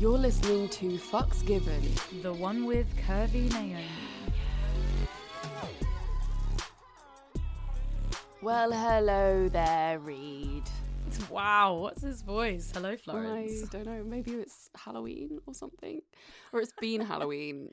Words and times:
You're 0.00 0.16
listening 0.16 0.68
to 0.68 0.90
Fucks 0.90 1.44
Given. 1.44 1.82
The 2.22 2.32
one 2.32 2.66
with 2.66 2.86
curvy 3.04 3.48
Nyome. 3.48 3.82
Well, 8.40 8.70
hello 8.70 9.48
there, 9.48 9.98
Reed. 9.98 10.62
Wow, 11.28 11.78
what's 11.78 12.02
his 12.02 12.22
voice? 12.22 12.70
Hello, 12.72 12.96
Florence. 12.96 13.64
I 13.64 13.66
don't 13.76 13.86
know. 13.86 14.04
Maybe 14.04 14.30
it's 14.34 14.70
Halloween 14.76 15.40
or 15.46 15.54
something, 15.54 16.00
or 16.52 16.60
it's 16.60 16.74
been 16.80 17.00
Halloween. 17.04 17.72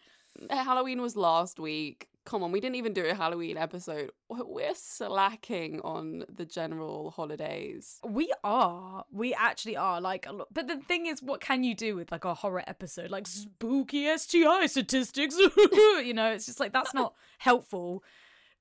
Eh, 0.50 0.64
Halloween 0.64 1.04
was 1.04 1.16
last 1.16 1.60
week. 1.60 2.08
Come 2.26 2.42
on, 2.42 2.52
we 2.52 2.60
didn't 2.60 2.76
even 2.76 2.94
do 2.94 3.06
a 3.06 3.14
Halloween 3.14 3.56
episode. 3.56 4.10
We're 4.30 4.74
slacking 4.74 5.80
on 5.82 6.26
the 6.28 6.44
general 6.46 7.12
holidays. 7.12 8.00
We 8.04 8.34
are. 8.44 9.06
We 9.12 9.36
actually 9.36 9.78
are. 9.78 10.02
Like, 10.02 10.28
but 10.52 10.68
the 10.68 10.78
thing 10.78 11.06
is, 11.06 11.22
what 11.22 11.40
can 11.40 11.64
you 11.64 11.76
do 11.76 11.96
with 11.96 12.12
like 12.12 12.26
a 12.26 12.34
horror 12.34 12.64
episode? 12.66 13.12
Like 13.12 13.28
spooky 13.28 14.08
STI 14.18 14.66
statistics. 14.66 15.38
you 15.38 16.16
know, 16.16 16.32
it's 16.32 16.48
just 16.48 16.60
like 16.60 16.74
that's 16.74 16.96
not 16.96 17.14
helpful 17.38 18.04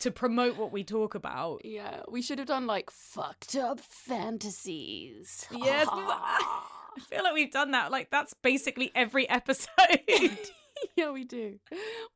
to 0.00 0.10
promote 0.10 0.58
what 0.58 0.70
we 0.70 0.84
talk 0.84 1.14
about. 1.14 1.64
Yeah, 1.64 2.02
we 2.08 2.20
should 2.20 2.38
have 2.38 2.48
done 2.48 2.66
like 2.66 2.90
fucked 2.90 3.56
up 3.56 3.80
fantasies. 3.80 5.46
Yes, 5.50 5.88
I 5.90 7.00
feel 7.08 7.22
like 7.22 7.34
we've 7.34 7.50
done 7.50 7.70
that. 7.70 7.90
Like 7.90 8.10
that's 8.10 8.34
basically 8.34 8.92
every 8.94 9.26
episode. 9.28 9.70
yeah, 10.96 11.10
we 11.10 11.24
do. 11.24 11.58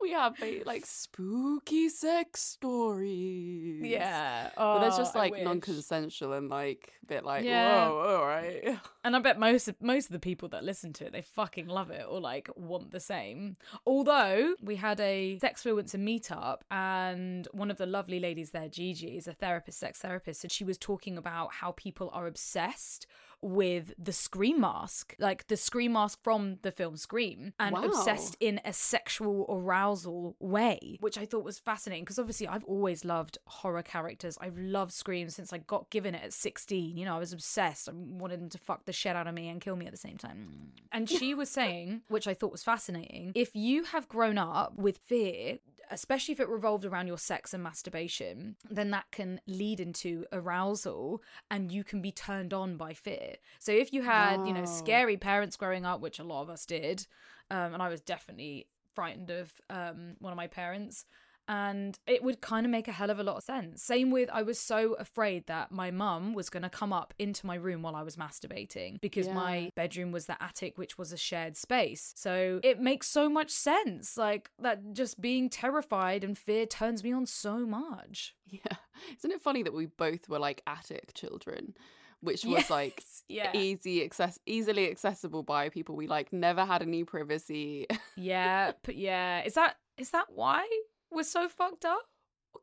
We 0.01 0.13
have 0.13 0.37
ba- 0.39 0.63
like 0.67 0.85
spooky 0.87 1.89
sex 1.89 2.41
stories. 2.41 3.83
yeah, 3.83 4.51
But 4.57 4.81
that's 4.81 4.97
Oh, 4.97 4.99
just 4.99 5.15
like 5.15 5.33
non-consensual 5.43 6.33
and 6.33 6.49
like 6.49 6.93
a 7.03 7.07
bit 7.07 7.25
like 7.25 7.45
Yeah. 7.45 7.89
whoa, 7.89 7.99
all 8.21 8.27
right. 8.27 8.79
And 9.05 9.17
I 9.17 9.21
bet 9.21 9.39
most 9.39 9.69
of, 9.69 9.81
most 9.81 10.07
of 10.07 10.13
the 10.13 10.19
people 10.19 10.49
that 10.51 10.65
listen 10.65 10.93
to 10.95 11.07
it, 11.07 11.13
they 11.13 11.23
fucking 11.23 11.67
love 11.67 11.91
it 11.91 12.05
or 12.09 12.21
like 12.21 12.51
want 12.57 12.91
the 12.91 13.01
same. 13.01 13.57
Although 13.87 14.55
we 14.63 14.77
had 14.77 15.01
a 15.01 15.39
sex 15.39 15.63
fluencer 15.65 15.97
meetup, 15.99 16.59
and 16.71 17.49
one 17.53 17.71
of 17.71 17.79
the 17.79 17.87
lovely 17.87 18.21
ladies 18.21 18.51
there, 18.51 18.69
Gigi, 18.69 19.17
is 19.17 19.27
a 19.27 19.33
therapist, 19.33 19.79
sex 19.79 20.01
therapist, 20.01 20.45
and 20.45 20.53
she 20.53 20.65
was 20.65 20.77
talking 20.77 21.17
about 21.17 21.55
how 21.55 21.73
people 21.73 22.11
are 22.13 22.27
obsessed 22.27 23.07
with 23.41 23.93
the 23.99 24.13
scream 24.13 24.61
mask, 24.61 25.15
like 25.19 25.47
the 25.47 25.57
scream 25.57 25.93
mask 25.93 26.19
from 26.23 26.59
the 26.63 26.73
film 26.73 26.97
Scream, 26.97 27.53
and 27.61 27.75
Wow. 27.75 27.83
obsessed 27.85 28.37
in 28.41 28.61
a 28.65 28.73
sexual 28.73 29.47
arousal 29.49 30.37
way, 30.41 30.99
which 31.01 31.17
I 31.19 31.25
thought 31.25 31.45
was 31.45 31.59
fascinating 31.59 32.05
because 32.05 32.19
obviously 32.19 32.49
I've 32.49 32.65
always 32.65 33.05
loved 33.05 33.39
horror 33.47 33.83
characters. 33.83 34.37
I've 34.41 34.59
loved 34.59 34.93
Scream 34.93 35.31
since 35.31 35.53
I 35.53 35.59
got 35.59 35.91
given 35.91 36.15
it 36.15 36.23
at 36.25 36.33
16. 36.33 36.97
You 36.97 37.05
know, 37.05 37.15
I 37.15 37.19
was 37.19 37.33
obsessed. 37.33 37.89
I 37.89 37.93
wanted 37.95 38.41
them 38.41 38.49
to 38.51 38.59
fuck 38.59 38.85
the 38.87 38.93
shit 38.93 39.15
out 39.15 39.27
of 39.27 39.35
me 39.35 39.49
and 39.49 39.61
kill 39.61 39.77
me 39.77 39.87
at 39.87 39.93
the 39.93 39.99
same 39.99 40.17
time. 40.19 40.73
And 40.93 41.09
she 41.09 41.35
was 41.43 41.49
saying, 41.51 42.03
which 42.09 42.27
I 42.27 42.35
thought 42.35 42.53
was 42.53 42.65
fascinating, 42.65 43.33
if 43.35 43.55
you 43.55 43.85
have 43.85 44.09
grown 44.09 44.39
up 44.39 44.75
with 44.77 44.99
fear, 44.99 45.59
especially 45.91 46.33
if 46.33 46.41
it 46.41 46.49
revolved 46.49 46.85
around 46.85 47.07
your 47.07 47.19
sex 47.19 47.55
and 47.55 47.63
masturbation, 47.63 48.57
then 48.71 48.91
that 48.91 49.11
can 49.11 49.41
lead 49.47 49.81
into 49.81 50.25
arousal 50.33 51.23
and 51.51 51.73
you 51.73 51.85
can 51.85 52.01
be 52.03 52.13
turned 52.13 52.53
on 52.53 52.77
by 52.77 52.95
fear. 52.95 53.37
So 53.59 53.73
if 53.73 53.93
you 53.93 54.03
had, 54.03 54.47
you 54.47 54.53
know, 54.53 54.65
scary 54.65 55.17
parents 55.17 55.57
growing 55.57 55.85
up, 55.85 56.01
which 56.01 56.19
a 56.19 56.25
lot 56.25 56.43
of 56.43 56.51
us 56.51 56.67
did, 56.67 57.07
um, 57.51 57.75
and 57.75 57.83
I 57.83 57.89
was 57.89 58.01
definitely 58.01 58.67
frightened 58.95 59.31
of 59.31 59.53
um, 59.71 60.17
one 60.19 60.33
of 60.33 60.37
my 60.37 60.47
parents. 60.47 61.05
And 61.49 61.99
it 62.07 62.23
would 62.23 62.43
kind 62.43 62.67
of 62.67 62.71
make 62.71 62.89
a 62.89 62.93
hell 62.93 63.09
of 63.09 63.19
a 63.19 63.23
lot 63.23 63.39
of 63.39 63.43
sense. 63.43 63.83
Same 63.83 64.11
with, 64.11 64.29
I 64.31 64.43
was 64.43 64.59
so 64.59 64.93
afraid 64.95 65.47
that 65.47 65.73
my 65.73 65.91
mum 65.91 66.35
was 66.35 66.51
going 66.51 66.63
to 66.63 66.69
come 66.69 66.93
up 66.93 67.15
into 67.19 67.47
my 67.47 67.55
room 67.55 67.81
while 67.81 67.97
I 67.97 68.03
was 68.03 68.17
masturbating 68.17 69.01
because 69.01 69.27
Yeah. 69.29 69.35
my 69.35 69.71
bedroom 69.75 70.13
was 70.13 70.27
the 70.27 70.41
attic, 70.43 70.77
which 70.77 70.99
was 70.99 71.11
a 71.11 71.17
shared 71.17 71.57
space. 71.57 72.13
So 72.17 72.61
it 72.63 72.81
makes 72.81 73.09
so 73.09 73.31
much 73.31 73.51
sense. 73.51 74.19
Like 74.19 74.51
that 74.59 74.93
just 74.93 75.21
being 75.23 75.49
terrified 75.49 76.23
and 76.23 76.37
fear 76.37 76.67
turns 76.67 77.03
me 77.03 77.13
on 77.13 77.25
so 77.25 77.65
much. 77.67 78.35
Yeah. 78.47 78.77
Isn't 79.17 79.31
it 79.33 79.41
funny 79.41 79.63
that 79.63 79.73
we 79.73 79.87
both 79.87 80.29
were 80.29 80.39
like 80.39 80.63
attic 80.67 81.15
children, 81.15 81.75
which 82.21 82.45
was 82.45 82.69
like 82.69 83.03
yeah. 83.29 83.53
easy 83.55 84.05
access 84.05 84.39
easily 84.45 84.91
accessible 84.91 85.43
by 85.43 85.71
people 85.71 85.97
we 85.97 86.07
like 86.07 86.33
never 86.33 86.65
had 86.65 86.83
any 86.83 87.05
privacy. 87.05 87.87
yeah. 88.17 88.73
But 88.83 88.97
yeah. 88.97 89.45
Is 89.45 89.55
that, 89.55 89.77
is 89.97 90.11
that 90.11 90.27
why 90.35 90.67
we're 91.11 91.23
so 91.25 91.49
fucked 91.49 91.85
up? 91.85 92.03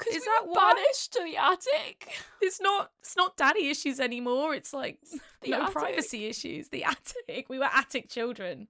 Is 0.09 0.15
we 0.15 0.19
that 0.19 0.41
were 0.47 0.53
why? 0.53 0.73
banished 0.75 1.13
to 1.13 1.23
the 1.23 1.37
attic. 1.37 2.09
it's 2.41 2.59
not 2.59 2.91
it's 3.01 3.15
not 3.15 3.37
daddy 3.37 3.69
issues 3.69 3.99
anymore 3.99 4.53
it's 4.53 4.73
like 4.73 4.99
The 5.41 5.51
no 5.51 5.61
attic. 5.61 5.73
privacy 5.73 6.25
issues 6.25 6.67
the 6.69 6.83
attic 6.83 7.47
we 7.49 7.59
were 7.59 7.69
attic 7.71 8.09
children 8.09 8.67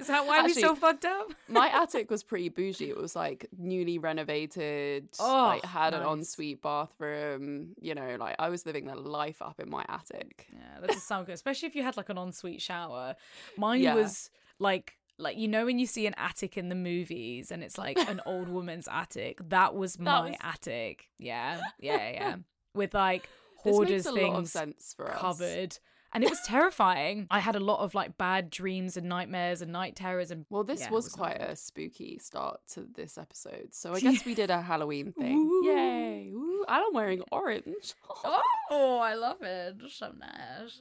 is 0.00 0.06
that 0.06 0.26
why 0.26 0.40
we 0.42 0.46
Actually, 0.50 0.62
so 0.62 0.74
fucked 0.76 1.04
up 1.04 1.32
My 1.48 1.68
attic 1.82 2.10
was 2.10 2.22
pretty 2.22 2.48
bougie. 2.48 2.88
It 2.90 2.96
was 2.96 3.14
like 3.16 3.46
newly 3.58 3.98
renovated, 3.98 5.08
Oh, 5.18 5.42
like 5.48 5.64
had 5.64 5.94
an 5.94 6.02
ensuite 6.08 6.62
bathroom. 6.62 7.74
You 7.80 7.94
know, 7.96 8.16
like 8.18 8.36
I 8.38 8.48
was 8.48 8.64
living 8.66 8.86
the 8.86 8.94
life 8.94 9.42
up 9.42 9.58
in 9.60 9.68
my 9.68 9.84
attic. 9.88 10.46
yeah 10.52 10.80
that 10.80 10.90
does 10.90 11.02
sound 11.02 11.26
good 11.26 11.34
especially 11.34 11.68
if 11.68 11.74
you 11.74 11.82
had 11.82 11.96
like 11.96 12.08
an 12.08 12.18
ensuite 12.18 12.62
shower 12.62 13.16
mine 13.58 13.80
Yeah. 13.82 13.94
was 13.96 14.30
like 14.58 14.96
like 15.20 15.36
you 15.36 15.46
know 15.48 15.64
when 15.64 15.78
you 15.78 15.86
see 15.86 16.06
an 16.06 16.14
attic 16.16 16.56
in 16.56 16.68
the 16.68 16.74
movies 16.74 17.50
and 17.50 17.62
it's 17.62 17.78
like 17.78 17.98
an 17.98 18.20
old 18.26 18.48
woman's 18.56 18.88
attic 18.90 19.38
that 19.48 19.74
was 19.74 19.98
my 19.98 20.30
was- 20.30 20.36
attic 20.42 21.08
yeah 21.18 21.60
yeah 21.78 22.10
yeah 22.10 22.36
with 22.74 22.94
like 22.94 23.28
hoarders 23.58 24.04
makes 24.04 24.06
a 24.06 24.12
lot 24.12 24.38
of 24.38 24.48
things 24.50 24.96
covered 25.18 25.78
and 26.12 26.24
it 26.24 26.30
was 26.30 26.40
terrifying 26.46 27.26
i 27.30 27.38
had 27.38 27.54
a 27.54 27.60
lot 27.60 27.80
of 27.80 27.94
like 27.94 28.16
bad 28.18 28.50
dreams 28.50 28.96
and 28.96 29.08
nightmares 29.08 29.62
and 29.62 29.70
night 29.72 29.94
terrors 29.94 30.30
and 30.30 30.44
Well, 30.50 30.64
this 30.64 30.80
Yeah, 30.80 30.90
was 30.90 31.04
was 31.04 31.12
quite 31.12 31.40
a 31.40 31.54
spooky 31.54 32.18
start 32.18 32.60
to 32.72 32.86
this 32.94 33.16
episode. 33.18 33.68
So 33.72 33.92
I 33.94 34.00
guess 34.04 34.24
we 34.24 34.34
did 34.34 34.50
a 34.50 34.60
Halloween 34.62 35.12
thing. 35.12 35.36
Ooh. 35.36 35.62
Yay. 35.66 36.32
And 36.70 36.84
I'm 36.86 36.94
wearing 36.94 37.22
orange. 37.32 37.94
Oh, 38.72 39.00
I 39.00 39.14
love 39.14 39.38
it. 39.42 39.78
So 39.90 40.12
nice. 40.16 40.80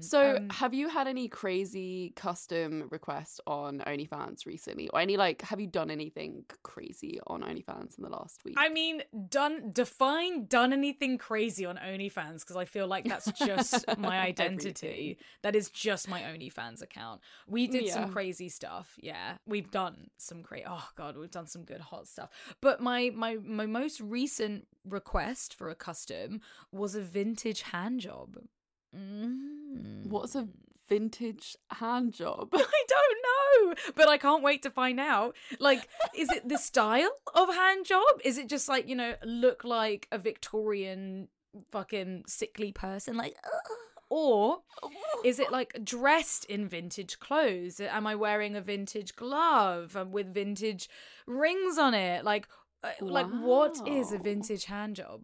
So, 0.08 0.36
Um, 0.36 0.48
have 0.50 0.72
you 0.72 0.88
had 0.88 1.08
any 1.08 1.26
crazy 1.26 2.12
custom 2.14 2.86
requests 2.90 3.40
on 3.48 3.80
OnlyFans 3.80 4.46
recently? 4.46 4.88
Or 4.90 5.00
any 5.00 5.16
like, 5.16 5.42
have 5.42 5.58
you 5.58 5.66
done 5.66 5.90
anything 5.90 6.44
crazy 6.62 7.18
on 7.26 7.42
OnlyFans 7.42 7.98
in 7.98 8.04
the 8.04 8.10
last 8.10 8.44
week? 8.44 8.54
I 8.56 8.68
mean, 8.68 9.02
done 9.28 9.72
define 9.72 10.46
done 10.46 10.72
anything 10.72 11.18
crazy 11.18 11.66
on 11.66 11.76
OnlyFans 11.78 12.42
because 12.42 12.54
I 12.56 12.64
feel 12.64 12.86
like 12.86 13.04
that's 13.06 13.32
just 13.32 13.84
my 13.98 14.20
identity. 14.20 15.18
That 15.42 15.56
is 15.56 15.68
just 15.70 16.08
my 16.08 16.20
OnlyFans 16.20 16.80
account. 16.80 17.22
We 17.48 17.66
did 17.66 17.86
Yeah. 17.86 17.94
some 17.94 18.12
crazy 18.12 18.48
stuff. 18.48 18.94
Yeah, 19.00 19.38
we've 19.46 19.70
done 19.72 20.10
some 20.16 20.44
crazy. 20.44 20.66
Oh 20.68 20.88
god, 20.94 21.16
we've 21.16 21.30
done 21.32 21.48
some 21.48 21.64
good 21.64 21.80
hot 21.80 22.06
stuff. 22.06 22.30
But 22.60 22.80
my 22.80 23.10
my 23.12 23.36
my 23.42 23.66
most 23.66 24.00
recent 24.00 24.68
request 25.00 25.54
for 25.54 25.70
a 25.70 25.74
custom 25.74 26.42
was 26.70 26.94
a 26.94 27.00
vintage 27.00 27.62
hand 27.62 28.00
job. 28.00 28.36
Mm. 28.94 30.06
What's 30.06 30.34
a 30.34 30.46
vintage 30.90 31.56
hand 31.70 32.12
job? 32.12 32.50
I 32.54 32.82
don't 32.94 33.20
know, 33.30 33.74
but 33.96 34.08
I 34.08 34.18
can't 34.18 34.42
wait 34.42 34.62
to 34.64 34.70
find 34.70 35.00
out. 35.00 35.36
Like, 35.58 35.88
is 36.14 36.28
it 36.30 36.46
the 36.46 36.58
style 36.58 37.16
of 37.34 37.48
hand 37.54 37.86
job? 37.86 38.20
Is 38.24 38.36
it 38.36 38.48
just 38.48 38.68
like, 38.68 38.86
you 38.88 38.94
know, 38.94 39.14
look 39.24 39.64
like 39.64 40.06
a 40.12 40.18
Victorian 40.18 41.28
fucking 41.72 42.24
sickly 42.26 42.72
person? 42.72 43.16
Like, 43.16 43.36
"Ugh." 43.42 43.76
or 44.10 44.58
is 45.24 45.38
it 45.38 45.52
like 45.52 45.84
dressed 45.84 46.44
in 46.46 46.68
vintage 46.68 47.20
clothes? 47.20 47.80
Am 47.80 48.06
I 48.06 48.16
wearing 48.16 48.56
a 48.56 48.60
vintage 48.60 49.14
glove 49.14 49.96
um, 49.96 50.10
with 50.10 50.34
vintage 50.34 50.88
rings 51.26 51.78
on 51.78 51.94
it? 51.94 52.24
Like, 52.24 52.48
uh, 52.82 52.90
like 53.00 53.26
what 53.30 53.76
is 53.86 54.12
a 54.12 54.18
vintage 54.18 54.64
hand 54.64 54.96
job? 54.96 55.22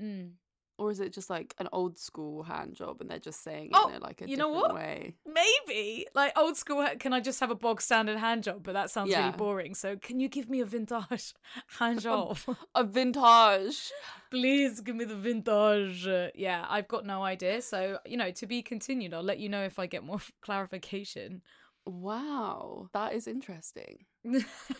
Mm. 0.00 0.32
or 0.76 0.90
is 0.90 0.98
it 0.98 1.12
just 1.12 1.30
like 1.30 1.54
an 1.58 1.68
old 1.72 1.96
school 1.98 2.42
hand 2.42 2.74
job 2.74 3.00
and 3.00 3.08
they're 3.08 3.20
just 3.20 3.44
saying 3.44 3.66
it 3.66 3.76
Oh, 3.76 3.88
in 3.90 3.94
a, 3.94 3.98
like 4.00 4.20
a 4.22 4.28
you 4.28 4.36
know 4.36 4.48
different 4.52 4.74
what? 4.74 4.74
way? 4.74 5.14
Maybe 5.24 6.06
like 6.16 6.36
old 6.36 6.56
school. 6.56 6.84
Can 6.98 7.12
I 7.12 7.20
just 7.20 7.38
have 7.38 7.50
a 7.52 7.54
bog 7.54 7.80
standard 7.80 8.18
hand 8.18 8.42
job? 8.42 8.64
But 8.64 8.72
that 8.72 8.90
sounds 8.90 9.10
Yeah. 9.10 9.20
really 9.26 9.36
boring. 9.36 9.74
So 9.76 9.96
can 9.96 10.18
you 10.18 10.28
give 10.28 10.50
me 10.50 10.60
a 10.60 10.64
vintage 10.66 11.34
hand 11.78 12.00
job? 12.00 12.38
A 12.74 12.82
vintage. 12.82 13.92
Please 14.32 14.80
give 14.80 14.96
me 14.96 15.04
the 15.04 15.14
vintage. 15.16 16.08
Yeah, 16.34 16.66
I've 16.68 16.88
got 16.88 17.06
no 17.06 17.22
idea. 17.22 17.62
So 17.62 17.98
you 18.04 18.16
know, 18.16 18.32
to 18.32 18.46
be 18.46 18.60
continued. 18.60 19.14
I'll 19.14 19.22
let 19.22 19.38
you 19.38 19.48
know 19.48 19.62
if 19.62 19.78
I 19.78 19.86
get 19.86 20.02
more 20.02 20.18
clarification. 20.42 21.42
Wow, 21.86 22.88
that 22.94 23.12
is 23.12 23.26
interesting. 23.26 24.04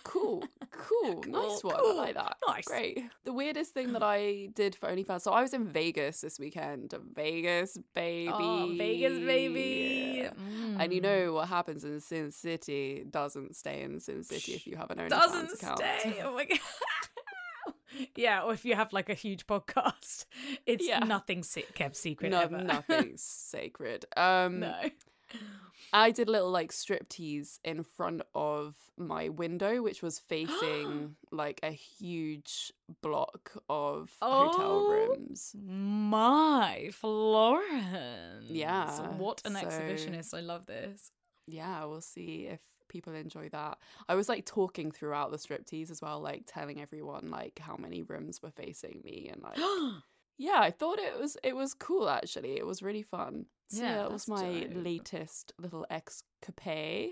Cool, 0.05 0.43
cool, 0.71 1.23
nice 1.27 1.61
Cool, 1.61 1.71
one. 1.71 1.77
cool. 1.77 1.91
I 2.01 2.05
like 2.05 2.15
that. 2.15 2.37
Nice. 2.49 2.65
Great. 2.65 3.01
The 3.25 3.33
weirdest 3.35 3.75
thing 3.75 3.93
that 3.93 4.03
I 4.19 4.49
did 4.55 4.75
for 4.75 4.89
OnlyFans. 4.89 5.21
So 5.21 5.33
I 5.33 5.43
was 5.43 5.53
in 5.53 5.67
Vegas 5.67 6.23
this 6.23 6.39
weekend. 6.39 6.95
Vegas, 7.15 7.77
baby. 7.95 8.31
Oh, 8.33 8.73
Vegas, 8.79 9.19
baby. 9.19 10.21
Yeah. 10.23 10.31
And 10.83 10.93
you 10.95 11.01
Mm. 11.01 11.05
know 11.05 11.33
what 11.35 11.49
happens 11.49 11.85
in 11.85 12.01
Sin 12.01 12.31
City 12.33 13.05
doesn't 13.09 13.55
stay 13.55 13.83
in 13.83 14.01
Sin 14.01 14.25
City 14.25 14.55
if 14.55 14.67
you 14.67 14.77
have 14.77 14.91
an 14.91 14.99
OnlyFans 14.99 15.09
doesn't 15.11 15.53
account. 15.63 15.79
stay. 15.79 16.23
Oh 16.25 16.33
my 16.35 16.45
god. 16.47 16.59
yeah, 18.17 18.43
or 18.43 18.55
if 18.55 18.65
you 18.65 18.75
have 18.75 18.93
like 18.95 19.11
a 19.11 19.15
huge 19.15 19.47
podcast, 19.47 20.25
it's 20.67 20.87
Yeah. 20.89 21.01
nothing 21.01 21.45
kept 21.75 21.97
secret 21.97 22.31
No, 22.31 22.41
ever. 22.41 22.59
nothing's 22.63 23.23
sacred. 23.23 24.07
Um, 24.17 24.61
no. 24.61 24.75
I 25.97 26.11
did 26.11 26.29
a 26.29 26.33
little 26.33 26.51
like 26.51 26.73
striptease 26.73 27.61
in 27.65 27.85
front 27.85 28.23
of 28.35 28.75
my 28.99 29.29
window, 29.29 29.81
which 29.81 30.03
was 30.03 30.19
facing 30.29 31.15
like 31.31 31.61
a 31.63 31.71
huge 31.71 32.73
block 33.01 33.53
of 33.69 34.11
hotel 34.21 34.87
Oh. 34.87 34.91
rooms. 34.91 35.55
My 35.57 36.91
Florence. 36.93 38.45
Yeah, 38.51 38.91
What 39.17 39.43
an 39.45 39.55
so- 39.55 39.61
exhibitionist. 39.61 40.35
I 40.35 40.41
love 40.41 40.67
this. 40.67 41.11
Yeah, 41.47 41.85
we'll 41.85 42.01
see 42.01 42.47
if 42.47 42.61
people 42.89 43.15
enjoy 43.15 43.49
that. 43.51 43.79
I 44.09 44.15
was 44.15 44.29
like 44.29 44.45
talking 44.47 44.91
throughout 44.91 45.31
the 45.31 45.37
striptease 45.37 45.91
as 45.91 46.01
well, 46.03 46.21
like 46.21 46.43
telling 46.47 46.81
everyone 46.81 47.31
like 47.31 47.59
how 47.59 47.77
many 47.77 48.03
rooms 48.03 48.43
were 48.43 48.51
facing 48.51 49.01
me 49.05 49.31
and 49.33 49.43
like 49.43 49.59
yeah, 50.39 50.59
I 50.61 50.71
thought 50.71 50.99
it 50.99 51.19
was 51.21 51.37
it 51.45 51.55
was 51.55 51.75
cool 51.75 52.09
actually. 52.09 52.57
It 52.57 52.67
was 52.67 52.83
really 52.83 53.03
fun. 53.03 53.47
So 53.69 53.83
Yeah, 53.83 53.97
that 53.99 54.13
was 54.13 54.29
my 54.29 54.61
dope. 54.65 54.85
latest 54.85 55.53
little 55.59 55.87
escapade. 55.91 57.11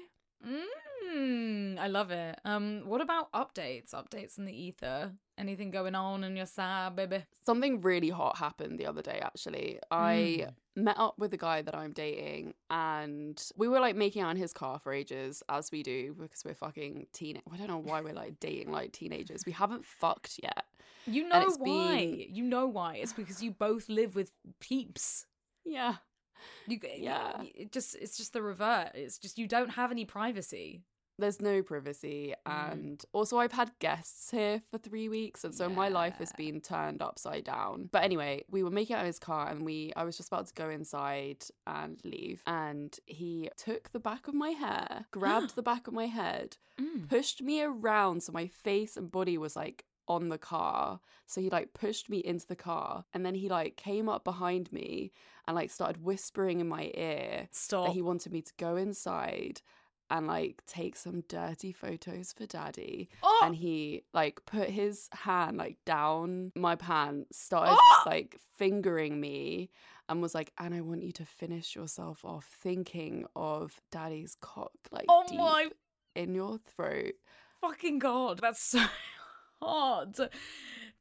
Mm, 1.15 1.79
I 1.79 1.87
love 1.89 2.11
it. 2.11 2.39
Um, 2.45 2.83
what 2.87 3.01
about 3.01 3.31
updates? 3.33 3.93
Updates 3.93 4.39
in 4.39 4.45
the 4.45 4.53
ether. 4.53 5.13
Anything 5.39 5.71
going 5.71 5.95
on 5.95 6.25
in 6.25 6.37
your 6.37 6.47
side, 6.47 6.95
baby? 6.97 7.25
Something 7.47 7.81
really 7.81 8.11
hot 8.11 8.37
happened 8.37 8.79
the 8.79 8.87
other 8.87 9.03
day 9.03 9.19
actually. 9.23 9.79
I 9.91 10.49
met 10.77 10.97
up 10.99 11.19
with 11.19 11.31
the 11.31 11.37
guy 11.37 11.63
that 11.63 11.75
I'm 11.75 11.93
dating 11.93 12.55
and 12.71 13.43
we 13.57 13.69
were 13.69 13.81
like 13.81 13.97
making 13.97 14.23
out 14.23 14.31
in 14.31 14.37
his 14.37 14.53
car 14.53 14.79
for 14.79 14.93
ages 14.93 15.43
as 15.49 15.71
we 15.73 15.83
do 15.83 16.15
because 16.19 16.45
we're 16.45 16.55
fucking 16.55 17.07
teen 17.13 17.41
I 17.53 17.57
don't 17.57 17.69
know 17.69 17.79
why 17.79 18.01
we're 18.01 18.15
like 18.15 18.39
dating 18.41 18.71
like 18.71 18.93
teenagers. 18.93 19.45
We 19.47 19.53
haven't 19.53 19.85
fucked 19.85 20.39
yet. 20.43 20.65
You 21.07 21.29
know 21.29 21.47
why? 21.59 21.97
been- 22.07 22.27
You 22.31 22.45
know 22.45 22.67
why? 22.69 22.97
It's 22.97 23.13
because 23.13 23.43
you 23.43 23.51
both 23.51 23.89
live 23.89 24.15
with 24.15 24.31
peeps. 24.61 25.27
Yeah. 25.65 25.97
You, 26.67 26.79
Yeah. 26.83 26.97
yeah. 27.43 27.43
It 27.55 27.73
just 27.73 27.95
it's 27.97 28.17
just 28.17 28.33
the 28.33 28.43
revert. 28.43 28.91
It's 28.95 29.19
just 29.19 29.39
you 29.39 29.47
don't 29.47 29.71
have 29.71 29.91
any 29.91 30.05
privacy. 30.05 30.83
There's 31.19 31.41
no 31.43 31.63
privacy 31.63 32.35
Mm. 32.47 32.73
and 32.73 33.05
also 33.13 33.37
I've 33.39 33.53
had 33.53 33.71
guests 33.79 34.31
here 34.31 34.63
for 34.71 34.79
3 34.79 35.09
weeks 35.11 35.45
and 35.45 35.55
so 35.55 35.69
my 35.69 35.89
life 35.89 36.17
has 36.17 36.33
been 36.33 36.61
turned 36.61 37.03
upside 37.03 37.45
down. 37.45 37.91
But 37.93 38.03
anyway, 38.03 38.45
we 38.51 38.63
were 38.63 38.71
making 38.71 38.97
out 38.97 39.01
in 39.01 39.07
his 39.07 39.19
car 39.19 39.49
and 39.49 39.63
we 39.65 39.93
I 39.95 40.05
was 40.05 40.17
just 40.17 40.31
about 40.31 40.47
to 40.49 40.55
go 40.55 40.71
inside 40.71 41.45
and 41.67 42.01
leave 42.05 42.43
and 42.47 42.99
he 43.07 43.51
took 43.57 43.93
the 43.93 44.01
back 44.01 44.27
of 44.27 44.35
my 44.35 44.51
hair, 44.51 45.05
grabbed 45.13 45.55
the 45.55 45.63
back 45.63 45.87
of 45.87 45.95
my 45.95 46.07
head, 46.07 46.57
Mm. 46.81 47.09
pushed 47.09 47.43
me 47.43 47.63
around 47.63 48.23
so 48.23 48.33
my 48.33 48.47
face 48.47 48.97
and 48.97 49.11
body 49.11 49.37
was 49.37 49.55
like 49.55 49.85
on 50.09 50.29
the 50.29 50.39
car. 50.39 51.01
So 51.27 51.41
he 51.41 51.51
like 51.51 51.75
pushed 51.75 52.09
me 52.09 52.19
into 52.19 52.47
the 52.47 52.57
car 52.57 53.05
and 53.15 53.25
then 53.25 53.35
he 53.35 53.49
like 53.49 53.77
came 53.77 54.09
up 54.09 54.25
behind 54.25 54.73
me 54.73 55.13
and 55.47 55.55
like 55.55 55.71
started 55.71 56.03
whispering 56.03 56.61
in 56.61 56.69
my 56.69 56.91
ear 56.95 57.49
Stop. 57.51 57.87
that 57.87 57.93
he 57.93 58.03
wanted 58.03 58.33
me 58.33 58.43
to 58.43 58.53
go 58.59 58.77
inside 58.77 59.61
and 60.11 60.27
like 60.27 60.63
take 60.67 60.95
some 60.95 61.23
dirty 61.29 61.73
photos 61.73 62.33
for 62.33 62.45
daddy 62.45 63.09
oh! 63.23 63.41
and 63.45 63.57
he 63.57 64.03
like 64.13 64.45
put 64.45 64.69
his 64.69 65.09
hand 65.13 65.57
like 65.57 65.79
down 65.87 66.53
my 66.55 66.77
pants 66.77 67.39
started 67.39 67.77
Oh! 67.79 68.03
like 68.05 68.39
fingering 68.59 69.21
me 69.21 69.71
and 70.11 70.21
was 70.21 70.35
like 70.35 70.53
and 70.59 70.75
i 70.75 70.83
want 70.83 71.03
you 71.03 71.13
to 71.13 71.25
finish 71.25 71.75
yourself 71.75 72.25
off 72.27 72.45
thinking 72.63 73.25
of 73.35 73.81
daddy's 73.91 74.37
cock 74.41 74.73
like 74.91 75.07
oh 75.09 75.25
deep 75.27 75.39
my 75.39 75.71
in 76.15 76.35
your 76.35 76.59
throat 76.59 77.15
fucking 77.63 77.99
god, 77.99 78.41
that's 78.41 78.61
so 78.63 78.85
hot. 79.63 80.19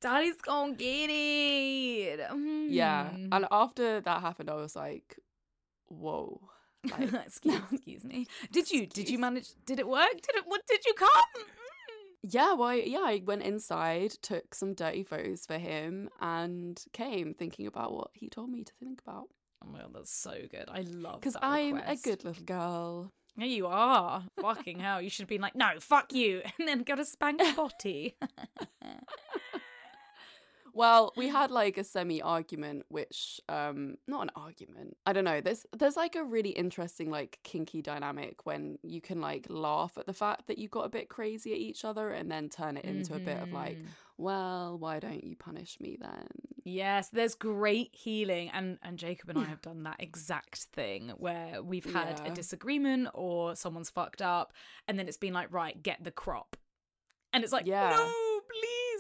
Daddy's 0.02 0.42
gonna 0.42 0.74
get 0.76 1.10
it. 1.10 2.20
yeah 2.70 3.10
Mm. 3.14 3.28
and 3.32 3.46
after 3.52 4.02
that 4.02 4.22
happened 4.22 4.50
i 4.50 4.56
was 4.56 4.76
like 4.76 5.18
whoa 5.88 6.42
like, 6.92 7.14
excuse, 7.28 7.62
excuse 7.72 8.04
me. 8.04 8.26
Did 8.52 8.72
you? 8.72 8.88
Did 8.88 9.08
you 9.08 9.20
manage? 9.20 9.50
Did 9.68 9.78
it 9.80 9.88
work? 9.88 10.14
Did 10.26 10.36
it? 10.38 10.44
What? 10.48 10.62
Did 10.68 10.80
you 10.88 10.96
come? 10.96 11.10
Mm. 11.38 11.44
Yeah, 12.24 12.54
well, 12.54 12.70
I- 12.70 12.88
yeah, 12.96 13.04
I 13.06 13.22
went 13.24 13.44
inside, 13.44 14.12
took 14.24 14.56
some 14.56 14.74
dirty 14.74 15.04
photos 15.04 15.46
for 15.46 15.60
him, 15.60 16.10
and 16.22 16.84
came 16.92 17.36
thinking 17.36 17.68
about 17.68 17.94
what 17.94 18.10
he 18.14 18.30
told 18.30 18.50
me 18.50 18.64
to 18.64 18.74
think 18.80 19.00
about. 19.06 19.28
Oh 19.64 19.68
my 19.72 19.82
god, 19.82 19.92
that's 19.94 20.12
so 20.12 20.34
good. 20.50 20.66
I 20.70 20.82
love 20.82 21.20
Because 21.20 21.38
I'm 21.40 21.76
request. 21.76 22.04
a 22.04 22.10
good 22.10 22.26
little 22.26 22.44
girl. 22.46 23.14
Yeah, 23.42 23.48
you 23.48 23.66
are. 23.66 24.24
Fucking 24.40 24.78
hell. 24.78 25.02
You 25.02 25.10
should 25.10 25.24
have 25.24 25.30
been 25.30 25.42
like, 25.42 25.56
no, 25.56 25.72
fuck 25.80 26.14
you. 26.14 26.44
And 26.60 26.68
then 26.68 26.84
got 26.84 27.00
a 27.00 27.06
spank 27.06 27.42
body. 27.56 28.16
Well, 30.74 31.12
we 31.18 31.28
had 31.28 31.52
like 31.52 31.78
a 31.78 31.84
semi 31.84 32.22
argument, 32.22 32.86
which 32.90 33.42
um 33.50 33.96
not 34.08 34.22
an 34.24 34.32
argument. 34.36 34.98
I 35.06 35.14
don't 35.14 35.26
know. 35.26 35.42
There's 35.42 35.66
there's 35.78 35.98
like 35.98 36.16
a 36.16 36.24
really 36.24 36.52
interesting 36.52 37.10
like 37.10 37.40
kinky 37.44 37.82
dynamic 37.82 38.46
when 38.46 38.78
you 38.84 39.02
can 39.02 39.20
like 39.22 39.48
laugh 39.50 39.98
at 39.98 40.06
the 40.06 40.14
fact 40.14 40.48
that 40.48 40.58
you 40.58 40.68
got 40.70 40.86
a 40.86 40.90
bit 40.90 41.10
crazy 41.10 41.52
at 41.54 41.58
each 41.60 41.84
other 41.86 42.12
and 42.12 42.32
then 42.32 42.50
turn 42.50 42.78
it 42.78 42.86
into 42.86 43.16
a 43.16 43.20
bit 43.20 43.40
of 43.40 43.52
like, 43.52 43.78
Mhm. 43.80 43.88
well, 44.18 44.78
why 44.78 45.00
don't 45.00 45.24
you 45.24 45.36
punish 45.36 45.80
me 45.80 45.98
then? 46.00 46.28
Yes, 46.64 47.10
there's 47.10 47.36
great 47.36 47.90
healing, 47.94 48.50
and 48.52 48.78
and 48.84 48.98
Jacob 48.98 49.30
and 49.30 49.40
I 49.40 49.46
have 49.46 49.62
done 49.62 49.84
that 49.84 49.98
exact 50.00 50.60
thing 50.74 51.10
where 51.18 51.62
we've 51.64 51.92
had 51.94 52.22
a 52.26 52.30
disagreement 52.32 53.10
or 53.14 53.56
someone's 53.56 53.90
fucked 53.90 54.22
up, 54.22 54.54
and 54.88 54.98
then 54.98 55.08
it's 55.08 55.18
been 55.18 55.34
like, 55.34 55.52
right, 55.52 55.82
get 55.82 56.04
the 56.04 56.12
crop, 56.12 56.56
and 57.34 57.44
it's 57.44 57.52
like, 57.52 57.66
Yeah. 57.66 57.90
no, 57.90 58.31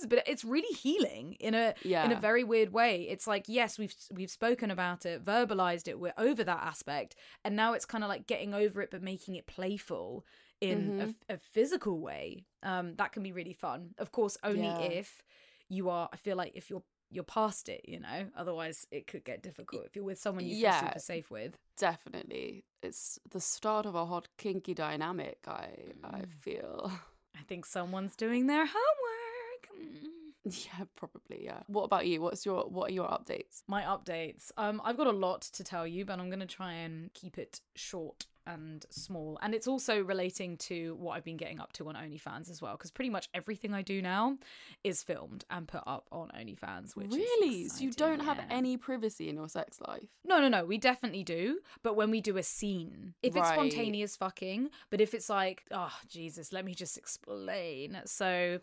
but 0.08 0.24
it's 0.28 0.44
really 0.44 0.74
healing 0.76 1.34
in 1.40 1.54
a 1.54 1.74
Yeah. 1.84 2.06
in 2.06 2.12
a 2.12 2.20
very 2.20 2.44
weird 2.44 2.72
way. 2.74 3.04
It's 3.04 3.28
like, 3.28 3.46
yes, 3.48 3.78
we've 3.80 3.96
we've 4.12 4.30
spoken 4.32 4.72
about 4.72 5.06
it, 5.06 5.24
verbalized 5.24 5.88
it, 5.88 6.00
we're 6.00 6.14
over 6.18 6.44
that 6.44 6.64
aspect, 6.64 7.16
and 7.44 7.56
now 7.56 7.74
it's 7.74 7.86
kind 7.86 8.04
of 8.04 8.10
like 8.10 8.28
getting 8.28 8.54
over 8.54 8.82
it, 8.82 8.92
but 8.92 9.02
making 9.02 9.36
it 9.36 9.46
playful 9.48 10.26
in 10.60 10.92
Mhm. 10.92 11.16
a, 11.30 11.34
a 11.34 11.38
physical 11.38 12.00
way. 12.00 12.46
Um, 12.64 12.96
that 12.98 13.12
can 13.14 13.24
be 13.24 13.32
really 13.32 13.54
fun. 13.54 13.96
Of 13.98 14.12
course, 14.12 14.38
only 14.44 14.62
Yeah. 14.62 14.80
if 14.82 15.24
you 15.70 15.90
are. 15.90 16.10
I 16.14 16.18
feel 16.18 16.36
like 16.38 16.54
if 16.56 16.70
you're 16.70 16.84
you're 17.14 17.26
past 17.26 17.68
it, 17.68 17.82
you 17.90 18.00
know. 18.00 18.30
Otherwise, 18.38 18.88
it 18.90 19.06
could 19.06 19.26
get 19.26 19.44
difficult 19.44 19.86
if 19.86 19.98
you're 19.98 20.06
with 20.06 20.18
someone 20.18 20.46
you 20.46 20.56
feel 20.62 20.72
super 20.72 21.00
safe 21.00 21.30
with. 21.30 21.58
Definitely. 21.76 22.64
It's 22.82 23.20
the 23.30 23.42
start 23.42 23.86
of 23.86 23.96
a 23.96 24.06
hot 24.06 24.30
kinky 24.38 24.74
dynamic, 24.74 25.40
I 25.46 25.92
I 26.06 26.22
Mm. 26.22 26.32
feel. 26.40 26.92
I 27.36 27.44
think 27.44 27.66
someone's 27.66 28.16
doing 28.16 28.48
their 28.48 28.66
homework. 28.66 29.21
Mm. 29.70 30.08
Yeah, 30.44 30.86
probably, 30.96 31.44
yeah. 31.44 31.60
What 31.68 31.84
about 31.84 32.08
you? 32.08 32.20
What's 32.20 32.48
your 32.48 32.64
what 32.64 32.90
are 32.90 32.94
your 32.94 33.08
updates? 33.08 33.62
My 33.68 33.84
updates. 33.84 34.52
Um, 34.58 34.82
I've 34.84 34.98
got 34.98 35.06
a 35.06 35.12
lot 35.12 35.42
to 35.42 35.64
tell 35.64 35.86
you, 35.86 36.04
but 36.04 36.20
I'm 36.20 36.30
going 36.30 36.40
to 36.40 36.48
try 36.48 36.74
and 36.74 37.14
keep 37.14 37.38
it 37.38 37.62
short 37.76 38.26
and 38.48 38.86
small. 38.90 39.38
And 39.42 39.54
it's 39.54 39.68
also 39.68 40.02
relating 40.02 40.58
to 40.58 40.96
what 40.96 41.14
I've 41.14 41.24
been 41.24 41.38
getting 41.38 41.60
up 41.60 41.74
to 41.74 41.88
on 41.88 41.96
OnlyFans 41.96 42.50
as 42.50 42.62
well, 42.62 42.74
because 42.74 42.92
pretty 42.92 43.10
much 43.10 43.30
everything 43.34 43.74
I 43.74 43.82
do 43.82 44.02
now 44.02 44.38
is 44.84 45.04
filmed 45.04 45.46
and 45.50 45.68
put 45.68 45.84
up 45.86 46.08
on 46.12 46.30
OnlyFans. 46.30 46.96
Which 46.96 47.12
really? 47.12 47.68
So 47.70 47.84
you 47.84 47.92
don't 47.92 48.22
have 48.22 48.40
any 48.50 48.78
privacy 48.78 49.30
in 49.30 49.36
your 49.36 49.48
sex 49.50 49.80
life? 49.88 50.08
No, 50.26 50.40
no, 50.40 50.48
no. 50.48 50.66
We 50.66 50.78
definitely 50.78 51.24
do. 51.24 51.60
But 51.84 51.96
when 51.96 52.10
we 52.10 52.22
do 52.22 52.38
a 52.38 52.44
scene, 52.44 53.14
if 53.22 53.36
it's 53.36 53.48
spontaneous 53.48 54.16
fucking, 54.18 54.70
but 54.90 55.02
if 55.02 55.14
it's 55.14 55.30
like, 55.30 55.64
oh, 55.72 55.94
Jesus, 56.10 56.52
let 56.52 56.66
me 56.66 56.74
just 56.74 56.98
explain. 56.98 58.02
So, 58.06 58.60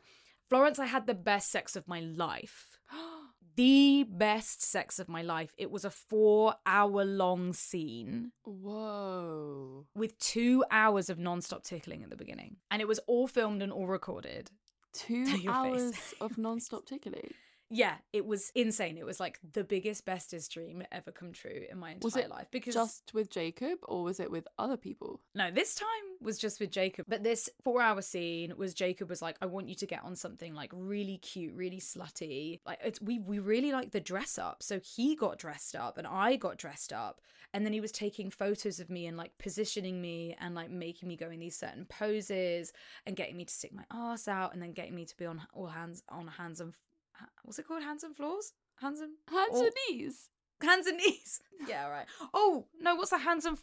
Florence, 0.49 0.79
I 0.79 0.87
had 0.87 1.07
the 1.07 1.15
best 1.15 1.51
sex 1.51 1.77
of 1.77 1.89
my 1.89 2.01
life. 2.01 2.79
The 3.57 4.05
best 4.05 4.63
sex 4.63 5.01
of 5.01 5.09
my 5.09 5.21
life. 5.21 5.53
It 5.59 5.69
was 5.69 5.85
a 5.85 5.91
four 5.91 6.55
hour 6.65 7.05
long 7.05 7.53
scene 7.53 8.31
Whoa. 8.45 9.85
with 9.97 10.17
two 10.21 10.65
hours 10.71 11.11
of 11.11 11.19
non 11.19 11.41
stop 11.41 11.65
tickling 11.65 12.05
at 12.05 12.11
the 12.11 12.17
beginning. 12.17 12.59
And 12.71 12.81
it 12.81 12.87
was 12.87 13.01
all 13.09 13.27
filmed 13.27 13.61
and 13.61 13.73
all 13.73 13.89
recorded. 13.89 14.53
Two 14.93 15.27
hours 15.49 15.93
of 16.21 16.39
non-stop 16.39 16.87
tickling. 16.87 17.33
Yeah, 17.71 17.97
it 18.13 18.25
was 18.25 18.51
insane. 18.55 18.97
It 18.97 19.05
was 19.05 19.21
like 19.21 19.39
the 19.53 19.65
biggest, 19.65 20.05
bestest 20.05 20.53
dream 20.53 20.83
ever 20.91 21.11
come 21.11 21.33
true 21.33 21.65
in 21.71 21.79
my 21.79 21.91
entire 21.93 22.07
Was 22.07 22.17
it 22.17 22.31
life. 22.31 22.47
Because 22.51 22.75
Just 22.75 23.13
with 23.13 23.31
Jacob 23.31 23.79
or 23.83 24.03
was 24.03 24.21
it 24.21 24.31
with 24.31 24.49
other 24.59 24.77
people? 24.77 25.21
No, 25.35 25.51
this 25.51 25.75
time 25.75 25.87
was 26.21 26.39
just 26.39 26.61
with 26.61 26.71
Jacob. 26.71 27.07
But 27.09 27.23
this 27.23 27.51
four 27.63 27.83
hour 27.83 28.01
scene 28.01 28.55
was 28.57 28.75
Jacob 28.75 29.11
was 29.11 29.21
like, 29.21 29.37
I 29.43 29.47
want 29.47 29.69
you 29.69 29.75
to 29.77 29.87
get 29.87 30.03
on 30.05 30.17
something 30.17 30.55
like 30.55 30.71
really 30.75 31.19
cute, 31.19 31.55
really 31.55 31.81
slutty. 31.81 32.61
Like 32.67 32.79
it's 32.83 33.01
we 33.01 33.19
we 33.19 33.39
really 33.39 33.73
like 33.73 33.91
the 33.91 34.01
dress 34.01 34.39
up. 34.39 34.63
So 34.63 34.81
he 34.81 35.15
got 35.15 35.39
dressed 35.39 35.77
up 35.77 35.99
and 35.99 36.07
I 36.07 36.37
got 36.37 36.57
dressed 36.57 36.93
up. 36.93 37.21
And 37.55 37.65
then 37.65 37.73
he 37.73 37.81
was 37.81 37.93
taking 37.93 38.31
photos 38.31 38.79
of 38.79 38.91
me 38.91 39.07
and 39.07 39.17
like 39.17 39.33
positioning 39.39 40.03
me 40.03 40.37
and 40.39 40.55
like 40.55 40.71
making 40.71 41.09
me 41.09 41.17
go 41.17 41.31
in 41.31 41.41
these 41.41 41.57
certain 41.57 41.87
poses 41.87 42.73
and 43.07 43.17
getting 43.17 43.37
me 43.37 43.47
to 43.47 43.53
stick 43.53 43.73
my 43.73 43.85
ass 43.91 44.29
out 44.29 44.53
and 44.53 44.63
then 44.63 44.73
getting 44.73 44.95
me 44.95 45.07
to 45.07 45.17
be 45.17 45.25
on 45.25 45.41
all 45.55 45.67
hands 45.67 46.03
on 46.11 46.27
hands 46.27 46.61
and 46.61 46.75
what's 47.43 47.59
it 47.59 47.67
called? 47.67 47.83
Hands 47.83 48.03
and 48.05 48.17
floors? 48.17 48.53
Hands 48.81 49.01
and 49.01 49.13
Hands 49.31 49.51
Or- 49.53 49.65
and 49.65 49.73
knees. 49.91 50.29
hands 50.61 50.87
and 50.87 50.97
knees. 50.99 51.41
yeah, 51.69 51.89
right. 51.89 52.07
Oh 52.35 52.67
no, 52.81 52.95
what's 52.95 53.11
the 53.11 53.19
hands 53.19 53.45
and 53.45 53.59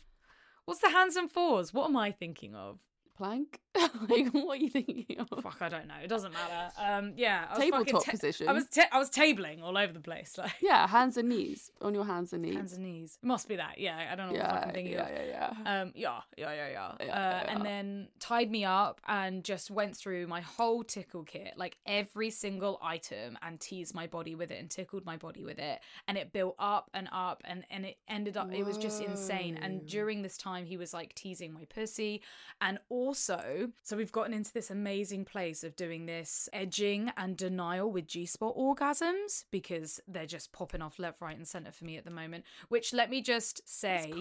what's 0.66 0.82
the 0.82 0.90
hands 0.90 1.16
and 1.16 1.32
fours? 1.32 1.74
What 1.74 1.86
am 1.90 1.98
I 1.98 2.12
thinking 2.12 2.56
of? 2.56 2.80
Plank? 3.16 3.60
like, 4.10 4.28
what 4.32 4.58
are 4.58 4.62
you 4.62 4.70
thinking 4.70 5.18
of? 5.20 5.28
Fuck, 5.44 5.58
I 5.62 5.68
don't 5.68 5.88
know. 5.88 5.96
It 6.02 6.08
doesn't 6.08 6.32
matter. 6.32 6.72
Um, 6.78 7.14
yeah, 7.18 7.46
I 7.50 7.54
was 7.58 7.64
Tabletop 7.64 8.06
ta- 8.06 8.12
position. 8.12 8.48
I 8.48 8.54
was 8.54 8.66
ta- 8.68 8.88
I 8.92 8.98
was 9.00 9.10
tabling 9.10 9.62
all 9.62 9.78
over 9.78 9.92
the 9.92 10.00
place, 10.00 10.36
like 10.38 10.54
Yeah, 10.62 10.88
hands 10.88 11.18
and 11.18 11.28
knees. 11.28 11.72
On 11.82 11.94
your 11.94 12.06
hands 12.06 12.32
and 12.32 12.44
knees. 12.44 12.56
hands 12.56 12.74
and 12.74 12.84
knees. 12.84 13.18
It 13.22 13.26
must 13.26 13.50
be 13.50 13.58
that. 13.58 13.78
Yeah, 13.78 14.10
I 14.12 14.16
don't 14.16 14.28
know 14.28 14.34
what 14.34 14.42
the 14.42 14.48
fuck 14.48 14.62
yeah, 14.62 14.68
I'm 14.68 14.74
thinking 14.74 14.94
yeah, 14.94 15.08
of. 15.08 15.28
yeah, 15.28 15.52
yeah. 15.66 15.82
Um, 15.82 15.92
yeah, 15.96 16.20
yeah, 16.38 16.54
yeah, 16.54 16.70
yeah. 16.70 16.92
Yeah, 17.00 17.06
uh, 17.06 17.08
yeah. 17.46 17.52
And 17.54 17.66
then 17.66 18.08
tied 18.20 18.50
me 18.50 18.64
up 18.64 19.02
and 19.08 19.44
just 19.44 19.70
went 19.70 19.96
through 19.98 20.28
my 20.28 20.40
whole 20.42 20.84
tickle 20.84 21.24
kit, 21.24 21.54
like 21.58 21.78
every 21.86 22.30
single 22.30 22.80
item, 22.82 23.38
and 23.42 23.60
teased 23.60 23.94
my 23.94 24.08
body 24.08 24.36
with 24.36 24.52
it 24.52 24.60
and 24.60 24.70
tickled 24.70 25.06
my 25.06 25.18
body 25.18 25.44
with 25.44 25.60
it. 25.60 25.82
And 26.08 26.18
it 26.18 26.32
built 26.32 26.56
up 26.60 26.90
and 26.94 27.10
up, 27.12 27.42
and 27.46 27.66
and 27.70 27.86
it 27.86 27.98
ended 28.08 28.38
up. 28.38 28.54
It 28.54 28.66
was 28.66 28.78
just 28.78 29.02
insane. 29.02 29.58
And 29.62 29.86
during 29.86 30.22
this 30.22 30.38
time, 30.38 30.66
he 30.66 30.78
was 30.78 30.94
like 30.94 31.14
teasing 31.16 31.52
my 31.54 31.66
pussy, 31.66 32.22
and 32.62 32.80
also, 33.06 33.70
so 33.84 33.96
we've 33.96 34.12
gotten 34.12 34.34
into 34.34 34.52
this 34.52 34.72
amazing 34.72 35.26
place 35.26 35.64
of 35.64 35.76
doing 35.76 36.06
this 36.06 36.50
edging 36.52 37.12
and 37.18 37.38
denial 37.38 37.92
with 37.92 38.08
G 38.08 38.26
spot 38.26 38.56
orgasms 38.58 39.46
because 39.52 40.00
they're 40.08 40.26
just 40.26 40.52
popping 40.52 40.82
off 40.82 40.98
left, 40.98 41.22
right, 41.22 41.38
and 41.38 41.48
center 41.48 41.72
for 41.72 41.86
me 41.86 41.98
at 41.98 42.06
the 42.06 42.12
moment. 42.12 42.44
Which 42.70 42.94
let 42.94 43.10
me 43.10 43.22
just 43.22 43.62
say. 43.68 44.12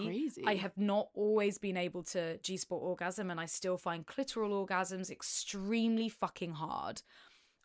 I 0.45 0.55
have 0.55 0.77
not 0.77 1.09
always 1.13 1.57
been 1.57 1.77
able 1.77 2.03
to 2.03 2.37
G 2.37 2.57
spot 2.57 2.79
orgasm, 2.81 3.31
and 3.31 3.39
I 3.39 3.47
still 3.47 3.77
find 3.77 4.05
clitoral 4.05 4.65
orgasms 4.65 5.09
extremely 5.09 6.09
fucking 6.09 6.51
hard. 6.51 7.01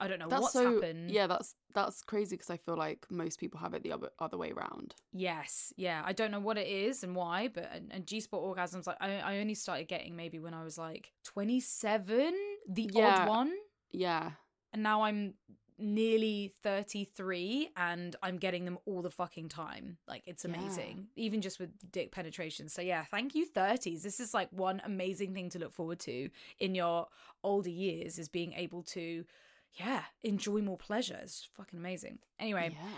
I 0.00 0.09
don't 0.09 0.19
know 0.19 0.28
That's 0.28 0.42
what's 0.42 0.52
so 0.54 0.75
happened. 0.75 1.11
yeah. 1.11 1.26
That's 1.26 1.54
that's 1.75 2.02
crazy 2.02 2.35
because 2.37 2.50
I 2.50 2.57
feel 2.57 2.76
like 2.76 3.07
most 3.11 3.38
people 3.38 3.61
have 3.61 3.75
it 3.75 3.83
the 3.83 3.92
other 3.92 4.09
other 4.19 4.37
way 4.38 4.50
around. 4.50 4.95
Yes, 5.12 5.73
yeah. 5.76 6.02
I 6.04 6.12
don't 6.12 6.30
know 6.30 6.40
what 6.40 6.59
it 6.59 6.66
is 6.66 7.04
and 7.04 7.14
why, 7.14 7.49
but 7.49 7.69
and, 7.73 7.92
and 7.92 8.07
G 8.07 8.21
spot 8.21 8.40
orgasms, 8.42 8.87
like 8.87 8.97
I, 9.00 9.19
I 9.19 9.38
only 9.38 9.54
started 9.54 9.87
getting 9.88 10.16
maybe 10.16 10.38
when 10.38 10.54
I 10.54 10.64
was 10.64 10.78
like 10.78 11.12
twenty 11.25 11.61
seven, 11.61 12.35
the 12.69 12.90
Yeah. 12.92 13.23
odd 13.23 13.28
one, 13.28 13.52
Yeah, 13.92 14.33
and 14.73 14.83
now 14.83 15.02
I'm 15.02 15.35
nearly 15.83 16.52
33 16.62 17.71
and 17.75 18.14
I'm 18.23 18.37
getting 18.37 18.66
them 18.66 18.78
all 18.85 19.00
the 19.00 19.11
fucking 19.11 19.49
time. 19.49 19.97
Like 20.07 20.23
it's 20.26 20.45
Yeah. 20.45 20.54
amazing. 20.54 21.09
Even 21.16 21.40
just 21.40 21.59
with 21.59 21.71
dick 21.90 22.12
penetration. 22.12 22.69
So 22.69 22.83
yeah, 22.83 23.04
thank 23.11 23.35
you 23.35 23.47
30s. 23.47 24.02
This 24.02 24.21
is 24.21 24.35
like 24.35 24.49
one 24.52 24.83
amazing 24.85 25.33
thing 25.33 25.49
to 25.50 25.59
look 25.59 25.73
forward 25.73 25.99
to 26.00 26.28
in 26.59 26.75
your 26.75 27.09
older 27.42 27.71
years 27.71 28.19
is 28.19 28.28
being 28.28 28.52
able 28.52 28.83
to 28.83 29.25
yeah, 29.75 30.03
enjoy 30.23 30.61
more 30.61 30.77
pleasure. 30.77 31.19
It's 31.23 31.49
fucking 31.57 31.79
amazing. 31.79 32.19
Anyway, 32.39 32.71
yeah. 32.73 32.89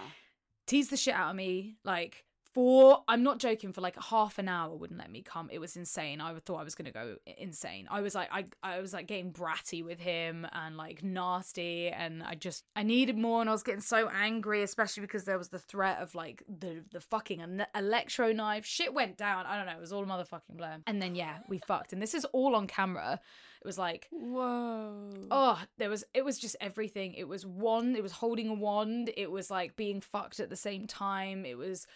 tease 0.66 0.88
the 0.88 0.96
shit 0.96 1.14
out 1.14 1.30
of 1.30 1.36
me 1.36 1.76
like 1.84 2.24
for 2.54 3.02
I'm 3.08 3.22
not 3.22 3.38
joking 3.38 3.72
for 3.72 3.80
like 3.80 3.96
half 3.98 4.38
an 4.38 4.46
hour 4.48 4.76
wouldn't 4.76 4.98
let 4.98 5.10
me 5.10 5.22
come. 5.22 5.48
It 5.50 5.58
was 5.58 5.74
insane. 5.76 6.20
I 6.20 6.34
thought 6.44 6.60
I 6.60 6.64
was 6.64 6.74
gonna 6.74 6.90
go 6.90 7.16
insane. 7.38 7.88
I 7.90 8.02
was 8.02 8.14
like 8.14 8.28
I 8.30 8.44
I 8.62 8.80
was 8.80 8.92
like 8.92 9.06
getting 9.06 9.32
bratty 9.32 9.82
with 9.82 9.98
him 9.98 10.46
and 10.52 10.76
like 10.76 11.02
nasty 11.02 11.88
and 11.88 12.22
I 12.22 12.34
just 12.34 12.64
I 12.76 12.82
needed 12.82 13.16
more 13.16 13.40
and 13.40 13.48
I 13.48 13.52
was 13.52 13.62
getting 13.62 13.80
so 13.80 14.08
angry, 14.08 14.62
especially 14.62 15.00
because 15.00 15.24
there 15.24 15.38
was 15.38 15.48
the 15.48 15.58
threat 15.58 15.98
of 16.00 16.14
like 16.14 16.42
the 16.46 16.84
the 16.92 17.00
fucking 17.00 17.40
an- 17.40 17.66
electro 17.74 18.32
knife. 18.32 18.66
Shit 18.66 18.92
went 18.92 19.16
down. 19.16 19.46
I 19.46 19.56
don't 19.56 19.66
know. 19.66 19.72
It 19.72 19.80
was 19.80 19.92
all 19.92 20.04
motherfucking 20.04 20.56
blur. 20.56 20.76
And 20.86 21.00
then 21.00 21.14
yeah, 21.14 21.38
we 21.48 21.58
fucked. 21.58 21.94
And 21.94 22.02
this 22.02 22.12
is 22.14 22.26
all 22.26 22.54
on 22.54 22.66
camera. 22.66 23.18
It 23.62 23.66
was 23.66 23.78
like 23.78 24.08
Whoa. 24.10 25.08
Oh, 25.30 25.62
there 25.78 25.88
was 25.88 26.02
it 26.12 26.24
was 26.24 26.36
just 26.36 26.56
everything. 26.60 27.14
It 27.14 27.28
was 27.28 27.46
wand, 27.46 27.96
it 27.96 28.02
was 28.02 28.10
holding 28.10 28.48
a 28.48 28.54
wand, 28.54 29.12
it 29.16 29.30
was 29.30 29.52
like 29.52 29.76
being 29.76 30.00
fucked 30.00 30.40
at 30.40 30.50
the 30.50 30.56
same 30.56 30.88
time, 30.88 31.44
it 31.44 31.56
was 31.56 31.86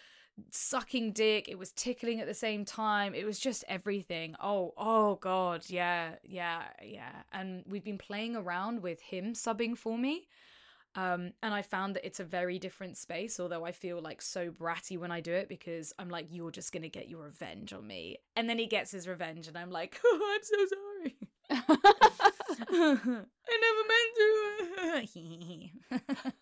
sucking 0.49 1.11
dick, 1.11 1.49
it 1.49 1.57
was 1.57 1.73
tickling 1.73 2.21
at 2.21 2.27
the 2.27 2.33
same 2.33 2.63
time. 2.63 3.13
It 3.13 3.25
was 3.25 3.37
just 3.37 3.65
everything. 3.67 4.35
Oh, 4.39 4.73
oh 4.77 5.15
god, 5.15 5.65
yeah, 5.67 6.11
yeah, 6.23 6.63
yeah. 6.81 7.23
And 7.33 7.65
we've 7.67 7.83
been 7.83 7.97
playing 7.97 8.37
around 8.37 8.81
with 8.81 9.01
him 9.01 9.33
subbing 9.33 9.77
for 9.77 9.97
me. 9.97 10.29
Um, 10.97 11.31
and 11.43 11.53
I 11.53 11.61
found 11.61 11.95
that 11.95 12.03
it's 12.03 12.19
a 12.19 12.23
very 12.23 12.57
different 12.57 12.97
space, 12.97 13.39
although 13.39 13.63
I 13.63 13.71
feel 13.71 14.01
like 14.01 14.19
so 14.19 14.49
bratty 14.49 14.97
when 14.97 15.11
I 15.11 15.21
do 15.21 15.31
it 15.31 15.47
because 15.47 15.93
I'm 15.99 16.09
like, 16.09 16.25
you're 16.31 16.49
just 16.49 16.71
gonna 16.73 16.89
get 16.89 17.07
your 17.07 17.25
revenge 17.25 17.71
on 17.71 17.85
me. 17.85 18.17
And 18.35 18.49
then 18.49 18.57
he 18.57 18.65
gets 18.65 18.89
his 18.91 19.07
revenge, 19.07 19.47
and 19.47 19.55
I'm 19.55 19.69
like, 19.69 20.01
oh, 20.03 20.33
I'm 20.33 20.41
so 20.43 20.65
sorry. 20.75 21.17
I 22.71 23.57
never 23.61 23.83
meant 23.87 24.15
to. 24.17 24.33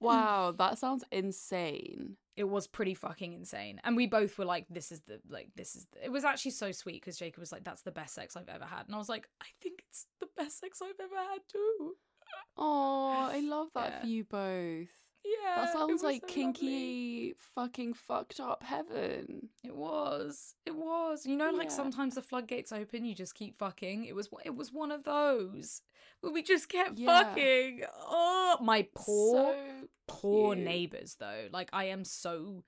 wow, 0.00 0.52
that 0.56 0.78
sounds 0.78 1.02
insane. 1.10 2.16
it 2.36 2.44
was 2.44 2.68
pretty 2.68 2.94
fucking 2.94 3.32
insane, 3.32 3.80
and 3.82 3.96
we 3.96 4.06
both 4.06 4.38
were 4.38 4.44
like, 4.44 4.66
"This 4.70 4.92
is 4.92 5.00
the 5.08 5.20
like, 5.28 5.48
this 5.56 5.74
is." 5.74 5.88
The... 5.92 6.04
It 6.04 6.12
was 6.12 6.24
actually 6.24 6.52
so 6.52 6.70
sweet 6.70 7.02
because 7.02 7.18
Jacob 7.18 7.40
was 7.40 7.50
like, 7.50 7.64
"That's 7.64 7.82
the 7.82 7.90
best 7.90 8.14
sex 8.14 8.36
I've 8.36 8.48
ever 8.48 8.64
had," 8.64 8.86
and 8.86 8.94
I 8.94 8.98
was 8.98 9.08
like, 9.08 9.28
"I 9.42 9.46
think 9.60 9.82
it's 9.88 10.06
the 10.20 10.28
best 10.36 10.60
sex 10.60 10.80
I've 10.80 11.00
ever 11.00 11.16
had 11.16 11.40
too." 11.50 11.96
Oh, 12.56 13.28
I 13.32 13.40
love 13.40 13.68
that 13.74 13.90
Yeah. 13.92 14.00
for 14.00 14.06
you 14.06 14.24
both. 14.24 14.88
Yeah, 15.24 15.56
That 15.56 15.72
sounds 15.72 16.02
like 16.02 16.22
so 16.22 16.26
lovely. 16.26 16.34
kinky, 16.34 17.34
fucking 17.54 17.94
fucked 17.94 18.40
up 18.40 18.62
heaven. 18.62 19.50
It 19.62 19.74
was. 19.76 20.54
It 20.66 20.74
was. 20.74 21.26
You 21.26 21.36
know, 21.36 21.50
like 21.50 21.68
Yeah. 21.68 21.76
sometimes 21.76 22.14
the 22.14 22.22
floodgates 22.22 22.72
open, 22.72 23.04
you 23.04 23.14
just 23.14 23.34
keep 23.34 23.58
fucking. 23.58 24.04
It 24.06 24.14
was. 24.14 24.28
It 24.44 24.54
was 24.56 24.72
one 24.72 24.90
of 24.90 25.04
those 25.04 25.82
where 26.20 26.32
we 26.32 26.42
just 26.42 26.68
kept 26.68 26.98
Yeah. 26.98 27.22
fucking. 27.22 27.84
Oh, 27.98 28.58
my 28.62 28.88
poor. 28.94 29.52
So 29.54 29.88
poor 30.06 30.54
cute. 30.56 30.66
neighbors 30.66 31.14
though 31.20 31.46
like 31.52 31.70
i 31.72 31.84
am 31.84 32.04
so 32.04 32.64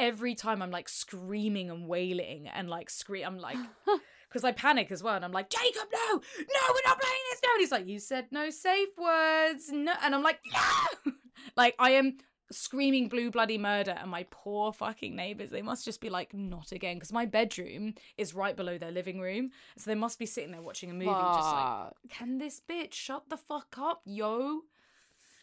every 0.00 0.34
time 0.34 0.60
i'm 0.60 0.70
like 0.72 0.88
screaming 0.88 1.70
and 1.70 1.86
wailing 1.86 2.48
and 2.48 2.68
like 2.68 2.90
scream 2.90 3.24
i'm 3.24 3.38
like 3.38 3.56
because 4.28 4.44
i 4.44 4.52
panic 4.52 4.90
as 4.92 5.02
well 5.02 5.14
and 5.16 5.24
i'm 5.24 5.32
like 5.32 5.48
jacob 5.50 5.88
no 5.92 6.14
no 6.14 6.60
we're 6.70 6.88
not 6.88 7.00
playing 7.00 7.22
this 7.30 7.40
No, 7.44 7.50
and 7.52 7.60
he's 7.60 7.72
like 7.72 7.86
you 7.86 7.98
said 7.98 8.26
no 8.30 8.50
safe 8.50 8.88
words 8.98 9.70
no 9.72 9.92
and 10.02 10.14
i'm 10.14 10.22
like 10.22 10.40
no 10.52 11.12
like 11.56 11.74
i 11.78 11.90
am 11.90 12.18
screaming 12.52 13.08
blue 13.08 13.28
bloody 13.30 13.58
murder 13.58 13.96
and 14.00 14.08
my 14.08 14.24
poor 14.30 14.72
fucking 14.72 15.16
neighbors 15.16 15.50
they 15.50 15.62
must 15.62 15.84
just 15.84 16.00
be 16.00 16.08
like 16.08 16.32
not 16.32 16.70
again 16.70 16.94
because 16.96 17.12
my 17.12 17.26
bedroom 17.26 17.92
is 18.16 18.34
right 18.34 18.54
below 18.56 18.78
their 18.78 18.92
living 18.92 19.18
room 19.18 19.50
so 19.76 19.90
they 19.90 19.96
must 19.96 20.16
be 20.16 20.26
sitting 20.26 20.52
there 20.52 20.62
watching 20.62 20.88
a 20.90 20.94
movie 20.94 21.06
just 21.10 21.52
like 21.52 21.92
can 22.08 22.38
this 22.38 22.60
bitch 22.70 22.92
shut 22.92 23.28
the 23.28 23.36
fuck 23.36 23.76
up 23.78 24.00
yo 24.04 24.60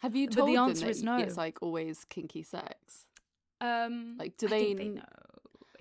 Have 0.02 0.16
you 0.16 0.28
But 0.28 0.36
told 0.38 0.50
the 0.50 0.56
them 0.56 0.70
answer 0.70 0.86
that 0.86 0.92
is 0.92 1.04
no. 1.04 1.18
It's 1.18 1.36
like 1.38 1.58
always 1.62 2.06
kinky 2.06 2.44
sex. 2.44 3.06
Um, 3.62 4.16
Like, 4.20 4.36
do 4.38 4.48
they 4.48 4.74
they 4.74 4.90
know. 4.90 5.04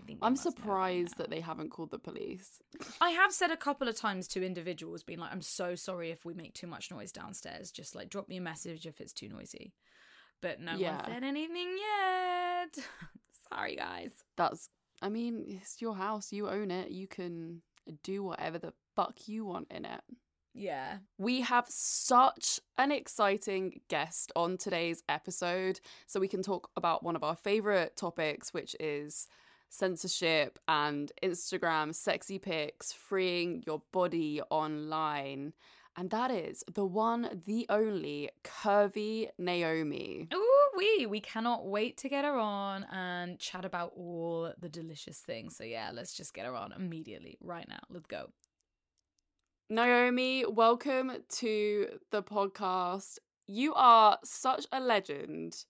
I 0.02 0.06
think 0.06 0.20
they 0.20 0.26
I'm 0.26 0.32
must 0.32 0.44
know 0.44 0.50
by 0.50 0.56
surprised 0.56 1.18
that 1.18 1.30
they 1.30 1.40
haven't 1.40 1.70
called 1.70 1.90
the 1.90 1.98
police. 1.98 2.60
I 3.00 3.10
have 3.10 3.32
said 3.32 3.50
a 3.50 3.56
couple 3.56 3.88
of 3.88 3.96
times 3.96 4.26
to 4.28 4.44
individuals, 4.44 5.02
being 5.02 5.18
like, 5.20 5.32
"I'm 5.32 5.42
so 5.42 5.74
sorry 5.74 6.10
if 6.10 6.24
we 6.24 6.34
make 6.34 6.54
too 6.54 6.66
much 6.66 6.90
noise 6.90 7.12
downstairs. 7.12 7.70
Just 7.70 7.94
like 7.94 8.10
drop 8.10 8.28
me 8.28 8.36
a 8.38 8.40
message 8.40 8.86
if 8.86 9.00
it's 9.00 9.12
too 9.12 9.28
noisy." 9.28 9.72
But 10.40 10.60
no 10.60 10.76
Yeah. 10.76 10.96
one 10.96 11.04
said 11.06 11.24
anything 11.24 11.78
yet. 11.78 12.78
sorry, 13.52 13.76
guys. 13.76 14.12
That's, 14.36 14.68
I 15.00 15.08
mean, 15.08 15.44
it's 15.46 15.80
your 15.80 15.94
house. 15.94 16.32
You 16.32 16.48
own 16.48 16.70
it. 16.70 16.90
You 16.90 17.06
can 17.06 17.62
do 18.02 18.22
whatever 18.24 18.58
the 18.58 18.72
fuck 18.96 19.28
you 19.28 19.44
want 19.44 19.68
in 19.70 19.84
it. 19.84 20.00
Yeah. 20.54 20.98
We 21.16 21.40
have 21.42 21.66
such 21.68 22.60
an 22.76 22.92
exciting 22.92 23.80
guest 23.88 24.32
on 24.36 24.58
today's 24.58 25.02
episode. 25.08 25.80
So 26.06 26.20
we 26.20 26.28
can 26.28 26.42
talk 26.42 26.70
about 26.76 27.02
one 27.02 27.16
of 27.16 27.24
our 27.24 27.36
favorite 27.36 27.96
topics, 27.96 28.52
which 28.52 28.74
is 28.80 29.26
censorship 29.72 30.58
and 30.68 31.10
Instagram 31.22 31.94
sexy 31.94 32.38
pics, 32.38 32.92
freeing 32.92 33.62
your 33.66 33.82
body 33.90 34.42
online. 34.50 35.54
And 35.96 36.10
that 36.10 36.30
is 36.30 36.62
the 36.74 36.84
one, 36.84 37.42
the 37.46 37.66
only 37.68 38.30
curvy 38.44 39.28
Nyome. 39.40 40.32
Ooh, 40.32 40.70
we 40.76 41.06
we 41.06 41.20
cannot 41.20 41.66
wait 41.66 41.96
to 41.98 42.08
get 42.08 42.24
her 42.24 42.38
on 42.38 42.84
and 42.92 43.38
chat 43.38 43.64
about 43.64 43.92
all 43.96 44.52
the 44.58 44.68
delicious 44.68 45.18
things. 45.18 45.56
So 45.56 45.64
yeah, 45.64 45.90
let's 45.92 46.14
just 46.14 46.34
get 46.34 46.46
her 46.46 46.54
on 46.54 46.72
immediately, 46.72 47.38
right 47.40 47.66
now. 47.68 47.80
Let's 47.90 48.06
go. 48.06 48.30
Nyome, 49.70 50.52
welcome 50.54 51.12
to 51.40 51.86
the 52.10 52.22
podcast. 52.22 53.18
You 53.46 53.74
are 53.74 54.18
such 54.22 54.66
a 54.72 54.80
legend. 54.80 55.64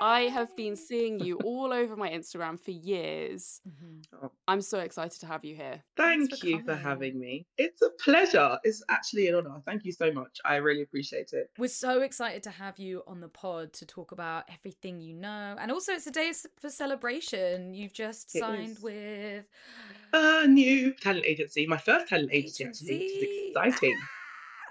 I 0.00 0.22
have 0.22 0.54
been 0.56 0.76
seeing 0.76 1.18
you 1.20 1.36
all 1.44 1.72
over 1.72 1.96
my 1.96 2.10
Instagram 2.10 2.58
for 2.58 2.72
years. 2.72 3.60
Mhm. 3.66 4.30
I'm 4.48 4.60
so 4.60 4.80
excited 4.80 5.20
to 5.20 5.26
have 5.26 5.44
you 5.44 5.54
here. 5.54 5.82
Thank 5.96 6.28
Thanks 6.30 6.40
for 6.40 6.46
you 6.46 6.58
for 6.60 6.66
coming. 6.66 6.82
having 6.82 7.18
me. 7.20 7.46
It's 7.56 7.80
a 7.80 7.90
pleasure. 7.90 8.58
It's 8.64 8.82
actually 8.90 9.28
an 9.28 9.36
honor. 9.36 9.62
Thank 9.64 9.84
you 9.84 9.92
so 9.92 10.12
much. 10.12 10.40
I 10.44 10.56
really 10.56 10.82
appreciate 10.82 11.32
it. 11.32 11.50
We're 11.58 11.68
so 11.68 12.02
excited 12.02 12.42
to 12.44 12.50
have 12.50 12.78
you 12.78 13.02
on 13.06 13.20
the 13.20 13.28
pod 13.28 13.72
to 13.74 13.86
talk 13.86 14.12
about 14.12 14.44
everything 14.52 15.00
you 15.00 15.14
know. 15.14 15.56
And 15.58 15.70
also, 15.70 15.92
it's 15.92 16.06
a 16.06 16.10
day 16.10 16.32
for 16.60 16.70
celebration. 16.70 17.72
You've 17.74 17.92
just 17.94 18.34
It 18.34 18.40
signed 18.40 18.70
is. 18.78 18.80
with. 18.82 19.44
A 20.12 20.46
new 20.46 20.92
talent 20.94 21.24
agency, 21.24 21.66
my 21.66 21.78
first 21.78 22.08
talent 22.08 22.30
agency, 22.32 22.64
actually. 22.64 22.94
Agency. 22.94 23.14
It's 23.26 23.56
exciting. 23.56 23.98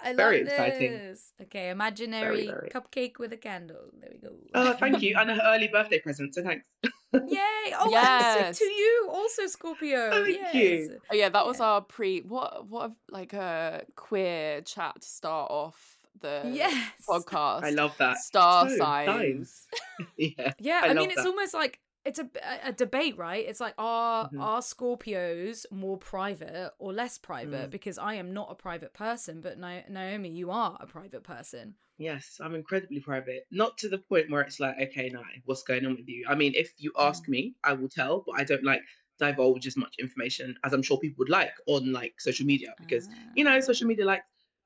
I 0.04 0.12
Very 0.14 0.44
love 0.44 0.48
exciting. 0.52 0.92
this. 0.92 1.32
Okay, 1.42 1.70
imaginary 1.70 2.46
very. 2.46 2.68
cupcake 2.70 3.18
with 3.18 3.32
a 3.32 3.36
candle. 3.36 3.90
There 4.00 4.10
we 4.12 4.18
go. 4.18 4.34
Oh, 4.54 4.72
thank 4.74 5.00
you. 5.02 5.16
And 5.18 5.30
an 5.34 5.40
early 5.42 5.68
birthday 5.68 5.98
present, 6.00 6.34
so 6.34 6.42
thanks. 6.42 6.66
Yay! 7.14 7.72
Oh, 7.78 7.88
Yes. 7.90 8.58
to 8.58 8.64
you 8.64 9.08
also, 9.10 9.46
Scorpio. 9.46 10.10
Oh, 10.12 10.24
thank 10.24 10.36
yes. 10.38 10.54
you. 10.54 11.00
Oh 11.10 11.14
yeah, 11.14 11.28
that 11.30 11.46
was 11.46 11.58
Yeah. 11.58 11.66
our 11.66 11.80
pre. 11.80 12.20
What 12.20 12.66
what 12.68 12.90
a- 12.90 13.12
like 13.12 13.32
a 13.32 13.84
queer 13.96 14.60
chat 14.62 15.00
to 15.00 15.08
start 15.08 15.50
off 15.50 15.96
the 16.20 16.42
Yes. 16.52 16.90
podcast. 17.08 17.64
I 17.64 17.70
love 17.70 17.96
that. 17.98 18.18
star 18.18 18.68
So 18.68 18.76
signs. 18.76 19.66
Yeah. 20.16 20.52
Yeah, 20.58 20.80
I 20.82 20.86
I, 20.86 20.88
mean, 20.88 20.96
love 20.96 21.06
it's 21.06 21.16
that. 21.22 21.26
almost 21.26 21.54
like 21.54 21.78
it's 22.04 22.18
a, 22.18 22.28
a, 22.62 22.72
debate, 22.72 23.16
right? 23.16 23.44
It's 23.46 23.60
like, 23.60 23.74
are 23.78 24.28
Mhm. 24.28 24.40
are 24.40 24.60
Scorpios 24.60 25.64
more 25.70 25.96
private 25.96 26.72
or 26.78 26.92
less 26.92 27.18
private? 27.18 27.68
Mm. 27.68 27.70
Because 27.70 27.98
I 27.98 28.14
am 28.14 28.32
not 28.32 28.50
a 28.50 28.54
private 28.54 28.92
person, 28.92 29.40
but 29.40 29.58
Na- 29.58 29.82
Nyome, 29.90 30.34
you 30.34 30.50
are 30.50 30.76
a 30.80 30.86
private 30.86 31.22
person. 31.22 31.76
Yes, 31.96 32.40
I'm 32.40 32.54
incredibly 32.54 33.00
private. 33.00 33.46
Not 33.50 33.78
to 33.78 33.88
the 33.88 33.98
point 33.98 34.30
where 34.30 34.42
it's 34.42 34.58
like, 34.60 34.76
okay, 34.80 35.08
now 35.10 35.22
what's 35.44 35.62
going 35.62 35.86
on 35.86 35.96
with 35.96 36.08
you? 36.08 36.26
I 36.28 36.34
mean, 36.34 36.52
if 36.54 36.72
you 36.76 36.92
Mm. 36.92 37.08
ask 37.08 37.28
me, 37.28 37.54
I 37.62 37.72
will 37.72 37.88
tell, 37.88 38.24
but 38.26 38.38
I 38.38 38.44
don't 38.44 38.64
like 38.64 38.82
divulge 39.18 39.66
as 39.66 39.76
much 39.76 39.94
information 39.98 40.56
as 40.64 40.72
I'm 40.72 40.82
sure 40.82 40.98
people 40.98 41.20
would 41.20 41.30
like 41.30 41.54
on 41.66 41.92
like 41.92 42.20
social 42.20 42.44
media 42.46 42.74
because 42.80 43.08
you 43.34 43.44
know, 43.44 43.60
social 43.60 43.86
media 43.86 44.04
like 44.04 44.24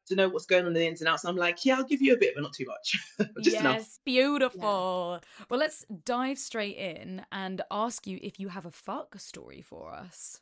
to 0.08 0.16
know 0.16 0.28
what's 0.28 0.46
going 0.46 0.62
on 0.62 0.68
in 0.68 0.74
the 0.74 0.86
ins 0.86 1.00
and 1.00 1.08
outs. 1.08 1.24
I'm 1.24 1.36
like, 1.36 1.64
yeah, 1.64 1.76
I'll 1.76 1.84
give 1.84 2.02
you 2.02 2.14
a 2.14 2.18
bit, 2.18 2.34
but 2.34 2.42
not 2.42 2.52
too 2.52 2.66
much. 2.66 2.96
Just 3.42 3.54
yes, 3.56 3.60
enough. 3.60 3.98
beautiful. 4.04 5.20
Well, 5.48 5.60
let's 5.60 5.84
dive 6.04 6.38
straight 6.38 6.76
in 6.76 7.24
and 7.32 7.62
ask 7.70 8.06
you 8.06 8.18
if 8.22 8.38
you 8.40 8.48
have 8.48 8.66
a 8.66 8.70
fuck 8.70 9.18
story 9.20 9.62
for 9.62 9.92
us. 9.94 10.40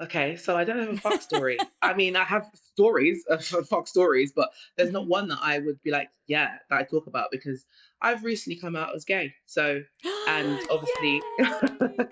Okay, 0.00 0.34
so 0.34 0.56
I 0.56 0.64
don't 0.64 0.80
have 0.80 0.88
a 0.88 0.96
fuck 0.96 1.22
story. 1.22 1.56
I 1.82 1.94
mean, 1.94 2.16
I 2.16 2.24
have 2.24 2.50
stories 2.72 3.24
of 3.28 3.44
fuck 3.68 3.86
stories, 3.86 4.32
but 4.34 4.50
there's 4.76 4.90
not 4.90 5.04
Mhm. 5.04 5.08
one 5.08 5.28
that 5.28 5.38
I 5.40 5.60
would 5.60 5.80
be 5.84 5.92
like, 5.92 6.10
yeah, 6.26 6.56
that 6.70 6.76
I 6.80 6.82
talk 6.82 7.06
about 7.06 7.28
because 7.30 7.64
I've 8.02 8.24
recently 8.24 8.58
come 8.58 8.74
out 8.74 8.96
as 8.96 9.04
gay. 9.04 9.32
So 9.46 9.80
And 10.28 10.58
obviously- 10.70 11.22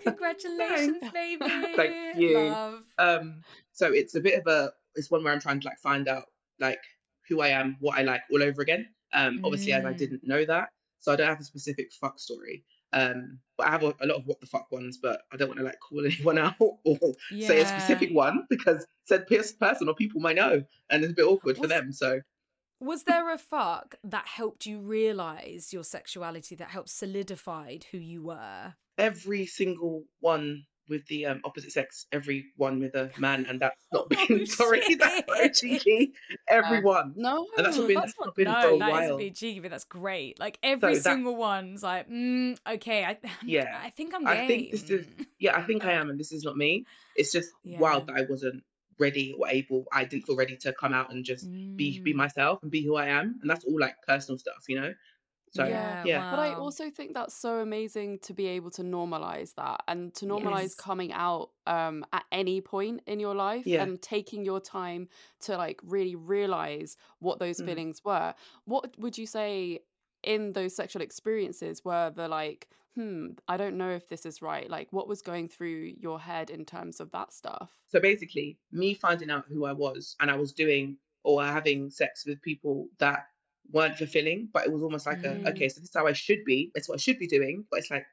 congratulations, 0.04 1.02
baby. 1.12 1.46
Thank 1.76 2.16
you. 2.18 2.38
Love. 2.38 2.82
um 2.98 3.42
so 3.72 3.92
it's 3.92 4.14
a 4.14 4.20
bit 4.20 4.38
of 4.38 4.46
a 4.46 4.72
it's 4.94 5.10
one 5.10 5.24
where 5.24 5.32
i'm 5.32 5.40
trying 5.40 5.58
to 5.58 5.66
like 5.66 5.78
find 5.78 6.06
out 6.08 6.24
like 6.60 6.80
who 7.28 7.40
i 7.40 7.48
am 7.48 7.76
what 7.80 7.98
i 7.98 8.02
like 8.02 8.22
all 8.32 8.42
over 8.42 8.62
again 8.62 8.86
um 9.12 9.40
obviously 9.44 9.72
as 9.72 9.84
i 9.84 9.92
Mm. 9.92 9.98
didn't 9.98 10.24
know 10.26 10.44
that 10.44 10.70
so 11.00 11.12
i 11.12 11.16
don't 11.16 11.28
have 11.28 11.40
a 11.40 11.44
specific 11.44 11.92
fuck 11.92 12.18
story 12.18 12.64
um 12.92 13.38
but 13.56 13.66
i 13.66 13.70
have 13.70 13.82
a, 13.82 13.94
a 14.00 14.06
lot 14.06 14.16
of 14.18 14.26
what 14.26 14.40
the 14.40 14.46
fuck 14.46 14.70
ones 14.70 14.98
but 15.02 15.22
i 15.32 15.36
don't 15.36 15.48
want 15.48 15.58
to 15.58 15.64
like 15.64 15.80
call 15.80 16.04
anyone 16.06 16.38
out 16.38 16.54
or 16.58 16.98
say 17.40 17.60
a 17.60 17.66
specific 17.66 18.10
one 18.12 18.46
because 18.50 18.86
said 19.04 19.26
pers- 19.26 19.52
person 19.52 19.88
or 19.88 19.94
people 19.94 20.20
might 20.20 20.36
know 20.36 20.62
and 20.90 21.02
it's 21.02 21.12
a 21.12 21.16
bit 21.16 21.24
awkward 21.26 21.56
for 21.56 21.66
them 21.66 21.92
so 21.92 22.20
Was 22.80 23.04
there 23.04 23.32
a 23.32 23.38
fuck 23.38 23.94
that 24.02 24.26
helped 24.26 24.66
you 24.66 24.80
realize 24.80 25.72
your 25.72 25.84
sexuality, 25.84 26.56
that 26.56 26.70
helped 26.70 26.88
solidified 26.90 27.86
who 27.92 27.98
you 27.98 28.22
were? 28.24 28.74
every 28.98 29.46
single 29.46 30.04
one 30.20 30.64
with 30.88 31.06
the 31.06 31.26
um, 31.26 31.40
opposite 31.44 31.72
sex 31.72 32.06
every 32.12 32.46
one 32.56 32.80
with 32.80 32.94
a 32.94 33.10
man 33.18 33.46
and 33.46 33.60
that's 33.60 33.84
not 33.92 34.06
Oh, 34.10 34.26
been 34.28 34.46
sorry 34.46 34.82
that's 34.98 35.22
so 35.26 35.48
cheeky 35.68 36.12
everyone 36.48 37.12
No, 37.16 37.46
And 37.56 37.66
that's 37.66 37.78
been- 37.78 37.94
That's 37.94 38.14
not 38.18 38.34
been 38.34 38.44
no, 38.46 38.60
for 38.62 38.68
a 38.74 38.78
that 38.78 38.90
while. 38.90 39.18
cheeky, 39.18 39.60
but 39.60 39.70
that's 39.70 39.84
great. 39.84 40.38
Like 40.40 40.58
every 40.62 40.94
that- 40.94 41.02
single 41.02 41.36
one's 41.36 41.82
like, 41.82 42.08
mm, 42.10 42.56
okay, 42.74 43.04
I, 43.04 43.18
Yeah. 43.44 43.80
I 43.82 43.90
think 43.90 44.14
I'm 44.14 44.24
gay. 44.24 44.30
I 44.44 44.46
think 44.46 44.70
this 44.72 44.90
is 44.90 45.06
Mm. 45.06 45.26
yeah, 45.38 45.56
I 45.56 45.62
think 45.62 45.84
I 45.84 45.92
am, 45.92 46.10
and 46.10 46.18
this 46.18 46.32
is 46.32 46.42
not 46.44 46.56
me. 46.56 46.84
It's 47.16 47.32
just 47.32 47.50
Yeah. 47.64 47.78
wild 47.78 48.06
that 48.08 48.16
I 48.16 48.22
wasn't 48.28 48.62
ready 48.98 49.34
or 49.38 49.48
able. 49.48 49.84
I 49.92 50.04
didn't 50.04 50.26
feel 50.26 50.36
ready 50.36 50.56
to 50.58 50.72
come 50.72 50.92
out 50.92 51.12
and 51.12 51.24
just 51.24 51.50
be 51.50 52.00
be 52.00 52.12
Mm. 52.12 52.16
myself 52.16 52.62
and 52.62 52.70
be 52.70 52.84
who 52.84 52.96
I 52.96 53.06
am, 53.06 53.38
and 53.40 53.50
that's 53.50 53.64
all 53.64 53.78
like 53.78 53.96
personal 54.06 54.38
stuff, 54.38 54.64
you 54.68 54.80
know. 54.80 54.92
So 55.52 55.66
yeah, 55.66 56.04
yeah. 56.06 56.24
But 56.30 56.38
I 56.40 56.54
also 56.54 56.90
think 56.90 57.14
that's 57.14 57.34
so 57.34 57.60
amazing 57.60 58.18
to 58.20 58.32
be 58.32 58.46
able 58.46 58.70
to 58.72 58.82
normalize 58.82 59.54
that 59.56 59.82
and 59.86 60.14
to 60.14 60.24
normalize 60.26 60.62
Yes. 60.62 60.74
coming 60.76 61.12
out 61.12 61.50
um, 61.66 62.04
at 62.12 62.24
any 62.32 62.60
point 62.62 63.02
in 63.06 63.20
your 63.20 63.34
life 63.34 63.66
Yeah. 63.66 63.82
and 63.82 64.00
taking 64.00 64.44
your 64.44 64.60
time 64.60 65.08
to 65.40 65.56
like 65.58 65.80
really 65.84 66.14
realize 66.14 66.96
what 67.18 67.38
those 67.38 67.60
Mm. 67.60 67.66
feelings 67.66 68.02
were. 68.04 68.34
What 68.64 68.98
would 68.98 69.18
you 69.18 69.26
say 69.26 69.80
in 70.22 70.52
those 70.52 70.74
sexual 70.74 71.02
experiences 71.02 71.84
were 71.84 72.10
the 72.10 72.28
like, 72.28 72.68
hmm, 72.94 73.32
I 73.48 73.56
don't 73.58 73.76
know 73.76 73.90
if 73.90 74.08
this 74.08 74.24
is 74.24 74.40
right? 74.42 74.68
Like, 74.70 74.92
what 74.92 75.08
was 75.08 75.22
going 75.22 75.48
through 75.48 75.94
your 75.98 76.18
head 76.20 76.50
in 76.50 76.64
terms 76.64 77.00
of 77.00 77.10
that 77.12 77.32
stuff? 77.32 77.72
so 77.88 78.00
basically, 78.00 78.58
me 78.70 78.94
finding 78.94 79.30
out 79.30 79.46
who 79.46 79.64
I 79.66 79.72
was, 79.72 80.16
and 80.20 80.30
I 80.30 80.36
was 80.36 80.52
doing 80.52 80.98
or 81.24 81.44
having 81.44 81.90
sex 81.90 82.24
with 82.26 82.40
people 82.42 82.88
that 82.98 83.26
weren't 83.70 83.96
fulfilling, 83.96 84.48
but 84.52 84.66
it 84.66 84.72
was 84.72 84.82
almost 84.82 85.06
like 85.06 85.22
Mm. 85.24 85.46
a 85.46 85.50
okay, 85.50 85.68
so 85.68 85.80
this 85.80 85.90
is 85.90 85.94
how 85.94 86.06
I 86.06 86.12
should 86.12 86.44
be. 86.44 86.70
It's 86.74 86.88
what 86.88 86.96
I 86.96 86.98
should 86.98 87.18
be 87.18 87.26
doing, 87.26 87.66
but 87.70 87.80
it's 87.80 87.90
like, 87.90 88.06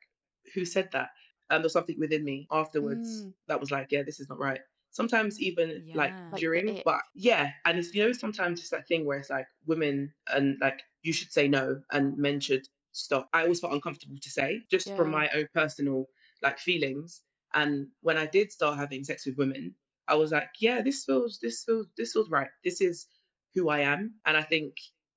who 0.54 0.66
said 0.66 0.90
that? 0.94 1.10
And 1.50 1.64
there's 1.64 1.74
something 1.74 1.98
within 2.00 2.24
me 2.24 2.48
afterwards 2.52 3.26
Mm. 3.26 3.34
that 3.48 3.60
was 3.60 3.72
like, 3.72 3.92
yeah, 3.92 4.04
this 4.04 4.20
is 4.20 4.30
not 4.30 4.40
right. 4.40 4.62
Sometimes 4.92 5.40
even 5.42 5.84
like 5.94 6.14
Yeah. 6.14 6.30
Like 6.32 6.42
the 6.42 6.42
during, 6.42 6.82
but 6.84 7.02
yeah, 7.14 7.52
and 7.66 7.78
it's 7.78 7.94
you 7.94 8.04
know 8.04 8.12
sometimes 8.12 8.60
it's 8.60 8.70
that 8.70 8.88
thing 8.88 9.06
where 9.06 9.18
it's 9.20 9.30
like 9.30 9.48
women 9.66 10.14
and 10.34 10.58
like 10.62 10.82
you 11.04 11.14
should 11.14 11.32
say 11.32 11.48
no 11.48 11.82
and 11.92 12.18
men 12.18 12.40
should 12.40 12.68
stop. 12.92 13.30
I 13.34 13.44
always 13.44 13.60
felt 13.60 13.74
uncomfortable 13.74 14.18
to 14.22 14.30
say 14.30 14.62
just 14.72 14.96
from 14.96 15.10
my 15.12 15.30
own 15.36 15.48
personal 15.54 16.08
like 16.42 16.60
feelings. 16.60 17.22
And 17.54 17.88
when 18.02 18.18
I 18.18 18.26
did 18.26 18.52
start 18.52 18.78
having 18.78 19.04
sex 19.04 19.26
with 19.26 19.38
women, 19.38 19.76
I 20.08 20.16
was 20.16 20.32
like, 20.32 20.50
yeah, 20.60 20.82
this 20.82 21.06
feels 21.06 21.40
this 21.40 21.64
feels 21.64 21.88
this 21.98 22.14
feels 22.14 22.30
right. 22.30 22.50
This 22.64 22.82
is 22.82 23.08
who 23.56 23.70
I 23.70 23.80
am. 23.80 24.16
And 24.26 24.38
I 24.38 24.44
think 24.44 24.76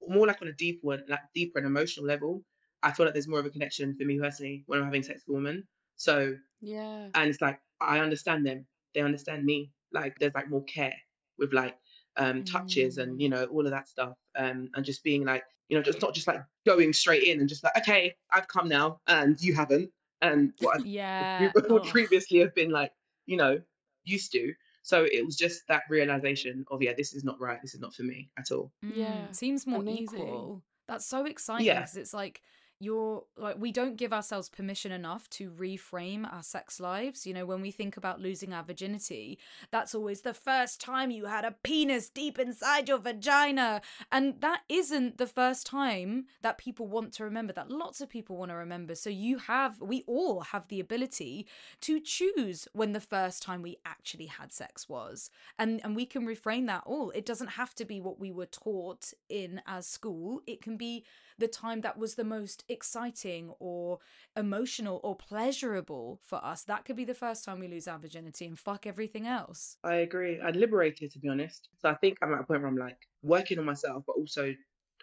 more 0.09 0.27
like 0.27 0.43
on 0.43 0.49
a 0.49 0.53
deeper 0.53 0.87
one, 0.87 1.05
like 1.09 1.21
deeper 1.35 1.59
and 1.59 1.67
emotional 1.67 2.07
level, 2.07 2.45
I 2.83 2.93
feel 2.93 3.07
like 3.07 3.15
there's 3.15 3.29
more 3.29 3.39
of 3.41 3.47
a 3.47 3.51
connection 3.51 3.95
for 3.97 4.05
me 4.05 4.19
personally 4.19 4.65
when 4.67 4.79
I'm 4.79 4.85
having 4.85 5.03
sex 5.03 5.23
with 5.27 5.35
a 5.35 5.37
woman. 5.37 5.67
So 5.97 6.37
Yeah. 6.61 7.09
and 7.15 7.31
it's 7.31 7.41
like 7.41 7.61
I 7.81 7.99
understand 8.01 8.47
them, 8.47 8.67
they 8.95 9.01
understand 9.01 9.45
me. 9.45 9.73
Like 9.93 10.19
there's 10.19 10.35
like 10.35 10.49
more 10.51 10.65
care 10.65 10.95
with 11.39 11.53
like 11.53 11.77
um 12.17 12.45
touches 12.45 12.99
and 12.99 13.21
you 13.21 13.29
know 13.29 13.45
all 13.47 13.65
of 13.65 13.71
that 13.73 13.89
stuff. 13.89 14.17
Um 14.37 14.71
and 14.75 14.85
just 14.85 15.03
being 15.05 15.25
like, 15.25 15.45
you 15.69 15.77
know, 15.77 15.83
just 15.83 16.03
not 16.03 16.15
just 16.15 16.27
like 16.27 16.41
going 16.67 16.93
straight 16.93 17.25
in 17.25 17.41
and 17.41 17.49
just 17.49 17.65
like, 17.65 17.77
okay, 17.79 18.15
I've 18.31 18.49
come 18.49 18.69
now 18.69 19.01
and 19.07 19.41
you 19.41 19.55
haven't. 19.55 19.91
And 20.21 20.53
what 20.61 20.85
yeah. 20.87 21.51
oh. 21.71 21.81
previously 21.81 22.39
have 22.41 22.55
been 22.55 22.71
like, 22.71 22.93
you 23.27 23.37
know, 23.37 23.61
used 24.05 24.33
to. 24.33 24.53
So 24.83 25.05
it 25.11 25.25
was 25.25 25.37
just 25.37 25.67
that 25.69 25.85
realization 25.89 26.65
of 26.71 26.83
yeah, 26.83 26.93
this 26.97 27.15
is 27.15 27.25
not 27.25 27.41
right. 27.41 27.61
This 27.63 27.75
is 27.75 27.81
not 27.81 27.95
for 27.95 28.03
me 28.03 28.31
at 28.39 28.51
all. 28.51 28.73
Yeah, 28.83 29.29
Mm, 29.29 29.35
seems 29.35 29.67
more 29.67 29.81
amazing. 29.81 30.25
equal. 30.27 30.63
That's 30.89 31.07
so 31.07 31.25
exciting 31.25 31.67
Yeah. 31.67 31.81
because 31.81 31.97
it's 31.97 32.15
like 32.15 32.43
you're 32.83 33.25
like 33.37 33.57
we 33.59 33.73
don't 33.73 33.97
give 33.97 34.13
ourselves 34.13 34.49
permission 34.49 34.93
enough 34.93 35.29
to 35.31 35.51
reframe 35.51 36.31
our 36.33 36.43
sex 36.43 36.81
lives. 36.81 37.27
You 37.27 37.35
know, 37.35 37.47
when 37.47 37.61
we 37.61 37.71
think 37.71 37.97
about 37.97 38.21
losing 38.21 38.53
our 38.53 38.63
virginity, 38.63 39.39
that's 39.71 39.95
always 39.95 40.23
the 40.23 40.35
first 40.35 40.81
time 40.81 41.11
you 41.11 41.27
had 41.27 41.45
a 41.45 41.55
penis 41.63 42.09
deep 42.09 42.39
inside 42.39 42.89
your 42.89 42.99
vagina. 42.99 43.83
And 44.11 44.41
that 44.41 44.63
isn't 44.69 45.19
the 45.19 45.27
first 45.27 45.67
time 45.67 46.27
that 46.43 46.59
people 46.59 46.87
want 46.87 47.13
to 47.15 47.25
remember, 47.25 47.53
that 47.53 47.71
lots 47.71 48.01
of 48.01 48.09
people 48.09 48.37
want 48.37 48.51
to 48.51 48.57
remember. 48.57 48.95
So 48.95 49.11
you 49.11 49.39
have, 49.39 49.81
we 49.81 50.05
all 50.07 50.41
have 50.41 50.69
the 50.69 50.81
ability 50.81 51.47
to 51.83 52.01
choose 52.01 52.69
when 52.73 52.93
the 52.93 53.01
first 53.01 53.43
time 53.43 53.63
we 53.63 53.79
actually 53.85 54.27
had 54.27 54.53
sex 54.53 54.89
was. 54.89 55.31
And 55.59 55.81
and 55.85 55.97
we 55.97 56.07
can 56.07 56.27
reframe 56.27 56.67
that 56.67 56.83
all. 56.87 57.11
It 57.11 57.27
doesn't 57.27 57.49
have 57.49 57.75
to 57.77 57.85
be 57.85 58.01
what 58.01 58.19
we 58.19 58.33
were 58.33 58.47
taught 58.47 59.13
in 59.29 59.61
as 59.67 59.87
school. 59.87 60.41
It 60.47 60.63
can 60.63 60.77
be 60.77 61.05
the 61.39 61.49
time 61.49 61.81
that 61.83 61.99
was 61.99 62.15
the 62.15 62.25
most 62.25 62.65
exciting 62.69 63.51
or 63.59 63.99
emotional 64.37 65.01
or 65.03 65.17
pleasurable 65.17 66.21
for 66.23 66.45
us. 66.45 66.65
That 66.65 66.85
could 66.85 66.97
be 66.97 67.05
the 67.05 67.15
first 67.15 67.45
time 67.45 67.61
we 67.61 67.69
lose 67.69 67.89
our 67.89 67.99
virginity 67.99 68.47
and 68.47 68.59
fuck 68.59 68.87
everything 68.87 69.27
else. 69.27 69.77
I 69.85 69.97
agree. 69.97 70.41
I'm 70.41 70.55
liberated 70.55 71.11
to 71.13 71.19
be 71.19 71.29
honest. 71.29 71.69
So 71.79 71.89
I 71.89 71.95
think 71.95 72.19
I'm 72.23 72.33
at 72.35 72.41
a 72.41 72.45
point 72.45 72.61
where 72.61 72.69
I'm 72.69 72.77
like 72.77 72.99
working 73.23 73.59
on 73.59 73.65
myself, 73.65 74.05
but 74.07 74.17
also 74.17 74.55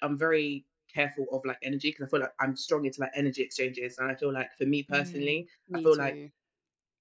I'm 0.02 0.18
very 0.18 0.66
careful 0.94 1.26
of 1.32 1.46
like 1.46 1.58
energy 1.64 1.92
because 1.92 2.08
I 2.08 2.10
feel 2.10 2.22
like 2.22 2.34
I'm 2.40 2.56
strong 2.56 2.86
into 2.86 3.02
like 3.02 3.12
energy 3.16 3.42
exchanges. 3.44 3.98
And 3.98 4.10
I 4.10 4.16
feel 4.16 4.32
like 4.34 4.50
for 4.58 4.66
me 4.66 4.84
mm, 4.90 4.90
personally, 4.90 5.48
I 5.74 5.80
Me 5.80 5.82
feel 5.82 5.96
like 5.98 6.20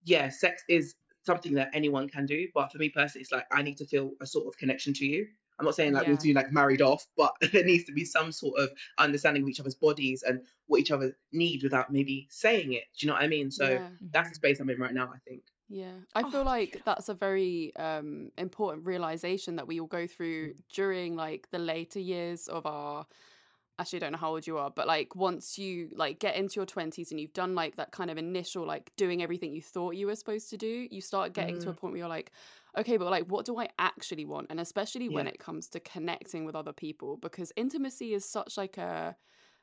yeah, 0.04 0.28
sex 0.30 0.62
is 0.68 0.96
something 1.26 1.54
that 1.54 1.70
anyone 1.74 2.08
can 2.08 2.26
do, 2.26 2.48
but 2.54 2.72
for 2.72 2.78
me 2.78 2.90
personally, 2.90 3.22
it's 3.22 3.32
like 3.32 3.46
I 3.52 3.62
need 3.62 3.78
to 3.78 3.86
feel 3.86 4.12
a 4.20 4.26
sort 4.26 4.46
of 4.48 4.56
connection 4.58 4.94
to 4.94 5.06
you. 5.06 5.28
I'm 5.58 5.64
not 5.64 5.74
saying 5.74 5.92
like 5.92 6.06
we're 6.06 6.16
Yeah. 6.16 6.22
two 6.22 6.32
like 6.32 6.52
married 6.52 6.82
off, 6.82 7.06
but 7.16 7.34
there 7.52 7.64
needs 7.64 7.84
to 7.84 7.92
be 7.92 8.04
some 8.04 8.32
sort 8.32 8.60
of 8.60 8.70
understanding 8.98 9.42
of 9.42 9.48
each 9.48 9.60
other's 9.60 9.74
bodies 9.74 10.22
and 10.22 10.46
what 10.66 10.80
each 10.80 10.90
other 10.90 11.16
need 11.32 11.62
without 11.62 11.92
maybe 11.92 12.26
saying 12.30 12.72
it. 12.72 12.84
Do 12.98 13.06
you 13.06 13.08
know 13.08 13.14
what 13.14 13.22
I 13.22 13.28
mean? 13.28 13.50
So 13.50 13.78
yeah. 13.78 13.90
that's 14.12 14.28
the 14.30 14.34
space 14.36 14.60
I'm 14.60 14.70
in 14.70 14.78
right 14.78 14.94
now. 14.94 15.10
I 15.14 15.18
think. 15.28 15.42
Yeah, 15.70 16.00
I 16.14 16.22
Oh, 16.22 16.30
feel 16.30 16.44
like 16.44 16.80
beautiful. 16.80 16.82
that's 16.84 17.10
a 17.10 17.14
very 17.14 17.76
um, 17.76 18.30
important 18.38 18.86
realization 18.86 19.56
that 19.56 19.66
we 19.66 19.80
all 19.80 19.86
go 19.86 20.06
through 20.06 20.54
during 20.72 21.14
like 21.14 21.50
the 21.50 21.58
later 21.58 22.00
years 22.00 22.48
of 22.48 22.64
our. 22.66 23.06
Actually, 23.80 23.98
I 23.98 24.00
don't 24.00 24.12
know 24.12 24.18
how 24.18 24.30
old 24.30 24.46
you 24.46 24.58
are, 24.58 24.70
but 24.70 24.88
like 24.88 25.14
once 25.16 25.58
you 25.58 25.90
like 25.94 26.18
get 26.20 26.36
into 26.36 26.56
your 26.56 26.66
twenties 26.66 27.12
and 27.12 27.20
you've 27.20 27.32
done 27.34 27.54
like 27.54 27.76
that 27.76 27.92
kind 27.92 28.10
of 28.10 28.18
initial 28.18 28.66
like 28.66 28.92
doing 28.96 29.22
everything 29.22 29.52
you 29.52 29.62
thought 29.62 29.96
you 29.96 30.06
were 30.06 30.16
supposed 30.16 30.50
to 30.50 30.56
do, 30.56 30.88
you 30.90 31.00
start 31.00 31.32
getting 31.34 31.58
to 31.60 31.70
a 31.70 31.74
Mm. 31.74 31.76
point 31.76 31.92
where 31.92 31.98
you're 32.00 32.08
like, 32.08 32.32
okay, 32.76 32.96
but 32.96 33.10
like 33.10 33.26
what 33.26 33.46
do 33.46 33.58
I 33.58 33.68
actually 33.78 34.24
want? 34.24 34.48
And 34.50 34.60
especially 34.60 35.08
when 35.08 35.26
it 35.26 35.38
comes 35.38 35.68
to 35.70 35.80
connecting 35.80 36.44
with 36.44 36.54
other 36.56 36.72
people, 36.72 37.16
because 37.16 37.52
intimacy 37.56 38.14
is 38.14 38.24
such 38.28 38.56
like 38.56 38.78
a 38.78 39.16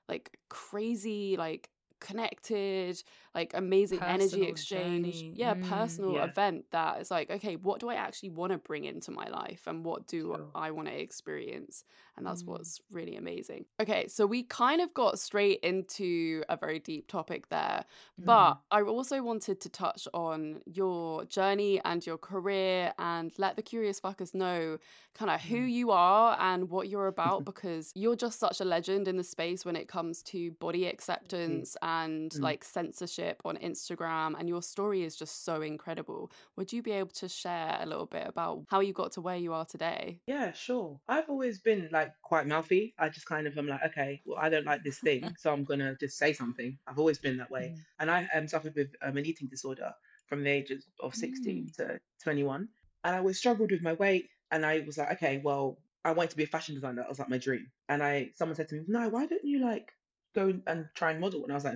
like 0.10 0.38
crazy 0.50 1.38
like 1.38 1.72
connected, 2.02 3.02
like 3.36 3.54
amazing 3.54 4.04
energy 4.08 4.44
exchange. 4.44 4.66
journey. 4.66 5.34
Yeah, 5.36 5.56
Mm. 5.56 5.56
personal 5.56 6.20
Yeah. 6.20 6.24
event 6.24 6.66
that 6.72 7.02
is 7.02 7.12
like, 7.12 7.30
okay, 7.32 7.56
what 7.58 7.80
do 7.82 7.90
I 7.90 7.96
actually 7.96 8.30
want 8.32 8.52
to 8.54 8.58
bring 8.60 8.86
into 8.86 9.12
my 9.12 9.28
life 9.30 9.68
and 9.68 9.86
what 9.86 10.08
do 10.08 10.36
Sure. 10.36 10.56
I 10.56 10.72
want 10.72 10.88
to 10.90 10.94
experience? 11.00 11.86
And 12.18 12.26
that's 12.26 12.46
Mm. 12.46 12.48
what's 12.48 12.82
really 12.90 13.16
amazing. 13.16 13.66
Okay, 13.82 14.08
so 14.08 14.26
we 14.26 14.44
kind 14.44 14.80
of 14.80 14.94
got 14.94 15.20
straight 15.20 15.60
into 15.60 16.46
a 16.48 16.56
very 16.56 16.80
deep 16.80 17.08
topic 17.10 17.50
there, 17.50 17.84
but 18.24 18.54
Mm. 18.54 18.62
I 18.72 18.82
also 18.84 19.22
wanted 19.22 19.60
to 19.60 19.70
touch 19.70 20.08
on 20.14 20.62
your 20.66 21.26
journey 21.26 21.82
and 21.84 22.06
your 22.06 22.18
career 22.18 22.94
and 23.00 23.38
let 23.38 23.58
the 23.58 23.62
curious 23.62 24.00
fuckers 24.00 24.34
know 24.34 24.78
kind 25.14 25.30
of 25.30 25.42
who 25.42 25.58
Mm. 25.58 25.66
you 25.66 25.92
are 25.92 26.38
and 26.40 26.70
what 26.70 26.88
you're 26.88 27.08
about 27.08 27.44
because 27.46 27.92
you're 27.96 28.16
just 28.16 28.40
such 28.40 28.62
a 28.62 28.66
legend 28.66 29.10
in 29.10 29.18
the 29.18 29.24
space 29.26 29.66
when 29.66 29.76
it 29.76 29.90
comes 29.90 30.24
to 30.24 30.52
body 30.52 30.86
acceptance 30.86 31.76
and 31.82 32.34
Mm. 32.34 32.42
like 32.42 32.64
censorship 32.64 33.42
on 33.44 33.58
Instagram 33.58 34.40
and 34.40 34.48
your 34.48 34.62
story 34.62 35.04
is 35.04 35.18
just 35.18 35.44
so 35.44 35.62
incredible. 35.62 36.32
Would 36.56 36.72
you 36.72 36.82
be 36.82 36.92
able 36.94 37.10
to 37.12 37.28
share 37.28 37.78
a 37.82 37.86
little 37.86 38.06
bit 38.06 38.26
about 38.26 38.64
how 38.70 38.80
you 38.80 38.94
got 38.94 39.12
to 39.14 39.22
where 39.22 39.36
you 39.38 39.52
are 39.52 39.66
today? 39.66 40.22
Yeah, 40.28 40.52
sure. 40.52 41.02
I've 41.08 41.30
always 41.30 41.60
been 41.60 41.90
like 41.92 42.05
quite 42.22 42.48
mouthy. 42.48 42.94
I 42.98 43.10
just 43.10 43.26
kind 43.26 43.48
of 43.48 43.58
am 43.58 43.68
like, 43.68 43.84
okay, 43.88 44.22
well, 44.26 44.38
I 44.40 44.50
don't 44.50 44.66
like 44.66 44.84
this 44.84 45.00
thing, 45.00 45.34
so 45.40 45.52
I'm 45.54 45.64
gonna 45.64 45.96
just 46.00 46.18
say 46.18 46.34
something. 46.34 46.78
I've 46.88 47.00
always 47.00 47.18
been 47.20 47.38
that 47.38 47.52
way, 47.52 47.74
Mm. 47.76 47.80
and 48.00 48.12
I 48.12 48.28
um, 48.34 48.48
suffered 48.48 48.76
with 48.76 48.90
um, 49.02 49.18
an 49.18 49.26
eating 49.26 49.48
disorder 49.48 49.94
from 50.28 50.44
the 50.44 50.50
ages 50.50 50.88
of 51.00 51.16
16 51.16 51.68
Mm. 51.68 51.76
to 51.78 52.00
21, 52.24 52.68
and 53.04 53.16
I 53.16 53.22
was 53.22 53.38
struggled 53.38 53.72
with 53.72 53.82
my 53.82 53.94
weight, 53.94 54.30
and 54.52 54.66
I 54.66 54.84
was 54.86 54.98
like, 54.98 55.12
okay, 55.14 55.42
well, 55.44 55.78
I 56.04 56.12
wanted 56.14 56.32
to 56.32 56.38
be 56.38 56.44
a 56.44 56.48
fashion 56.48 56.76
designer. 56.76 57.02
That 57.02 57.10
was 57.10 57.20
like 57.20 57.30
my 57.30 57.38
dream, 57.38 57.72
and 57.90 58.02
I 58.04 58.32
someone 58.36 58.56
said 58.56 58.70
to 58.70 58.76
me, 58.76 58.84
no, 58.88 59.10
why 59.10 59.26
don't 59.26 59.44
you 59.44 59.60
like 59.60 59.92
go 60.34 60.54
and 60.68 60.88
try 60.96 61.12
and 61.12 61.20
model? 61.20 61.44
And 61.44 61.52
I 61.52 61.56
was 61.56 61.66
like. 61.66 61.76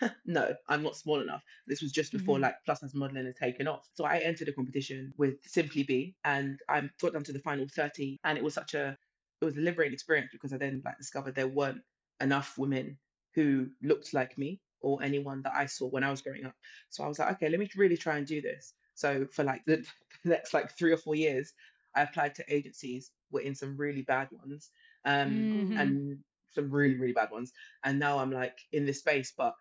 no, 0.24 0.54
I'm 0.68 0.84
not 0.84 0.94
small 0.96 1.20
enough. 1.20 1.42
This 1.66 1.82
was 1.82 1.90
just 1.90 2.12
before 2.12 2.38
Mhm. 2.38 2.42
like 2.42 2.54
plus 2.64 2.80
size 2.80 2.94
modeling 2.94 3.26
had 3.26 3.34
taken 3.34 3.66
off. 3.66 3.88
So 3.94 4.04
I 4.04 4.18
entered 4.18 4.46
a 4.48 4.52
competition 4.52 5.12
with 5.16 5.34
Simply 5.44 5.82
Be 5.82 6.14
and 6.24 6.60
I 6.68 6.88
got 7.00 7.12
down 7.12 7.24
to 7.24 7.32
the 7.32 7.40
final 7.40 7.66
30 7.68 8.20
and 8.22 8.38
it 8.38 8.44
was 8.44 8.54
such 8.54 8.74
a 8.74 8.96
it 9.40 9.44
was 9.44 9.56
a 9.56 9.60
liberating 9.60 9.94
experience 9.94 10.30
because 10.32 10.52
I 10.52 10.58
then 10.58 10.82
like 10.84 10.98
discovered 10.98 11.34
there 11.34 11.48
weren't 11.48 11.82
enough 12.20 12.58
women 12.58 12.98
who 13.34 13.70
looked 13.82 14.12
like 14.14 14.36
me 14.38 14.60
or 14.80 15.02
anyone 15.02 15.42
that 15.42 15.54
I 15.54 15.66
saw 15.66 15.88
when 15.88 16.04
I 16.04 16.10
was 16.10 16.22
growing 16.22 16.44
up. 16.46 16.54
So 16.90 17.04
I 17.04 17.08
was 17.08 17.18
like, 17.18 17.32
okay, 17.34 17.48
let 17.48 17.60
me 17.60 17.68
really 17.76 17.96
try 17.96 18.18
and 18.18 18.26
do 18.26 18.40
this. 18.40 18.74
So 18.94 19.26
for 19.26 19.44
like 19.44 19.64
the, 19.66 19.76
the 20.24 20.30
next 20.30 20.54
like 20.54 20.76
three 20.76 20.92
or 20.92 20.96
four 20.98 21.14
years, 21.14 21.52
I 21.94 22.02
applied 22.02 22.34
to 22.36 22.54
agencies, 22.54 23.10
were 23.30 23.40
in 23.40 23.54
some 23.54 23.76
really 23.76 24.02
bad 24.02 24.28
ones, 24.32 24.70
um, 25.04 25.50
Mhm. 25.52 25.72
and 25.76 26.22
some 26.52 26.70
really 26.70 26.96
really 26.96 27.12
bad 27.12 27.30
ones. 27.30 27.52
And 27.84 27.98
now 27.98 28.18
I'm 28.18 28.30
like 28.30 28.58
in 28.72 28.84
this 28.86 29.00
space, 29.00 29.32
but 29.36 29.54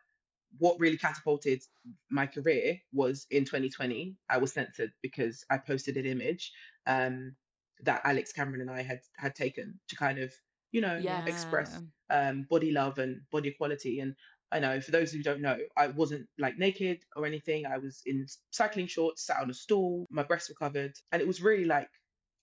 what 0.57 0.79
really 0.79 0.97
catapulted 0.97 1.61
my 2.09 2.25
career 2.27 2.79
was 2.91 3.27
in 3.29 3.45
2020 3.45 4.17
i 4.29 4.37
was 4.37 4.53
censored 4.53 4.91
because 5.01 5.45
i 5.49 5.57
posted 5.57 5.97
an 5.97 6.05
image 6.05 6.51
um, 6.87 7.35
that 7.83 8.01
alex 8.05 8.31
cameron 8.31 8.61
and 8.61 8.71
i 8.71 8.81
had 8.81 8.99
had 9.17 9.35
taken 9.35 9.79
to 9.87 9.95
kind 9.95 10.19
of 10.19 10.33
you 10.71 10.81
know 10.81 11.01
Yeah. 11.01 11.21
express 11.25 11.81
um, 12.11 12.45
body 12.49 12.71
love 12.71 12.97
and 12.97 13.21
body 13.31 13.49
equality 13.49 13.99
and 13.99 14.15
i 14.51 14.59
know 14.59 14.81
for 14.81 14.91
those 14.91 15.11
who 15.11 15.21
don't 15.21 15.41
know 15.41 15.57
i 15.77 15.87
wasn't 15.87 16.27
like 16.39 16.57
naked 16.57 16.99
or 17.15 17.25
anything. 17.25 17.65
I 17.65 17.77
was 17.77 18.01
in 18.05 18.25
cycling 18.51 18.87
shorts 18.87 19.25
sat 19.27 19.41
on 19.41 19.49
a 19.49 19.53
stool 19.53 20.07
my 20.09 20.23
breasts 20.23 20.49
were 20.49 20.55
covered. 20.55 20.93
And 21.11 21.21
it 21.21 21.27
was 21.27 21.41
really 21.41 21.65
like 21.65 21.89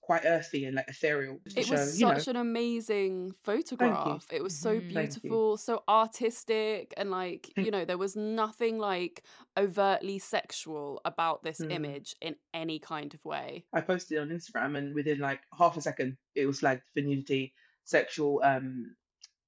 quite 0.06 0.24
earthy 0.24 0.64
and 0.66 0.76
like 0.76 0.88
ethereal 0.88 1.40
It 1.56 1.66
show 1.66 1.72
was 1.72 2.00
you 2.00 2.06
know 2.06 2.14
such 2.18 2.28
an 2.28 2.36
amazing 2.36 3.32
photograph. 3.42 4.26
It 4.32 4.42
was 4.42 4.56
so 4.56 4.76
Mhm. 4.76 4.82
You. 4.82 4.88
beautiful, 4.88 5.56
so 5.56 5.82
artistic, 5.88 6.94
and 6.96 7.10
like, 7.10 7.52
you 7.56 7.70
know, 7.72 7.84
there 7.84 7.98
was 7.98 8.14
nothing 8.16 8.78
like 8.78 9.24
overtly 9.58 10.18
sexual 10.20 11.00
about 11.04 11.42
this 11.42 11.58
Mm. 11.60 11.72
image 11.72 12.14
in 12.20 12.36
any 12.54 12.78
kind 12.78 13.12
of 13.14 13.24
way. 13.24 13.66
I 13.72 13.80
posted 13.80 14.18
it 14.18 14.20
on 14.20 14.28
Instagram, 14.28 14.78
and 14.78 14.94
within 14.94 15.18
like 15.18 15.40
half 15.58 15.76
a 15.76 15.80
second, 15.80 16.16
it 16.36 16.46
was 16.46 16.60
flagged 16.60 16.82
for 16.94 17.00
nudity, 17.00 17.52
sexual, 17.84 18.40
um, 18.44 18.96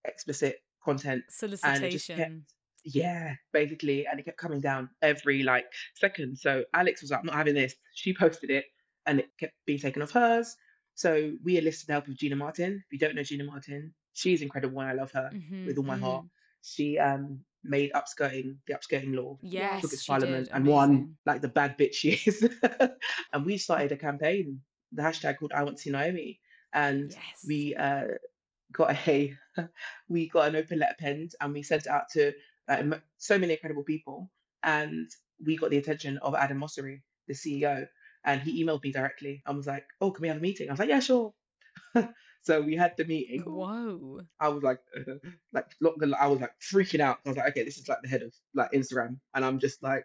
explicit 0.05 0.57
content, 0.85 1.25
and 1.63 1.85
it 1.85 1.91
just 1.91 2.07
Solicitation. 2.07 2.47
yeah, 2.85 3.37
basically, 3.53 4.07
and 4.07 4.19
it 4.19 4.25
kept 4.25 4.39
coming 4.39 4.61
down 4.61 4.91
every 5.03 5.43
like 5.43 5.67
second. 5.95 6.37
So 6.39 6.65
Alex 6.75 7.01
was 7.03 7.11
like, 7.11 7.21
"I'm 7.21 7.27
not 7.27 7.35
having 7.37 7.55
this." 7.55 7.77
She 7.95 8.15
posted 8.15 8.51
it, 8.51 8.65
and 9.09 9.21
it 9.21 9.31
kept 9.41 9.55
being 9.67 9.81
taken 9.81 10.03
off 10.03 10.13
hers. 10.13 10.57
So 10.95 11.33
we 11.45 11.57
enlisted 11.59 11.89
the 11.89 11.95
help 11.95 12.09
of 12.09 12.17
Gina 12.17 12.37
Martin. 12.37 12.85
If 12.87 12.93
you 12.93 12.99
don't 12.99 13.15
know 13.17 13.23
Gina 13.23 13.45
Martin, 13.45 13.95
she's 14.13 14.43
incredible, 14.43 14.81
and 14.81 14.91
I 14.91 14.95
love 14.95 15.13
her 15.13 15.31
Mhm, 15.33 15.67
with 15.67 15.79
all 15.79 15.85
my 15.85 15.97
heart. 15.97 16.25
mhm. 16.25 16.31
She 16.63 16.99
um 16.99 17.45
made 17.65 17.91
upskirting 17.93 18.59
the 18.67 18.75
upskirting 18.75 19.15
law 19.17 19.37
Yes, 19.43 19.83
took 19.83 19.93
it 19.93 19.99
to 20.01 20.07
parliament 20.07 20.49
and 20.53 20.65
won 20.67 21.17
like 21.27 21.41
the 21.43 21.49
bad 21.49 21.77
bitch 21.79 21.95
she 21.95 22.11
is. 22.13 22.49
and 23.33 23.45
we 23.47 23.59
started 23.59 23.93
a 23.93 23.97
campaign, 23.97 24.61
the 24.93 25.03
hashtag 25.03 25.39
called 25.39 25.53
I 25.53 25.63
Want 25.65 25.77
to 25.79 25.83
See 25.83 25.91
Nyome. 25.91 26.39
And 26.73 27.11
Yes. 27.11 27.45
we 27.47 27.75
uh, 27.77 28.07
got 28.73 28.91
a 29.09 29.35
we 30.09 30.29
got 30.29 30.49
an 30.49 30.57
open 30.57 30.79
letter 30.79 30.97
penned 30.99 31.33
and 31.41 31.53
we 31.53 31.63
sent 31.63 31.83
it 31.87 31.89
out 31.89 32.09
to 32.13 32.33
uh, 32.69 32.99
so 33.19 33.39
many 33.39 33.53
incredible 33.55 33.85
people. 33.85 34.31
And 34.63 35.09
we 35.45 35.57
got 35.57 35.71
the 35.71 35.79
attention 35.79 36.19
of 36.19 36.35
Adam 36.35 36.59
Mosseri, 36.61 37.03
the 37.29 37.35
CEO. 37.35 37.87
And 38.29 38.43
he 38.43 38.63
emailed 38.63 38.83
me 38.83 38.93
directly 38.93 39.43
and 39.47 39.57
was 39.57 39.67
like, 39.67 39.87
Oh, 40.03 40.11
can 40.11 40.21
we 40.23 40.29
have 40.29 40.37
a 40.37 40.41
meeting? 40.41 40.69
I 40.69 40.73
was 40.73 40.79
like, 40.79 40.91
Yeah, 40.91 41.01
sure. 41.01 41.33
so 42.43 42.61
we 42.61 42.77
had 42.77 42.95
the 42.97 43.05
meeting. 43.05 43.41
Whoa. 43.43 44.21
I 44.39 44.49
was 44.49 44.63
like, 44.63 44.81
like, 45.53 45.67
not 45.81 45.99
gonna, 45.99 46.17
I 46.21 46.27
was 46.27 46.41
like 46.41 46.53
freaking 46.61 47.01
out. 47.01 47.19
I 47.25 47.31
was 47.31 47.39
like, 47.39 47.49
okay, 47.51 47.65
this 47.65 47.79
is 47.79 47.89
like 47.89 48.03
the 48.03 48.09
head 48.09 48.23
of 48.23 48.35
like 48.55 48.73
Instagram, 48.73 49.19
and 49.35 49.45
I'm 49.45 49.59
just 49.59 49.83
like, 49.83 50.05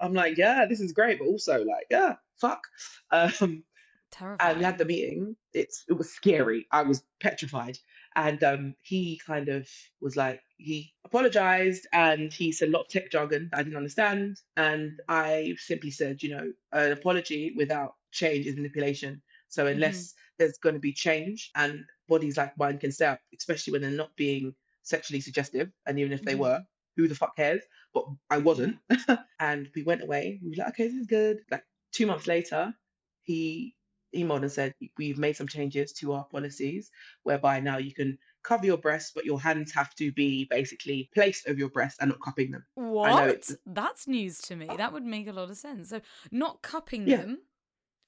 I'm 0.00 0.14
like, 0.14 0.38
yeah, 0.38 0.64
this 0.66 0.80
is 0.80 0.92
great, 0.92 1.18
but 1.18 1.26
also 1.26 1.58
like, 1.64 1.86
yeah, 1.90 2.16
fuck. 2.40 2.60
Um, 3.10 3.64
Terrifying. 4.10 4.50
and 4.50 4.58
we 4.58 4.64
had 4.64 4.78
the 4.78 4.86
meeting. 4.86 5.36
It's 5.52 5.84
it 5.88 5.92
was 5.92 6.10
scary. 6.10 6.66
I 6.72 6.82
was 6.82 7.02
petrified, 7.20 7.76
and 8.18 8.42
um, 8.42 8.74
he 8.82 9.20
kind 9.24 9.48
of 9.48 9.68
was 10.00 10.16
like, 10.16 10.40
he 10.56 10.92
apologized, 11.04 11.86
and 11.92 12.32
he 12.32 12.50
said 12.50 12.68
a 12.68 12.72
lot 12.72 12.82
of 12.82 12.88
tech 12.88 13.12
jargon 13.12 13.48
that 13.52 13.60
I 13.60 13.62
didn't 13.62 13.76
understand, 13.76 14.38
and 14.56 14.98
I 15.08 15.54
simply 15.58 15.92
said, 15.92 16.20
you 16.24 16.30
know, 16.30 16.52
an 16.72 16.90
apology 16.90 17.54
without 17.56 17.94
change 18.10 18.46
is 18.46 18.56
manipulation. 18.56 19.22
So 19.46 19.68
unless 19.68 20.14
there's 20.36 20.58
going 20.58 20.74
to 20.74 20.80
be 20.80 20.92
change 20.92 21.50
and 21.54 21.84
bodies 22.08 22.36
like 22.36 22.58
mine 22.58 22.78
can 22.78 22.90
stay 22.90 23.06
up, 23.06 23.20
especially 23.38 23.72
when 23.72 23.82
they're 23.82 23.90
not 23.92 24.16
being 24.16 24.54
sexually 24.82 25.20
suggestive. 25.20 25.70
And 25.86 25.98
even 26.00 26.12
if 26.12 26.24
they 26.24 26.34
Mhm. 26.34 26.40
were, 26.40 26.64
who 26.96 27.06
the 27.08 27.14
fuck 27.14 27.36
cares? 27.36 27.62
But 27.94 28.06
I 28.30 28.38
wasn't. 28.38 28.78
and 29.40 29.68
we 29.76 29.84
went 29.84 30.02
away. 30.02 30.40
We 30.42 30.50
were 30.50 30.56
like, 30.56 30.68
okay, 30.70 30.88
this 30.88 30.96
is 30.96 31.06
good. 31.06 31.38
Like 31.50 31.64
two 31.92 32.06
months 32.06 32.26
later, 32.26 32.74
he 33.22 33.74
emailed 34.14 34.42
and 34.42 34.52
said, 34.52 34.74
we've 34.96 35.18
made 35.18 35.36
some 35.36 35.48
changes 35.48 35.92
to 35.94 36.12
our 36.12 36.24
policies 36.24 36.90
whereby 37.22 37.60
now 37.60 37.78
you 37.78 37.92
can 37.92 38.18
cover 38.42 38.64
your 38.66 38.78
breasts, 38.78 39.12
but 39.14 39.24
your 39.24 39.40
hands 39.40 39.72
have 39.72 39.94
to 39.96 40.10
be 40.12 40.46
basically 40.50 41.10
placed 41.14 41.48
over 41.48 41.58
your 41.58 41.68
breasts 41.70 41.98
and 42.00 42.10
not 42.10 42.20
cupping 42.20 42.50
them. 42.50 42.64
know 42.76 42.82
What? 42.90 43.28
it's- 43.28 43.56
That's 43.66 44.06
news 44.06 44.38
to 44.42 44.56
me. 44.56 44.66
That 44.76 44.92
would 44.92 45.04
make 45.04 45.26
a 45.28 45.32
lot 45.32 45.50
of 45.50 45.56
sense. 45.56 45.90
So, 45.90 46.00
not 46.30 46.62
cupping 46.62 47.06
Yeah. 47.08 47.16
them, 47.18 47.42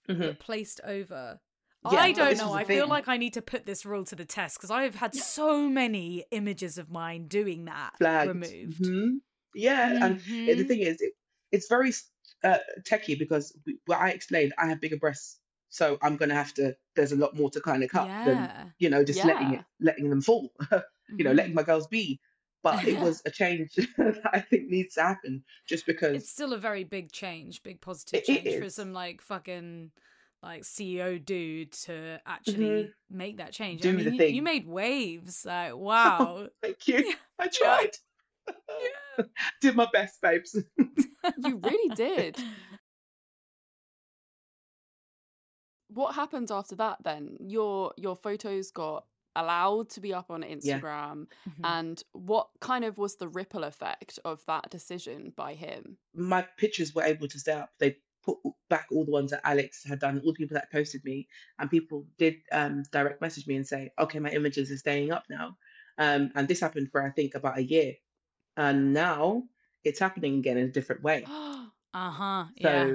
Mhm. 0.08 0.18
but 0.18 0.38
placed 0.38 0.80
over. 0.84 1.40
Yeah, 1.90 2.00
I 2.00 2.12
don't 2.12 2.36
know. 2.36 2.52
I 2.52 2.64
feel 2.64 2.86
like 2.86 3.08
I 3.08 3.16
need 3.16 3.32
to 3.34 3.42
put 3.42 3.64
this 3.64 3.86
rule 3.86 4.04
to 4.04 4.14
the 4.14 4.26
test 4.26 4.56
because 4.58 4.70
I 4.70 4.82
have 4.82 4.96
had 4.96 5.14
so 5.14 5.66
many 5.68 6.24
images 6.30 6.76
of 6.76 6.90
mine 6.90 7.26
doing 7.26 7.64
that 7.64 7.96
Flagged. 7.96 8.28
removed. 8.28 8.84
Mhm. 8.84 9.20
Yeah. 9.54 9.98
And 10.04 10.20
the 10.20 10.54
Mhm. 10.64 10.68
thing 10.68 10.80
is, 10.80 11.00
it, 11.00 11.14
it's 11.52 11.68
very 11.68 11.92
uh, 12.42 12.58
techie 12.82 13.18
because 13.18 13.54
we, 13.66 13.78
well, 13.86 13.98
I 13.98 14.10
explained 14.10 14.54
I 14.56 14.66
have 14.68 14.80
bigger 14.80 14.96
breasts, 14.96 15.40
so 15.70 15.98
I'm 16.02 16.16
gonna 16.16 16.34
have 16.34 16.52
to. 16.54 16.76
There's 16.94 17.12
a 17.12 17.16
lot 17.16 17.34
more 17.34 17.50
to 17.50 17.60
kind 17.60 17.82
of 17.82 17.90
cut 17.90 18.06
than 18.26 18.72
you 18.78 18.90
know 18.90 19.02
just 19.02 19.24
letting 19.24 19.54
it, 19.54 19.64
letting 19.80 20.10
them 20.10 20.20
fall. 20.20 20.52
you 21.16 21.24
know, 21.24 21.32
letting 21.32 21.52
Mhm. 21.52 21.56
my 21.56 21.62
girls 21.62 21.86
be. 21.86 22.20
But 22.62 22.84
it 22.86 22.94
Yeah. 22.94 23.02
was 23.08 23.22
a 23.24 23.30
change 23.30 23.74
that 23.96 24.20
I 24.32 24.40
think 24.40 24.68
needs 24.68 24.94
to 24.94 25.02
happen 25.02 25.42
just 25.66 25.86
because 25.86 26.16
It's 26.16 26.30
still 26.30 26.52
a 26.52 26.58
very 26.58 26.84
big 26.84 27.10
change, 27.10 27.62
big 27.62 27.80
positive 27.80 28.20
It- 28.20 28.28
it 28.28 28.44
change 28.44 28.62
for 28.62 28.68
some 28.70 28.92
like 28.92 29.22
fucking 29.22 29.92
like 30.42 30.62
CEO 30.62 31.22
dude 31.24 31.72
to 31.72 32.18
actually 32.26 32.92
make 33.10 33.38
that 33.38 33.52
change. 33.52 33.84
I 33.84 33.88
Mm-hmm. 33.90 33.98
Do 33.98 34.04
mean, 34.10 34.16
the 34.18 34.28
you, 34.28 34.34
you 34.36 34.42
made 34.42 34.66
waves. 34.66 35.44
Like, 35.44 35.76
wow. 35.76 36.48
thank 36.62 36.86
you. 36.88 37.14
I 37.38 37.48
tried. 37.48 37.90
Yeah. 38.48 39.24
Did 39.60 39.76
my 39.76 39.86
best, 39.92 40.20
babes. 40.22 40.56
You 41.44 41.56
really 41.62 41.94
did. 41.94 42.38
What 45.92 46.14
happened 46.14 46.50
after 46.52 46.76
that 46.76 47.02
then? 47.02 47.36
Your 47.40 47.92
your 47.96 48.14
photos 48.16 48.70
got 48.70 49.06
allowed 49.36 49.88
to 49.90 50.00
be 50.00 50.12
up 50.14 50.30
on 50.30 50.42
Instagram 50.42 51.26
Mhm. 51.46 51.64
and 51.64 52.02
what 52.12 52.50
kind 52.60 52.84
of 52.84 52.96
was 52.98 53.16
the 53.16 53.28
ripple 53.28 53.64
effect 53.64 54.18
of 54.24 54.44
that 54.46 54.70
decision 54.70 55.30
by 55.30 55.54
him? 55.54 55.98
my 56.14 56.42
pictures 56.56 56.94
were 56.94 57.02
able 57.02 57.28
to 57.28 57.38
stay 57.38 57.52
up. 57.52 57.72
They 57.78 57.98
put 58.22 58.38
back 58.68 58.86
all 58.90 59.04
the 59.04 59.10
ones 59.12 59.30
that 59.30 59.40
Alex 59.44 59.84
had 59.84 60.00
done, 60.00 60.20
all 60.20 60.32
the 60.32 60.36
people 60.38 60.54
that 60.54 60.70
posted 60.72 61.04
me, 61.04 61.28
and 61.58 61.70
people 61.70 62.06
did 62.18 62.36
um, 62.52 62.82
direct 62.92 63.20
message 63.20 63.46
me 63.46 63.56
and 63.56 63.66
say, 63.66 63.92
"Okay, 63.98 64.18
my 64.18 64.30
images 64.30 64.70
are 64.70 64.76
staying 64.78 65.12
up 65.12 65.24
now." 65.30 65.56
Um, 65.98 66.30
and 66.34 66.48
this 66.48 66.60
happened 66.60 66.90
for 66.90 67.02
I 67.02 67.10
think 67.10 67.34
about 67.34 67.58
a 67.58 67.62
year. 67.64 67.94
and 68.56 68.92
now 68.94 69.48
it's 69.84 70.00
happening 70.00 70.38
again 70.40 70.58
in 70.58 70.66
a 70.68 70.72
different 70.72 71.02
way. 71.02 71.20
Uh-huh. 71.92 72.46
So 72.62 72.70
Yeah. 72.70 72.94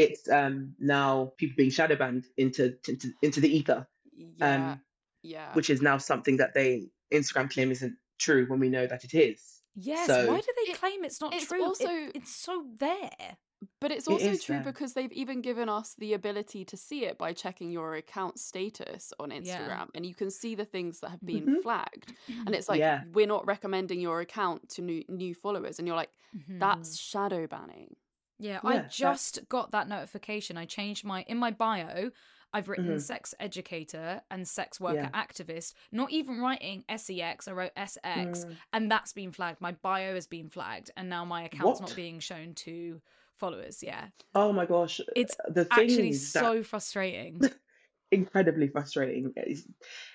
It's 0.00 0.28
um 0.30 0.74
now 0.78 1.32
people 1.36 1.54
being 1.56 1.70
shadow 1.70 1.96
banned 1.96 2.24
into 2.36 2.76
into, 2.88 3.08
into 3.22 3.40
the 3.40 3.48
ether, 3.58 3.86
yeah, 4.14 4.72
um, 4.72 4.80
yeah. 5.22 5.52
which 5.54 5.70
is 5.70 5.80
now 5.82 5.98
something 5.98 6.36
that 6.38 6.54
they 6.54 6.88
Instagram 7.12 7.50
claim 7.50 7.70
isn't 7.70 7.94
true 8.18 8.46
when 8.48 8.60
we 8.60 8.68
know 8.68 8.86
that 8.86 9.04
it 9.04 9.14
is. 9.14 9.62
Yes. 9.74 10.06
So 10.06 10.26
Why 10.32 10.40
do 10.40 10.52
they 10.66 10.72
It- 10.72 10.78
claim 10.78 11.04
it's 11.04 11.20
not 11.20 11.32
it's 11.34 11.46
true? 11.46 11.60
It- 11.62 11.66
also- 11.66 12.10
it's 12.14 12.34
so 12.34 12.66
there. 12.78 13.36
But 13.78 13.90
it's 13.92 14.08
also 14.08 14.24
is 14.24 14.42
true 14.42 14.54
there. 14.56 14.64
because 14.64 14.94
they've 14.94 15.12
even 15.12 15.42
given 15.42 15.68
us 15.68 15.94
the 15.98 16.14
ability 16.14 16.64
to 16.64 16.76
see 16.78 17.04
it 17.04 17.18
by 17.18 17.34
checking 17.34 17.70
your 17.70 17.94
account 17.94 18.38
status 18.40 19.12
on 19.20 19.28
Instagram, 19.30 19.44
Yeah. 19.88 19.94
and 19.94 20.06
you 20.06 20.14
can 20.14 20.30
see 20.30 20.54
the 20.54 20.64
things 20.64 21.00
that 21.00 21.10
have 21.10 21.20
been 21.24 21.44
Mhm. 21.46 21.62
flagged. 21.62 22.10
And 22.46 22.54
it's 22.54 22.70
like 22.70 22.78
Yeah. 22.78 23.04
we're 23.12 23.26
not 23.26 23.44
recommending 23.46 24.00
your 24.00 24.20
account 24.22 24.70
to 24.70 24.82
new 24.82 25.04
new 25.08 25.34
followers, 25.34 25.78
and 25.78 25.86
you're 25.86 25.96
like, 25.96 26.10
Mhm. 26.34 26.58
that's 26.58 26.96
shadow 26.96 27.46
banning. 27.46 27.96
Yeah, 28.40 28.60
Yeah, 28.64 28.68
I 28.70 28.78
just 28.88 29.38
got 29.48 29.70
that 29.72 29.88
notification. 29.88 30.56
I 30.56 30.64
changed 30.64 31.04
my 31.04 31.22
in 31.28 31.36
my 31.38 31.50
bio. 31.50 32.10
I've 32.52 32.68
written 32.68 32.86
Mhm. 32.88 33.00
sex 33.00 33.32
educator 33.38 34.22
and 34.30 34.48
sex 34.48 34.80
worker 34.80 35.08
Yeah. 35.12 35.22
activist, 35.24 35.74
not 35.92 36.10
even 36.10 36.40
writing 36.40 36.84
sex. 36.96 37.46
I 37.46 37.52
wrote 37.52 37.72
sx, 37.76 38.44
Mm. 38.44 38.56
and 38.72 38.90
that's 38.90 39.12
been 39.12 39.30
flagged. 39.30 39.60
My 39.60 39.72
bio 39.72 40.14
has 40.14 40.26
been 40.26 40.48
flagged, 40.48 40.90
and 40.96 41.08
now 41.08 41.24
my 41.24 41.44
account's 41.44 41.80
not 41.80 41.94
being 41.94 42.18
shown 42.18 42.54
to 42.56 43.00
followers. 43.36 43.82
Yeah, 43.84 44.08
Oh 44.34 44.52
my 44.52 44.66
gosh, 44.66 45.00
it's 45.14 45.36
the 45.48 45.68
actually 45.70 46.10
that 46.12 46.18
so 46.18 46.62
frustrating. 46.64 47.40
incredibly 48.10 48.66
frustrating. 48.68 49.32
It's, 49.36 49.68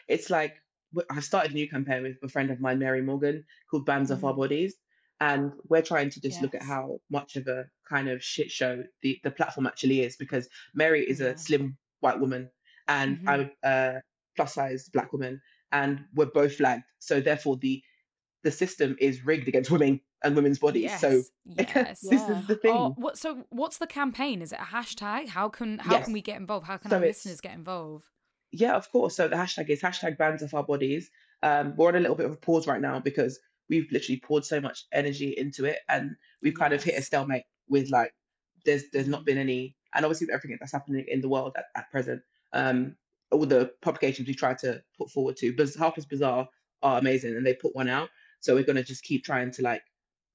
it's 0.10 0.30
like 0.30 0.56
I 1.10 1.22
started 1.22 1.52
a 1.52 1.56
new 1.56 1.70
campaign 1.70 2.04
with 2.04 2.18
a 2.22 2.28
friend 2.28 2.52
of 2.52 2.60
mine, 2.60 2.80
Mary 2.80 3.02
Morgan, 3.02 3.46
called 3.72 3.86
"Bands 3.86 4.12
Off 4.12 4.24
Our 4.26 4.34
Mhm. 4.34 4.38
Bodies," 4.38 4.76
and 5.21 5.51
we're 5.69 5.82
trying 5.82 6.10
to 6.12 6.21
just 6.21 6.41
look 6.41 6.56
at 6.56 6.62
how 6.63 6.99
much 7.10 7.36
of 7.36 7.47
a 7.47 7.65
kind 7.88 8.10
of 8.10 8.23
shit 8.23 8.51
show 8.51 8.84
the 9.01 9.19
the 9.23 9.32
platform 9.32 9.65
actually 9.67 10.01
is. 10.01 10.17
Because 10.17 10.47
Mary 10.73 11.04
is 11.10 11.19
Yeah. 11.19 11.28
a 11.28 11.38
slim 11.38 11.78
white 12.01 12.19
woman, 12.19 12.49
and 12.88 13.19
Mhm. 13.19 13.30
I'm 13.30 13.51
a 13.63 14.01
plus 14.36 14.54
size 14.54 14.89
black 14.89 15.12
woman, 15.13 15.41
and 15.71 16.06
we're 16.13 16.25
both 16.25 16.56
flagged. 16.58 16.84
So 16.99 17.21
therefore, 17.21 17.58
the 17.58 17.82
the 18.43 18.51
system 18.51 18.95
is 18.99 19.25
rigged 19.25 19.47
against 19.47 19.71
women 19.71 19.99
and 20.23 20.36
women's 20.36 20.60
bodies. 20.60 20.84
yes, 20.84 21.01
So 21.01 21.23
yes. 21.45 22.01
this 22.01 22.21
Yeah. 22.21 22.39
is 22.39 22.45
the 22.47 22.56
thing. 22.56 22.75
Oh, 22.75 22.93
what? 22.95 23.17
So, 23.17 23.45
what's 23.49 23.80
the 23.80 23.88
campaign? 23.88 24.41
Is 24.43 24.51
it 24.51 24.60
a 24.60 24.63
hashtag? 24.63 25.30
How 25.30 25.49
can 25.49 25.80
how 25.80 25.93
Yes. 25.93 26.06
can 26.06 26.13
we 26.13 26.21
get 26.21 26.38
involved? 26.38 26.67
How 26.67 26.78
can 26.78 26.91
So 26.91 26.97
our 26.97 27.01
listeners 27.01 27.41
get 27.41 27.54
involved? 27.54 28.06
Yeah, 28.51 28.75
of 28.75 28.91
course. 28.91 29.15
So 29.15 29.28
the 29.28 29.36
hashtag 29.36 29.69
is 29.69 29.82
hashtag 29.82 30.17
bands 30.17 30.43
off 30.43 30.54
our 30.54 30.63
bodies. 30.63 31.10
Um, 31.41 31.75
we're 31.75 31.88
on 31.88 31.95
a 31.95 31.99
little 31.99 32.15
bit 32.15 32.28
of 32.28 32.34
a 32.34 32.38
pause 32.38 32.67
right 32.67 32.80
now 32.82 32.99
because 32.99 33.39
we've 33.69 33.91
literally 33.91 34.19
poured 34.19 34.45
so 34.45 34.60
much 34.62 34.86
energy 34.91 35.34
into 35.38 35.65
it, 35.65 35.80
and 35.89 36.15
we've 36.41 36.56
kind 36.56 36.73
of 36.73 36.84
hit 36.84 36.97
a 36.97 37.01
stalemate 37.01 37.43
with 37.67 37.89
like 37.89 38.13
there's 38.65 38.84
there's 38.93 39.08
not 39.08 39.25
been 39.25 39.38
any, 39.38 39.75
and 39.93 40.06
obviously 40.06 40.25
with 40.28 40.36
everything 40.36 40.58
that's 40.60 40.71
happening 40.71 41.06
in 41.08 41.21
the 41.21 41.30
world 41.30 41.54
at, 41.58 41.65
at 41.75 41.89
present. 41.91 42.21
Um, 42.54 42.95
all 43.32 43.45
the 43.45 43.71
publications 43.82 44.28
we 44.28 44.34
tried 44.36 44.60
to 44.60 44.82
put 44.97 45.10
forward 45.10 45.36
to, 45.38 45.51
Biz- 45.54 45.75
Harper's 45.75 46.06
Bazaar 46.06 46.47
are 46.84 46.99
amazing, 46.99 47.36
and 47.36 47.45
they 47.45 47.54
put 47.54 47.75
one 47.75 47.89
out. 47.89 48.10
So 48.39 48.54
we're 48.56 48.63
gonna 48.63 48.84
just 48.84 49.04
keep 49.04 49.23
trying 49.23 49.51
to 49.51 49.62
like 49.62 49.84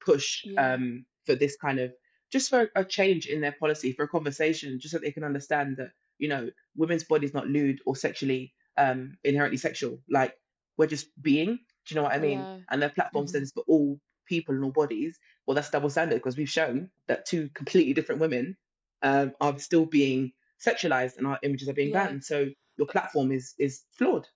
push 0.04 0.44
Yeah. 0.44 0.74
um 0.74 1.04
for 1.26 1.34
this 1.34 1.56
kind 1.56 1.78
of 1.78 1.92
just 2.32 2.48
for 2.50 2.70
a 2.76 2.84
change 2.84 3.26
in 3.26 3.40
their 3.40 3.52
policy 3.52 3.92
for 3.92 4.04
a 4.04 4.08
conversation, 4.08 4.78
just 4.80 4.92
so 4.92 4.98
they 4.98 5.12
can 5.12 5.24
understand 5.24 5.76
that 5.78 5.90
you 6.18 6.28
know 6.28 6.50
women's 6.76 7.04
bodies 7.04 7.34
not 7.34 7.46
lewd 7.48 7.80
or 7.86 7.94
sexually 7.96 8.52
um 8.76 9.16
inherently 9.24 9.58
sexual. 9.58 9.98
Like 10.08 10.34
we're 10.76 10.86
just 10.86 11.06
being. 11.22 11.60
Do 11.90 11.94
you 11.94 12.00
know 12.00 12.04
what 12.04 12.14
I 12.14 12.20
mean? 12.20 12.38
Yeah. 12.38 12.58
And 12.70 12.80
their 12.80 12.90
platform 12.90 13.26
Mhm. 13.26 13.30
says 13.30 13.50
for 13.52 13.64
all 13.66 13.98
people 14.26 14.54
and 14.54 14.62
all 14.64 14.70
bodies. 14.70 15.18
Well, 15.46 15.56
that's 15.56 15.70
double 15.70 15.90
standard 15.90 16.16
because 16.16 16.36
we've 16.36 16.48
shown 16.48 16.90
that 17.08 17.26
two 17.26 17.50
completely 17.54 17.92
different 17.94 18.20
women 18.20 18.56
um, 19.02 19.32
are 19.40 19.58
still 19.58 19.86
being 19.86 20.32
sexualized 20.64 21.16
and 21.18 21.26
our 21.26 21.38
images 21.42 21.68
are 21.68 21.72
being 21.74 21.90
Yeah. 21.90 22.06
banned. 22.06 22.22
So 22.24 22.46
your 22.76 22.86
platform 22.86 23.32
is 23.32 23.54
is 23.58 23.84
flawed. 23.98 24.28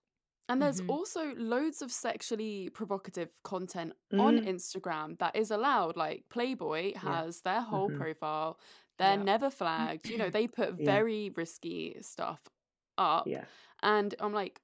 And 0.49 0.61
there's 0.61 0.81
Mhm. 0.81 0.89
also 0.89 1.35
loads 1.37 1.81
of 1.81 1.93
sexually 1.93 2.71
provocative 2.71 3.31
content 3.45 3.93
on 4.19 4.39
Mm. 4.39 4.47
Instagram 4.47 5.19
that 5.19 5.37
is 5.37 5.51
allowed. 5.53 5.97
Like 5.97 6.25
Playboy 6.29 6.95
has 6.97 7.43
their 7.43 7.61
whole 7.63 7.89
Mhm. 7.91 7.97
profile. 7.99 8.59
They're 8.99 9.17
Yeah. 9.17 9.23
never 9.23 9.51
flagged. 9.51 10.09
You 10.11 10.19
know, 10.19 10.31
they 10.31 10.49
put 10.49 10.81
Yeah. 10.81 10.85
very 10.85 11.31
risky 11.31 11.97
stuff 12.03 12.41
up. 12.99 13.27
Yeah. 13.27 13.47
And 13.93 14.15
I'm 14.19 14.33
like, 14.33 14.61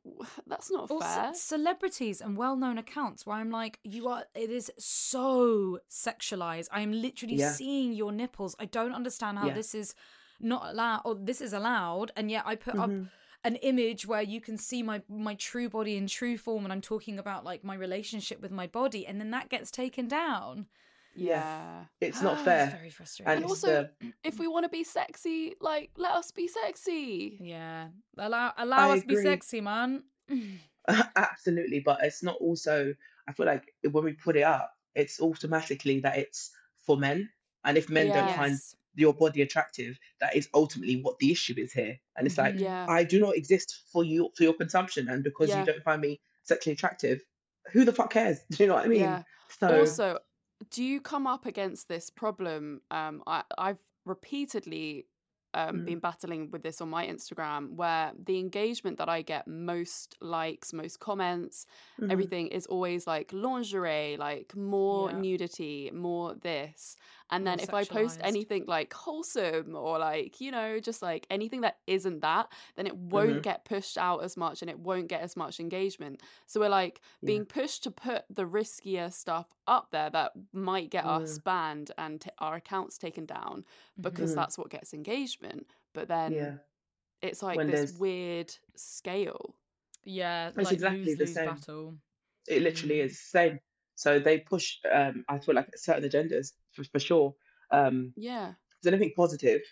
that's 0.46 0.70
not 0.70 0.90
or 0.90 1.00
ce- 1.02 1.14
fair. 1.14 1.34
celebrities 1.34 2.20
and 2.22 2.36
well-known 2.36 2.78
accounts 2.78 3.26
where 3.26 3.36
i'm 3.36 3.50
like 3.50 3.78
you 3.84 4.08
are 4.08 4.24
it 4.34 4.50
is 4.50 4.70
so 4.78 5.78
sexualized 5.90 6.68
i 6.72 6.80
am 6.80 6.92
literally 6.92 7.34
Yeah. 7.36 7.52
seeing 7.52 7.92
your 7.92 8.12
nipples 8.12 8.54
i 8.58 8.64
don't 8.64 8.92
understand 9.00 9.38
how 9.38 9.48
Yeah. 9.48 9.54
this 9.60 9.74
is 9.74 9.94
not 10.40 10.62
allowed 10.70 11.02
or 11.04 11.14
this 11.14 11.40
is 11.40 11.52
allowed 11.52 12.08
and 12.16 12.30
yet 12.30 12.44
i 12.46 12.54
put 12.56 12.76
up 12.76 12.90
Mhm. 12.90 13.08
an 13.44 13.56
image 13.56 14.06
where 14.06 14.22
you 14.22 14.40
can 14.40 14.56
see 14.56 14.82
my 14.82 15.02
my 15.08 15.34
true 15.34 15.68
body 15.68 15.96
in 15.96 16.06
true 16.06 16.36
form 16.38 16.64
and 16.64 16.72
i'm 16.72 16.80
talking 16.80 17.18
about 17.18 17.44
like 17.44 17.62
my 17.64 17.74
relationship 17.74 18.40
with 18.40 18.50
my 18.60 18.66
body 18.66 19.06
and 19.06 19.20
then 19.20 19.30
that 19.36 19.48
gets 19.54 19.70
taken 19.70 20.08
down 20.08 20.66
yeah. 21.14 21.84
It's 22.00 22.22
not 22.22 22.34
it's 22.38 22.42
fair. 22.42 22.66
very 22.70 22.90
frustrating 22.90 23.30
And 23.32 23.42
And 23.42 23.50
also, 23.50 23.88
the 24.00 24.12
if 24.24 24.38
we 24.38 24.46
want 24.48 24.64
to 24.64 24.68
be 24.70 24.84
sexy, 24.84 25.54
like, 25.60 25.90
let 25.96 26.12
us 26.12 26.30
be 26.30 26.48
sexy. 26.48 27.38
yeah 27.40 27.88
allow 28.18 28.52
allow 28.58 28.90
I 28.90 28.94
us 28.94 29.00
to 29.02 29.06
be 29.06 29.16
sexy 29.16 29.60
man 29.60 30.02
absolutely, 31.16 31.80
but 31.80 31.98
it's 32.02 32.22
not 32.22 32.36
also. 32.40 32.94
I 33.28 33.32
feel 33.32 33.46
like 33.46 33.72
when 33.90 34.02
we 34.04 34.12
put 34.12 34.36
it 34.36 34.42
up, 34.42 34.72
it's 34.94 35.20
automatically 35.20 36.00
that 36.00 36.16
it's 36.18 36.50
for 36.86 36.96
men, 36.96 37.28
and 37.64 37.76
if 37.76 37.88
men 37.90 38.08
don't 38.08 38.34
find 38.34 38.58
your 38.96 39.12
body 39.14 39.42
attractive, 39.42 39.98
that 40.20 40.34
is 40.34 40.48
ultimately 40.54 41.00
what 41.02 41.18
the 41.18 41.30
issue 41.30 41.54
is 41.58 41.72
here. 41.72 41.98
And 42.16 42.26
it's 42.26 42.38
like. 42.38 42.58
Yeah. 42.58 42.86
I 42.88 43.04
do 43.04 43.20
not 43.20 43.36
exist 43.36 43.82
for 43.92 44.04
you 44.04 44.30
for 44.36 44.42
your 44.44 44.54
consumption, 44.54 45.08
and 45.08 45.22
because 45.22 45.48
Yeah. 45.50 45.60
you 45.60 45.66
don't 45.66 45.82
find 45.84 46.00
me 46.00 46.20
sexually 46.44 46.72
attractive, 46.74 47.20
who 47.72 47.84
the 47.84 47.92
fuck 47.92 48.10
cares? 48.10 48.38
Do 48.50 48.64
you 48.64 48.68
know 48.68 48.74
what 48.74 48.86
I 48.86 48.88
mean? 48.88 49.00
Yeah. 49.00 49.22
So 49.58 49.80
Also, 49.80 50.18
do 50.68 50.84
you 50.84 51.00
come 51.00 51.26
up 51.26 51.46
against 51.46 51.88
this 51.88 52.10
problem? 52.10 52.82
Um, 52.90 53.22
I, 53.26 53.44
I've 53.58 53.78
repeatedly 54.04 55.06
um, 55.54 55.80
Mm. 55.80 55.82
been 55.82 55.98
battling 55.98 56.50
with 56.50 56.62
this 56.62 56.80
on 56.80 56.90
my 56.90 57.06
Instagram, 57.06 57.72
where 57.74 58.12
the 58.16 58.38
engagement 58.38 58.98
that 58.98 59.08
I 59.08 59.22
get, 59.22 59.48
most 59.48 60.16
likes, 60.20 60.72
most 60.72 61.00
comments, 61.00 61.66
mhm, 61.98 62.30
everything 62.30 62.48
is 62.48 62.66
always 62.66 63.06
like 63.06 63.32
lingerie, 63.32 64.16
like 64.16 64.54
more 64.54 65.12
Yeah. 65.12 65.12
nudity, 65.12 65.90
more 65.92 66.34
this. 66.34 66.96
And 67.32 67.46
then 67.46 67.60
if 67.60 67.72
I 67.72 67.84
post 67.84 68.18
anything 68.22 68.64
like 68.66 68.92
wholesome 68.92 69.76
or 69.76 69.98
like, 69.98 70.40
you 70.40 70.50
know, 70.50 70.80
just 70.80 71.00
like 71.02 71.26
anything 71.30 71.60
that 71.60 71.78
isn't 71.86 72.20
that, 72.20 72.52
then 72.76 72.86
it 72.86 72.96
won't 72.96 73.38
Mhm. 73.38 73.42
get 73.42 73.64
pushed 73.64 73.96
out 73.96 74.22
as 74.24 74.36
much 74.36 74.62
and 74.62 74.70
it 74.70 74.78
won't 74.78 75.08
get 75.08 75.20
as 75.20 75.36
much 75.36 75.60
engagement. 75.60 76.22
So 76.46 76.60
we're 76.60 76.68
like 76.68 77.00
Yeah. 77.20 77.26
being 77.28 77.44
pushed 77.44 77.84
to 77.84 77.90
put 77.90 78.24
the 78.30 78.44
riskier 78.44 79.12
stuff 79.12 79.46
up 79.66 79.90
there 79.92 80.10
that 80.10 80.32
might 80.52 80.90
get 80.90 81.04
us 81.04 81.38
Mm. 81.38 81.44
banned 81.44 81.90
and 81.98 82.20
t- 82.20 82.30
our 82.38 82.56
accounts 82.56 82.98
taken 82.98 83.26
down 83.26 83.64
because 84.00 84.32
Mhm. 84.32 84.36
that's 84.36 84.58
what 84.58 84.70
gets 84.70 84.92
engagement. 84.92 85.66
But 85.92 86.08
then 86.08 86.32
yeah, 86.32 86.58
it's 87.22 87.42
like 87.42 87.56
When 87.56 87.68
this 87.70 87.90
there's- 87.92 87.98
weird 87.98 88.54
scale. 88.74 89.54
yeah 90.04 90.48
It's 90.48 90.56
like 90.56 90.72
exactly 90.72 91.02
the 91.04 91.10
lose-lose 91.10 91.34
same. 91.34 91.46
battle 91.46 91.98
it 92.48 92.62
literally 92.62 92.96
Mm. 92.96 93.04
is 93.04 93.12
the 93.12 93.24
same. 93.38 93.60
So 94.00 94.18
they 94.18 94.40
push. 94.40 94.78
Um, 94.90 95.24
I 95.28 95.38
feel 95.38 95.54
like 95.54 95.68
certain 95.76 96.08
agendas 96.08 96.54
for, 96.72 96.84
for 96.84 96.98
sure. 96.98 97.34
Um, 97.70 98.14
Yeah. 98.16 98.54
if 98.72 98.82
there's 98.82 98.94
anything 98.94 99.14
positive, 99.16 99.62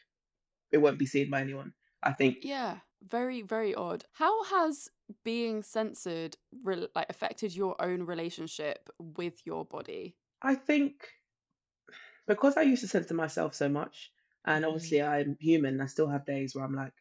it 0.72 0.78
won't 0.78 0.98
be 0.98 1.06
seen 1.06 1.30
by 1.30 1.40
anyone. 1.42 1.74
I 2.02 2.12
think 2.14 2.38
Yeah, 2.40 2.80
very 3.02 3.42
very 3.42 3.74
odd. 3.74 4.04
How 4.12 4.44
has 4.44 4.88
being 5.24 5.62
censored 5.62 6.36
re- 6.52 6.88
like 6.94 7.06
affected 7.10 7.54
your 7.54 7.80
own 7.82 8.02
relationship 8.04 8.88
with 8.98 9.44
your 9.46 9.64
body? 9.64 10.16
I 10.42 10.56
think 10.56 11.12
because 12.26 12.56
I 12.56 12.62
used 12.62 12.82
to 12.82 12.88
censor 12.88 13.14
myself 13.14 13.54
so 13.54 13.68
much, 13.68 14.12
and 14.44 14.64
Mhm. 14.64 14.64
obviously 14.64 15.02
I'm 15.02 15.36
human, 15.40 15.80
I 15.80 15.86
still 15.86 16.08
have 16.08 16.24
days 16.26 16.54
where 16.54 16.64
I'm 16.64 16.74
like, 16.74 16.92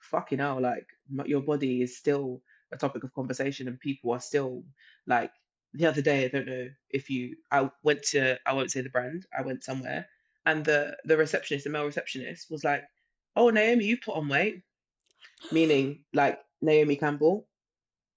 fucking 0.00 0.38
hell, 0.38 0.60
like 0.60 0.86
your 1.26 1.42
body 1.42 1.82
is 1.82 1.96
still 1.96 2.42
a 2.72 2.76
topic 2.76 3.04
of 3.04 3.14
conversation, 3.14 3.68
and 3.68 3.78
people 3.80 4.12
are 4.12 4.20
still 4.20 4.64
like. 5.06 5.32
The 5.74 5.86
other 5.86 6.02
day, 6.02 6.24
I 6.24 6.28
don't 6.28 6.46
know 6.46 6.68
if 6.90 7.08
you, 7.10 7.36
I 7.50 7.70
went 7.82 8.02
to, 8.12 8.38
I 8.46 8.52
won't 8.52 8.70
say 8.70 8.82
the 8.82 8.90
brand, 8.90 9.26
I 9.36 9.42
went 9.42 9.64
somewhere, 9.64 10.08
and 10.44 10.64
the 10.64 10.96
the 11.04 11.16
receptionist, 11.16 11.64
the 11.64 11.70
male 11.70 11.84
receptionist, 11.86 12.50
was 12.50 12.64
like, 12.64 12.84
"Oh, 13.36 13.50
Naomi, 13.50 13.84
you 13.86 13.96
put 13.98 14.16
on 14.16 14.28
weight," 14.28 14.62
meaning 15.52 16.04
like 16.12 16.40
Naomi 16.60 16.96
Campbell. 16.96 17.46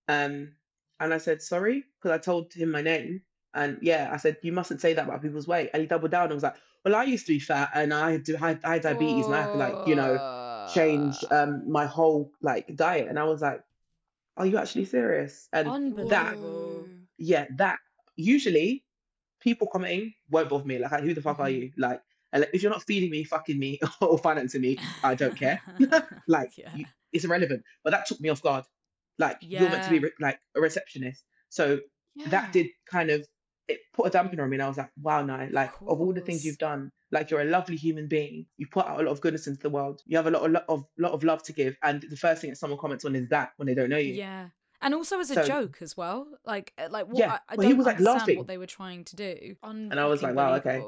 Um, 0.07 0.55
and 0.99 1.13
I 1.13 1.17
said, 1.17 1.41
sorry, 1.41 1.83
because 1.99 2.11
I 2.11 2.17
told 2.17 2.53
him 2.53 2.71
my 2.71 2.81
name. 2.81 3.21
And 3.53 3.79
yeah, 3.81 4.09
I 4.11 4.17
said, 4.17 4.37
you 4.43 4.51
mustn't 4.51 4.81
say 4.81 4.93
that 4.93 5.05
about 5.05 5.21
people's 5.21 5.47
weight. 5.47 5.69
And 5.73 5.81
he 5.81 5.87
doubled 5.87 6.11
down 6.11 6.25
and 6.25 6.33
was 6.33 6.43
like, 6.43 6.55
well, 6.83 6.95
I 6.95 7.03
used 7.03 7.25
to 7.27 7.33
be 7.33 7.39
fat 7.39 7.71
and 7.73 7.93
I 7.93 8.17
do 8.17 8.37
I, 8.39 8.59
I 8.63 8.73
had 8.73 8.81
diabetes 8.83 9.27
and 9.27 9.35
I 9.35 9.41
had 9.41 9.51
to 9.51 9.57
like, 9.57 9.79
you 9.85 9.95
know, 9.95 10.19
change 10.65 11.23
um 11.31 11.69
my 11.71 11.85
whole 11.85 12.31
like 12.41 12.75
diet. 12.75 13.07
And 13.07 13.17
I 13.19 13.23
was 13.25 13.41
like, 13.41 13.63
are 14.37 14.45
you 14.45 14.57
actually 14.57 14.85
serious? 14.85 15.47
And 15.53 15.67
that. 16.09 16.37
Yeah, 17.17 17.45
that 17.57 17.77
usually 18.15 18.83
people 19.39 19.67
commenting 19.71 20.13
won't 20.29 20.49
bother 20.49 20.65
me. 20.65 20.79
Like, 20.79 21.01
who 21.01 21.13
the 21.13 21.21
fuck 21.21 21.39
are 21.39 21.47
Mhm. 21.47 21.61
you? 21.61 21.71
Like, 21.77 22.01
if 22.53 22.61
you're 22.63 22.71
not 22.71 22.83
feeding 22.83 23.09
me, 23.11 23.23
fucking 23.23 23.57
me, 23.59 23.79
or 24.01 24.17
financing 24.17 24.61
me, 24.61 24.77
I 25.03 25.15
don't 25.15 25.35
care. 25.43 25.61
like, 26.27 26.57
Yeah. 26.57 26.75
you, 26.75 26.85
it's 27.13 27.25
irrelevant. 27.25 27.63
But 27.83 27.91
that 27.91 28.05
took 28.07 28.19
me 28.19 28.29
off 28.29 28.41
guard. 28.41 28.65
Like, 29.17 29.37
you're 29.61 29.69
meant 29.69 29.83
to 29.83 29.89
be 29.89 29.99
re- 29.99 30.11
like 30.19 30.39
a 30.55 30.61
receptionist. 30.61 31.23
So 31.49 31.79
Yeah. 32.15 32.29
that 32.29 32.51
did 32.51 32.67
kind 32.89 33.09
of 33.11 33.25
it 33.67 33.79
put 33.93 34.05
a 34.13 34.15
dampener 34.15 34.43
on 34.43 34.49
me, 34.51 34.57
and 34.57 34.61
I 34.63 34.67
was 34.67 34.77
like, 34.77 34.91
wow, 35.01 35.23
no, 35.25 35.47
like 35.51 35.71
of 35.81 35.99
all 35.99 36.13
the 36.13 36.21
things 36.21 36.45
you've 36.45 36.59
done, 36.59 36.91
like 37.11 37.31
you're 37.31 37.41
a 37.41 37.45
lovely 37.45 37.75
human 37.77 38.07
being. 38.07 38.45
You 38.57 38.67
put 38.67 38.85
out 38.85 38.99
a 38.99 39.03
lot 39.03 39.11
of 39.11 39.21
goodness 39.21 39.47
into 39.47 39.59
the 39.59 39.71
world. 39.71 40.01
You 40.05 40.17
have 40.17 40.27
a 40.27 40.31
lot 40.31 40.43
of 40.43 40.51
lo- 40.51 40.61
of 40.69 40.85
lot 40.99 41.13
of 41.13 41.23
love 41.23 41.41
to 41.43 41.53
give, 41.53 41.75
and 41.81 42.03
the 42.07 42.15
first 42.15 42.41
thing 42.41 42.51
that 42.51 42.57
someone 42.57 42.77
comments 42.79 43.05
on 43.05 43.15
is 43.15 43.27
that 43.29 43.53
when 43.57 43.65
they 43.67 43.73
don't 43.73 43.89
know 43.89 43.97
you. 43.97 44.13
Yeah. 44.13 44.49
And 44.85 44.93
also 44.93 45.19
as 45.19 45.31
a 45.31 45.35
So- 45.35 45.43
joke 45.45 45.79
as 45.81 45.97
well, 45.97 46.27
like 46.45 46.71
uh, 46.77 46.87
like 46.89 47.07
what 47.07 47.17
Yeah, 47.17 47.33
I, 47.33 47.39
I 47.49 47.55
well, 47.57 47.67
he 47.67 47.73
don't 47.73 47.77
was, 47.79 47.85
like, 47.87 47.97
understand 47.97 48.19
laughing. 48.19 48.37
what 48.37 48.47
they 48.47 48.57
were 48.57 48.67
trying 48.67 49.03
to 49.05 49.15
do. 49.15 49.55
And 49.63 49.99
I 49.99 50.05
was 50.05 50.21
like, 50.23 50.35
wow, 50.35 50.53
okay. 50.55 50.81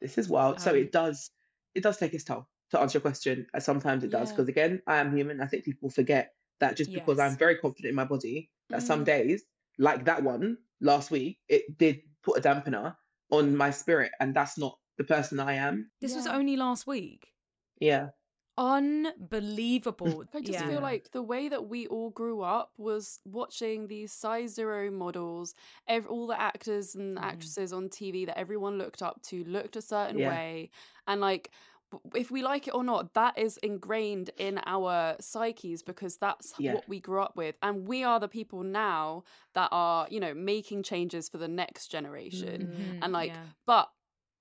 This 0.00 0.18
is 0.18 0.28
wild. 0.28 0.60
so 0.60 0.70
Um, 0.70 0.76
it 0.76 0.92
does 0.92 1.30
it 1.74 1.82
does 1.82 1.96
take 1.96 2.12
its 2.12 2.24
toll 2.24 2.46
to 2.70 2.78
answer 2.80 2.96
your 2.98 3.00
question. 3.02 3.46
And 3.54 3.62
sometimes 3.62 4.04
it 4.04 4.10
does 4.10 4.28
Yeah. 4.28 4.36
because 4.36 4.48
again, 4.48 4.82
I 4.86 4.96
am 4.98 5.16
human. 5.16 5.40
I 5.40 5.46
think 5.46 5.64
people 5.64 5.88
forget 5.90 6.34
that 6.60 6.76
just 6.76 6.92
because 6.92 7.18
I'm 7.18 7.36
very 7.36 7.56
confident 7.56 7.88
in 7.90 7.94
my 7.96 8.04
body, 8.04 8.50
that 8.68 8.82
some 8.82 9.00
Mm. 9.02 9.06
days, 9.06 9.42
like 9.78 10.04
that 10.04 10.22
one 10.22 10.58
last 10.80 11.10
week, 11.10 11.40
it 11.48 11.78
did 11.78 12.02
put 12.22 12.38
a 12.38 12.42
dampener 12.42 12.94
on 13.30 13.56
my 13.56 13.70
spirit, 13.70 14.12
and 14.20 14.34
that's 14.36 14.58
not 14.58 14.78
the 14.98 15.04
person 15.04 15.40
I 15.40 15.54
am. 15.54 15.90
This 16.02 16.14
was 16.14 16.26
only 16.26 16.56
last 16.56 16.86
week. 16.86 17.32
Yeah. 17.80 18.10
Unbelievable. 18.58 20.24
I 20.34 20.42
just 20.42 20.58
yeah. 20.58 20.66
feel 20.66 20.80
like 20.82 21.10
the 21.12 21.22
way 21.22 21.48
that 21.48 21.68
we 21.68 21.86
all 21.86 22.10
grew 22.10 22.42
up 22.42 22.72
was 22.76 23.18
watching 23.24 23.86
these 23.86 24.12
size 24.12 24.54
zero 24.54 24.90
models, 24.90 25.54
ev- 25.88 26.06
all 26.06 26.26
the 26.26 26.38
actors 26.38 26.94
and 26.94 27.18
Mhm. 27.18 27.22
actresses 27.24 27.72
on 27.72 27.88
TV 27.88 28.26
that 28.26 28.38
everyone 28.38 28.76
looked 28.78 29.02
up 29.02 29.22
to 29.22 29.42
looked 29.44 29.76
a 29.76 29.82
certain 29.82 30.22
Yeah. 30.22 30.22
way. 30.22 30.70
And 31.06 31.20
like, 31.20 31.50
if 32.14 32.30
we 32.30 32.42
like 32.42 32.68
it 32.68 32.74
or 32.74 32.84
not, 32.84 33.14
that 33.14 33.38
is 33.38 33.58
ingrained 33.58 34.30
in 34.38 34.60
our 34.66 35.16
psyches 35.20 35.82
because 35.82 36.16
that's 36.18 36.54
Yeah. 36.56 36.72
what 36.72 36.88
we 36.88 37.00
grew 37.00 37.22
up 37.22 37.36
with. 37.36 37.56
And 37.62 37.86
we 37.86 38.02
are 38.02 38.18
the 38.20 38.28
people 38.28 38.62
now 38.62 39.24
that 39.54 39.68
are, 39.72 40.06
you 40.10 40.18
know, 40.20 40.34
making 40.34 40.82
changes 40.84 41.28
for 41.28 41.38
the 41.38 41.48
next 41.48 41.88
generation. 41.88 42.70
Mhm, 42.70 43.02
And 43.02 43.12
like, 43.12 43.40
but 43.66 43.90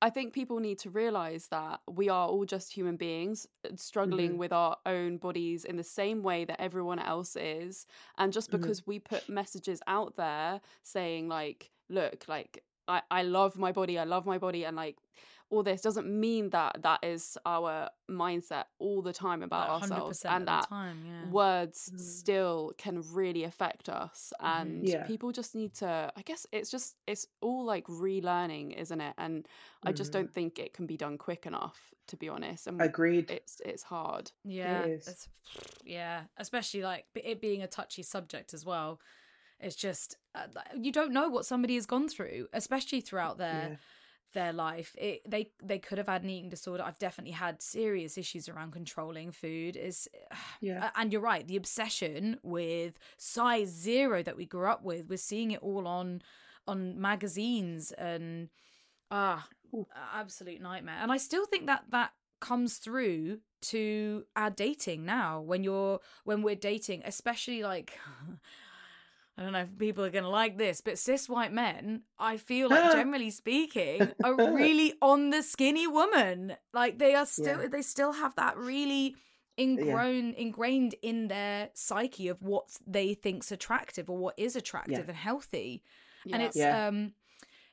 I 0.04 0.10
think 0.10 0.34
people 0.34 0.60
need 0.60 0.80
to 0.80 0.90
realize 0.90 1.48
that 1.50 1.82
we 1.88 2.10
are 2.10 2.28
all 2.28 2.44
just 2.46 2.74
human 2.74 2.96
beings 2.98 3.48
uh, 3.66 3.70
struggling 3.76 4.38
Mhm. 4.38 4.40
with 4.40 4.52
our 4.52 4.78
own 4.86 5.18
bodies 5.18 5.64
in 5.64 5.76
the 5.78 5.84
same 5.84 6.24
way 6.24 6.44
that 6.46 6.60
everyone 6.60 6.98
else 7.00 7.36
is. 7.36 7.86
And 8.18 8.34
just 8.34 8.50
Mhm. 8.50 8.52
because 8.52 8.88
we 8.88 9.00
put 9.00 9.30
messages 9.30 9.80
out 9.88 10.16
there 10.16 10.60
saying, 10.82 11.28
like, 11.28 11.72
look, 11.90 12.26
like, 12.28 12.64
I, 12.88 13.04
I 13.12 13.22
love 13.24 13.58
my 13.58 13.72
body, 13.72 14.00
I 14.00 14.06
love 14.06 14.26
my 14.26 14.40
body, 14.40 14.66
and 14.66 14.76
like 14.76 14.98
all 15.52 15.64
this 15.64 15.82
doesn't 15.82 16.08
mean 16.08 16.50
that 16.50 16.82
that 16.82 17.00
is 17.04 17.38
our 17.46 17.90
mindset 18.10 18.64
all 18.80 19.02
the 19.02 19.14
time 19.14 19.44
about 19.44 19.70
Like, 19.70 19.82
ourselves 19.84 20.24
and 20.26 20.48
that 20.48 20.68
time, 20.70 20.96
yeah. 21.06 21.30
words 21.30 21.92
Mm. 21.94 22.00
still 22.00 22.72
can 22.78 23.04
really 23.14 23.44
affect 23.44 23.90
us 23.90 24.34
and 24.40 24.88
Yeah. 24.88 25.06
people 25.06 25.32
just 25.32 25.54
need 25.56 25.74
to 25.76 26.12
i 26.16 26.22
guess 26.24 26.48
it's 26.52 26.72
just 26.72 26.96
it's 27.06 27.28
all 27.42 27.64
like 27.66 27.86
relearning 27.88 28.74
isn't 28.80 29.02
it 29.02 29.14
and 29.18 29.48
i 29.84 29.92
just 29.92 30.10
Mhm. 30.10 30.14
don't 30.14 30.34
think 30.34 30.58
it 30.58 30.74
can 30.74 30.86
be 30.88 30.98
done 30.98 31.18
quick 31.18 31.46
enough 31.46 31.94
to 32.08 32.16
be 32.18 32.28
honest 32.30 32.68
and 32.68 32.82
Agreed. 32.82 33.30
it's 33.30 33.62
it's 33.66 33.84
hard 33.84 34.32
Yeah, 34.44 34.86
is. 34.86 35.08
it's, 35.08 35.30
yeah, 35.86 36.24
especially 36.38 36.82
like 36.82 37.06
it 37.14 37.42
being 37.42 37.62
a 37.62 37.68
touchy 37.68 38.04
subject 38.04 38.54
as 38.54 38.66
well. 38.66 39.00
It's 39.60 39.76
just 39.76 40.18
uh, 40.34 40.48
you 40.76 40.92
don't 40.92 41.12
know 41.14 41.30
what 41.30 41.46
somebody 41.46 41.76
has 41.76 41.86
gone 41.86 42.08
through, 42.10 42.48
especially 42.54 43.02
throughout 43.02 43.38
their 43.38 43.70
Yeah. 43.72 43.76
Their 44.34 44.54
life. 44.54 44.96
It 44.98 45.22
they 45.30 45.52
they 45.64 45.80
could 45.80 45.98
have 45.98 46.08
had 46.08 46.24
an 46.24 46.30
eating 46.30 46.50
disorder. 46.50 46.84
I've 46.84 47.00
definitely 47.00 47.34
had 47.34 47.62
serious 47.62 48.18
issues 48.18 48.48
around 48.50 48.72
controlling 48.72 49.32
food. 49.32 49.76
Is 49.76 50.08
Yeah. 50.62 50.92
and 50.96 51.12
you're 51.12 51.22
right. 51.22 51.48
The 51.48 51.56
obsession 51.58 52.40
with 52.44 52.98
size 53.18 53.70
zero 53.70 54.24
that 54.24 54.38
we 54.38 54.46
grew 54.46 54.68
up 54.68 54.84
with, 54.84 55.08
we're 55.10 55.18
seeing 55.18 55.52
it 55.52 55.62
all 55.62 55.88
on 55.88 56.22
on 56.68 57.00
magazines 57.02 57.92
and 57.94 58.50
ah, 59.10 59.48
Ooh. 59.74 59.88
absolute 60.16 60.62
nightmare. 60.62 60.98
And 61.02 61.12
I 61.12 61.18
still 61.18 61.46
think 61.46 61.66
that 61.68 61.86
that 61.90 62.12
comes 62.40 62.78
through 62.78 63.40
to 63.62 64.26
our 64.36 64.50
dating 64.50 65.06
now 65.06 65.40
when 65.42 65.64
you're 65.64 66.00
when 66.24 66.42
we're 66.42 66.56
dating, 66.56 67.04
especially 67.06 67.64
like. 67.64 67.98
I 69.42 69.44
don't 69.44 69.54
know 69.54 69.60
if 69.62 69.78
people 69.80 70.06
are 70.06 70.12
going 70.12 70.24
to 70.24 70.30
like 70.30 70.60
this, 70.60 70.82
but 70.82 71.00
cis 71.00 71.28
white 71.28 71.52
men, 71.52 72.04
I 72.20 72.38
feel 72.38 72.70
like 72.70 72.92
generally 72.94 73.32
speaking, 73.32 74.12
are 74.24 74.36
really 74.54 74.94
on 75.02 75.32
the 75.32 75.42
skinny 75.42 75.88
woman. 75.88 76.56
Like 76.74 77.00
they 77.00 77.16
are 77.16 77.26
still, 77.26 77.62
Yeah. 77.62 77.68
they 77.68 77.82
still 77.82 78.12
have 78.14 78.36
that 78.36 78.56
really 78.56 79.16
ingrown, 79.60 80.36
ingrained 80.36 80.94
in 81.02 81.28
their 81.28 81.70
psyche 81.74 82.28
of 82.28 82.44
what 82.44 82.66
they 82.86 83.16
think's 83.16 83.52
attractive 83.52 84.12
or 84.12 84.18
what 84.18 84.36
is 84.38 84.56
attractive 84.56 85.10
and 85.10 85.18
healthy. 85.18 85.82
And 86.32 86.44
it's 86.44 86.56
Yeah. 86.56 86.88
um 86.88 87.14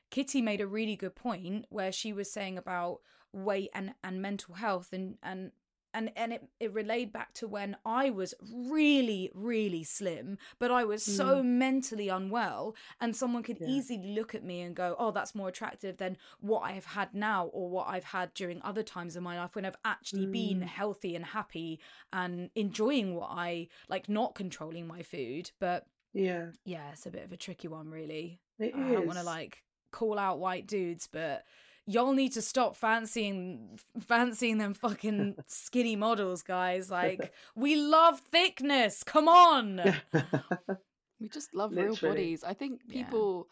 Kitty 0.09 0.41
made 0.41 0.61
a 0.61 0.65
really 0.65 0.95
good 0.95 1.15
point 1.15 1.67
where 1.69 1.91
she 1.91 2.13
was 2.13 2.31
saying 2.31 2.57
about 2.57 3.01
weight 3.31 3.69
and 3.75 3.93
and 4.03 4.23
mental 4.23 4.55
health 4.55 4.91
and 4.91 5.17
and 5.21 5.51
and 5.93 6.11
and 6.15 6.33
it, 6.33 6.47
it 6.59 6.73
relayed 6.73 7.11
back 7.11 7.33
to 7.33 7.47
when 7.47 7.75
I 7.85 8.09
was 8.09 8.33
really 8.43 9.31
really 9.33 9.83
slim 9.83 10.37
but 10.59 10.71
I 10.71 10.83
was 10.83 11.03
so 11.03 11.41
mentally 11.43 12.09
unwell 12.09 12.75
and 13.01 13.15
someone 13.15 13.43
could 13.43 13.59
Yeah. 13.59 13.67
easily 13.67 14.13
look 14.15 14.35
at 14.35 14.43
me 14.43 14.61
and 14.61 14.75
go 14.75 14.95
oh 14.99 15.11
that's 15.11 15.33
more 15.35 15.49
attractive 15.49 15.97
than 15.97 16.17
what 16.39 16.59
I 16.61 16.71
have 16.73 16.85
had 16.85 17.13
now 17.13 17.47
or 17.47 17.69
what 17.69 17.87
I've 17.87 18.03
had 18.03 18.33
during 18.33 18.61
other 18.61 18.83
times 18.83 19.15
in 19.15 19.23
my 19.23 19.37
life 19.39 19.55
when 19.55 19.65
I've 19.65 19.75
actually 19.83 20.27
been 20.27 20.59
Mm. 20.61 20.63
healthy 20.67 21.15
and 21.15 21.25
happy 21.25 21.79
and 22.13 22.49
enjoying 22.55 23.15
what 23.15 23.29
I 23.31 23.67
like 23.87 24.07
not 24.09 24.35
controlling 24.35 24.87
my 24.87 25.01
food 25.03 25.51
but 25.59 25.85
Yeah. 26.13 26.51
yeah 26.65 26.91
it's 26.91 27.05
a 27.05 27.11
bit 27.11 27.23
of 27.25 27.31
a 27.31 27.37
tricky 27.37 27.67
one 27.67 27.89
really 27.89 28.39
It 28.59 28.73
I 28.75 28.91
don't 28.93 29.07
want 29.07 29.19
to 29.19 29.25
like 29.25 29.63
call 29.91 30.19
out 30.19 30.37
white 30.39 30.67
dudes, 30.67 31.07
but 31.11 31.43
y'all 31.93 32.13
need 32.13 32.33
to 32.33 32.41
stop 32.41 32.75
fancying 32.75 33.79
fancying 33.99 34.57
them 34.59 34.73
fucking 34.73 35.35
skinny 35.47 35.95
models, 35.95 36.41
guys. 36.43 36.89
Like 37.01 37.33
we 37.55 37.75
love 37.75 38.19
thickness. 38.19 39.03
Come 39.03 39.27
on. 39.27 39.81
we 41.19 41.27
just 41.29 41.53
love 41.53 41.71
real 41.75 41.95
bodies 41.97 42.43
i 42.43 42.53
think 42.53 42.81
Yeah. 42.87 43.03
people 43.03 43.47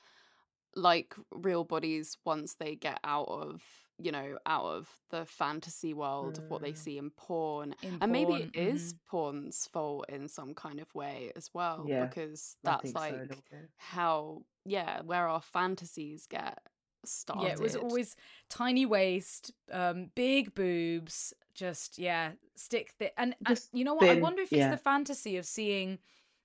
like 0.76 1.16
real 1.32 1.64
bodies 1.64 2.16
once 2.26 2.56
they 2.56 2.76
get 2.76 3.00
out 3.04 3.28
of 3.28 3.62
you 4.00 4.12
know 4.12 4.38
out 4.46 4.66
of 4.66 4.88
the 5.10 5.26
fantasy 5.26 5.94
world 5.94 6.38
of 6.38 6.50
what 6.50 6.62
they 6.62 6.72
Mm. 6.74 6.78
see 6.78 6.98
in 6.98 7.10
porn 7.10 7.76
In 7.82 7.98
and 8.02 8.12
maybe 8.12 8.32
porn, 8.32 8.42
it 8.44 8.56
is 8.56 8.94
mhm. 8.94 8.98
porn's 9.10 9.68
fault 9.74 10.06
in 10.10 10.28
some 10.28 10.54
kind 10.54 10.80
of 10.80 10.94
way 10.96 11.32
as 11.36 11.50
well 11.54 11.84
Yeah, 11.88 12.06
because 12.06 12.58
that's 12.64 12.84
think 12.92 12.96
so, 12.96 13.00
like 13.02 13.32
how 13.78 14.44
yeah 14.66 15.02
where 15.02 15.28
our 15.28 15.42
fantasies 15.42 16.28
get 16.28 16.60
started 17.06 17.44
Yeah, 17.44 17.54
it 17.54 17.60
was 17.60 17.76
always 17.76 18.16
tiny 18.50 18.86
waist, 18.86 19.52
um, 19.72 20.12
big 20.16 20.54
boobs, 20.54 21.34
just 21.54 21.98
yeah, 21.98 22.32
stick 22.56 22.92
thick. 22.98 23.14
And, 23.18 23.36
and 23.46 23.60
you 23.74 23.84
know 23.84 23.96
what? 23.96 24.10
I 24.10 24.20
wonder 24.20 24.42
if 24.42 24.52
it's 24.52 24.60
yeah. 24.60 24.72
the 24.72 24.78
fantasy 24.78 25.38
of 25.38 25.46
seeing 25.46 26.00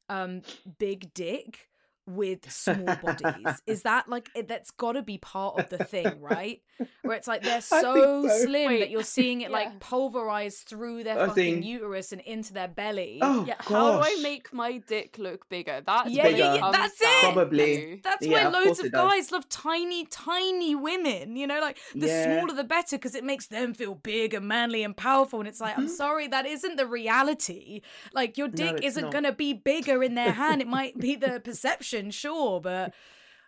um 0.08 0.42
big 0.78 1.14
dick 1.14 1.68
with 2.06 2.50
small 2.50 2.84
bodies. 2.96 3.60
Is 3.66 3.82
that 3.84 4.08
like 4.08 4.28
it- 4.34 4.48
that's 4.48 4.70
got 4.72 4.92
to 4.92 5.02
be 5.02 5.18
part 5.18 5.58
of 5.58 5.68
the 5.70 5.84
thing, 5.84 6.20
right? 6.20 6.60
Where 7.02 7.16
it's 7.16 7.28
like 7.28 7.42
they're 7.42 7.60
so, 7.60 8.26
so. 8.26 8.44
slim 8.44 8.80
that 8.80 8.90
you're 8.90 9.02
seeing 9.04 9.40
it 9.42 9.50
yeah. 9.50 9.56
like 9.56 9.80
pulverized 9.80 10.66
through 10.68 11.04
their 11.04 11.18
I 11.20 11.26
fucking 11.28 11.34
think- 11.54 11.64
uterus 11.64 12.12
and 12.12 12.20
into 12.22 12.52
their 12.52 12.68
belly. 12.68 13.18
Oh 13.22 13.44
yeah 13.46 13.54
how 13.60 13.98
do 13.98 14.04
i 14.04 14.18
make 14.22 14.52
my 14.52 14.78
dick 14.78 15.16
look 15.18 15.48
bigger 15.48 15.80
that's 15.86 16.10
Yeah, 16.10 16.24
what 16.24 16.36
yeah, 16.36 16.54
yeah, 16.54 16.70
that's 16.72 16.98
it. 17.00 17.22
Probably. 17.32 17.76
to. 17.76 17.98
That's 18.02 18.26
Yeah, 18.26 18.48
why 18.48 18.50
loads 18.52 18.66
course 18.66 18.78
of 18.80 18.86
it 18.86 18.92
does. 18.92 19.10
guys 19.12 19.32
love 19.32 19.48
tiny, 19.48 20.04
tiny 20.06 20.74
women. 20.74 21.36
You 21.36 21.46
know, 21.46 21.60
like 21.60 21.78
the 21.94 22.06
Yeah. 22.08 22.24
smaller 22.40 22.54
the 22.54 22.64
better 22.64 22.96
because 22.96 23.14
it 23.14 23.24
makes 23.24 23.46
them 23.46 23.74
feel 23.74 23.94
big 23.94 24.34
and 24.34 24.46
manly 24.48 24.82
and 24.82 24.96
powerful. 24.96 25.38
And 25.40 25.48
it's 25.48 25.60
like, 25.60 25.78
I'm 25.78 25.86
Mhm. 25.86 25.90
sorry, 25.90 26.26
that 26.28 26.46
isn't 26.46 26.76
the 26.76 26.86
reality. 26.86 27.82
Like, 28.12 28.36
your 28.38 28.48
dick 28.48 28.76
it's 28.76 28.86
isn't 28.86 29.04
not. 29.04 29.12
going 29.12 29.24
to 29.24 29.32
be 29.32 29.52
bigger 29.52 30.02
in 30.02 30.14
their 30.14 30.32
hand. 30.32 30.60
It 30.60 30.68
might 30.68 30.98
be 30.98 31.14
the 31.16 31.40
perception, 31.44 31.91
sure, 32.10 32.60
but. 32.60 32.94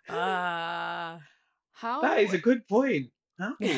Uh, 0.07 1.17
how 1.71 2.01
That 2.01 2.19
is 2.19 2.33
a 2.33 2.37
good 2.37 2.67
point. 2.67 3.11
How? 3.39 3.55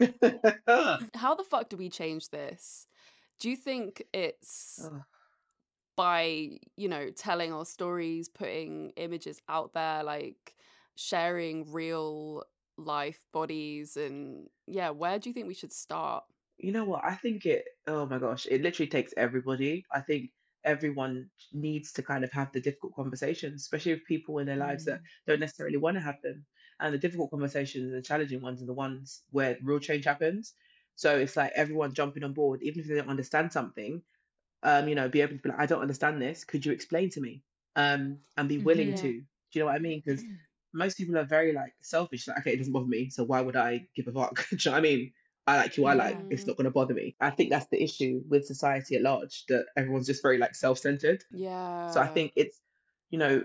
how 1.14 1.34
the 1.34 1.44
fuck 1.44 1.68
do 1.68 1.76
we 1.76 1.88
change 1.88 2.30
this? 2.30 2.86
Do 3.38 3.50
you 3.50 3.56
think 3.56 4.02
it's 4.12 4.80
Ugh. 4.84 5.02
by, 5.96 6.58
you 6.76 6.88
know, 6.88 7.10
telling 7.10 7.52
our 7.52 7.64
stories, 7.64 8.28
putting 8.28 8.90
images 8.96 9.40
out 9.48 9.72
there, 9.72 10.02
like 10.02 10.54
sharing 10.96 11.70
real 11.72 12.42
life 12.76 13.20
bodies 13.32 13.96
and 13.96 14.48
yeah, 14.66 14.90
where 14.90 15.18
do 15.18 15.30
you 15.30 15.34
think 15.34 15.46
we 15.46 15.54
should 15.54 15.72
start? 15.72 16.24
you 16.58 16.72
know 16.72 16.84
what? 16.84 17.04
I 17.04 17.14
think 17.14 17.46
it, 17.46 17.64
oh 17.86 18.06
my 18.06 18.18
gosh, 18.18 18.46
it 18.50 18.62
literally 18.62 18.88
takes 18.88 19.14
everybody. 19.16 19.84
I 19.92 20.00
think 20.00 20.30
everyone 20.64 21.30
needs 21.52 21.92
to 21.92 22.02
kind 22.02 22.24
of 22.24 22.32
have 22.32 22.52
the 22.52 22.60
difficult 22.60 22.94
conversations, 22.94 23.62
especially 23.62 23.94
with 23.94 24.04
people 24.04 24.38
in 24.38 24.46
their 24.46 24.56
lives 24.56 24.84
that 24.84 25.00
mm, 25.00 25.08
don't 25.26 25.40
necessarily 25.40 25.76
want 25.78 25.96
to 25.96 26.00
have 26.02 26.20
them. 26.22 26.46
And 26.80 26.94
the 26.94 26.98
difficult 26.98 27.30
conversations 27.30 27.84
and 27.86 27.94
the 27.94 28.02
challenging 28.02 28.40
ones 28.42 28.62
are 28.62 28.66
the 28.66 28.74
ones 28.74 29.24
where 29.30 29.58
real 29.62 29.80
change 29.80 30.04
happens. 30.04 30.54
So 30.96 31.18
it's 31.18 31.36
like 31.36 31.52
everyone 31.54 31.94
jumping 31.94 32.24
on 32.24 32.34
board, 32.34 32.60
even 32.62 32.80
if 32.80 32.88
they 32.88 32.96
don't 32.96 33.08
understand 33.08 33.52
something, 33.52 34.02
um, 34.62 34.88
you 34.88 34.94
know, 34.94 35.08
be 35.08 35.20
able 35.20 35.36
to 35.36 35.42
be 35.42 35.48
like, 35.50 35.58
I 35.60 35.66
don't 35.66 35.82
understand 35.82 36.20
this. 36.20 36.44
Could 36.44 36.66
you 36.66 36.72
explain 36.72 37.10
to 37.10 37.20
me? 37.20 37.44
Um, 37.76 38.20
and 38.36 38.48
be 38.48 38.58
willing 38.58 38.94
Mhm. 38.94 38.96
to. 38.96 39.20
Do 39.20 39.24
you 39.52 39.60
know 39.60 39.66
what 39.66 39.76
I 39.76 39.78
mean? 39.78 40.02
Because 40.04 40.24
most 40.72 40.96
people 40.96 41.16
are 41.16 41.24
very 41.24 41.52
like 41.52 41.74
selfish. 41.82 42.26
Like, 42.28 42.38
okay, 42.40 42.52
it 42.54 42.58
doesn't 42.58 42.72
bother 42.72 42.86
me, 42.86 43.10
so 43.10 43.24
why 43.24 43.40
would 43.40 43.56
I 43.56 43.88
give 43.94 44.08
a 44.08 44.12
fuck? 44.12 44.48
Do 44.50 44.56
you 44.56 44.70
know 44.70 44.72
what 44.72 44.78
I 44.78 44.82
mean? 44.82 45.12
I 45.48 45.56
like 45.56 45.74
who 45.74 45.86
I 45.86 45.94
like. 45.94 46.18
It's 46.30 46.46
not 46.46 46.56
going 46.56 46.66
to 46.66 46.70
bother 46.70 46.94
me. 46.94 47.16
I 47.20 47.30
think 47.30 47.50
that's 47.50 47.68
the 47.70 47.82
issue 47.82 48.22
with 48.28 48.46
society 48.46 48.96
at 48.96 49.02
large 49.02 49.44
that 49.48 49.66
everyone's 49.76 50.06
just 50.06 50.22
very 50.22 50.38
like 50.38 50.54
self-centered. 50.54 51.24
Yeah. 51.30 51.86
So 51.92 52.00
I 52.00 52.08
think 52.08 52.32
it's, 52.36 52.60
you 53.10 53.18
know, 53.18 53.44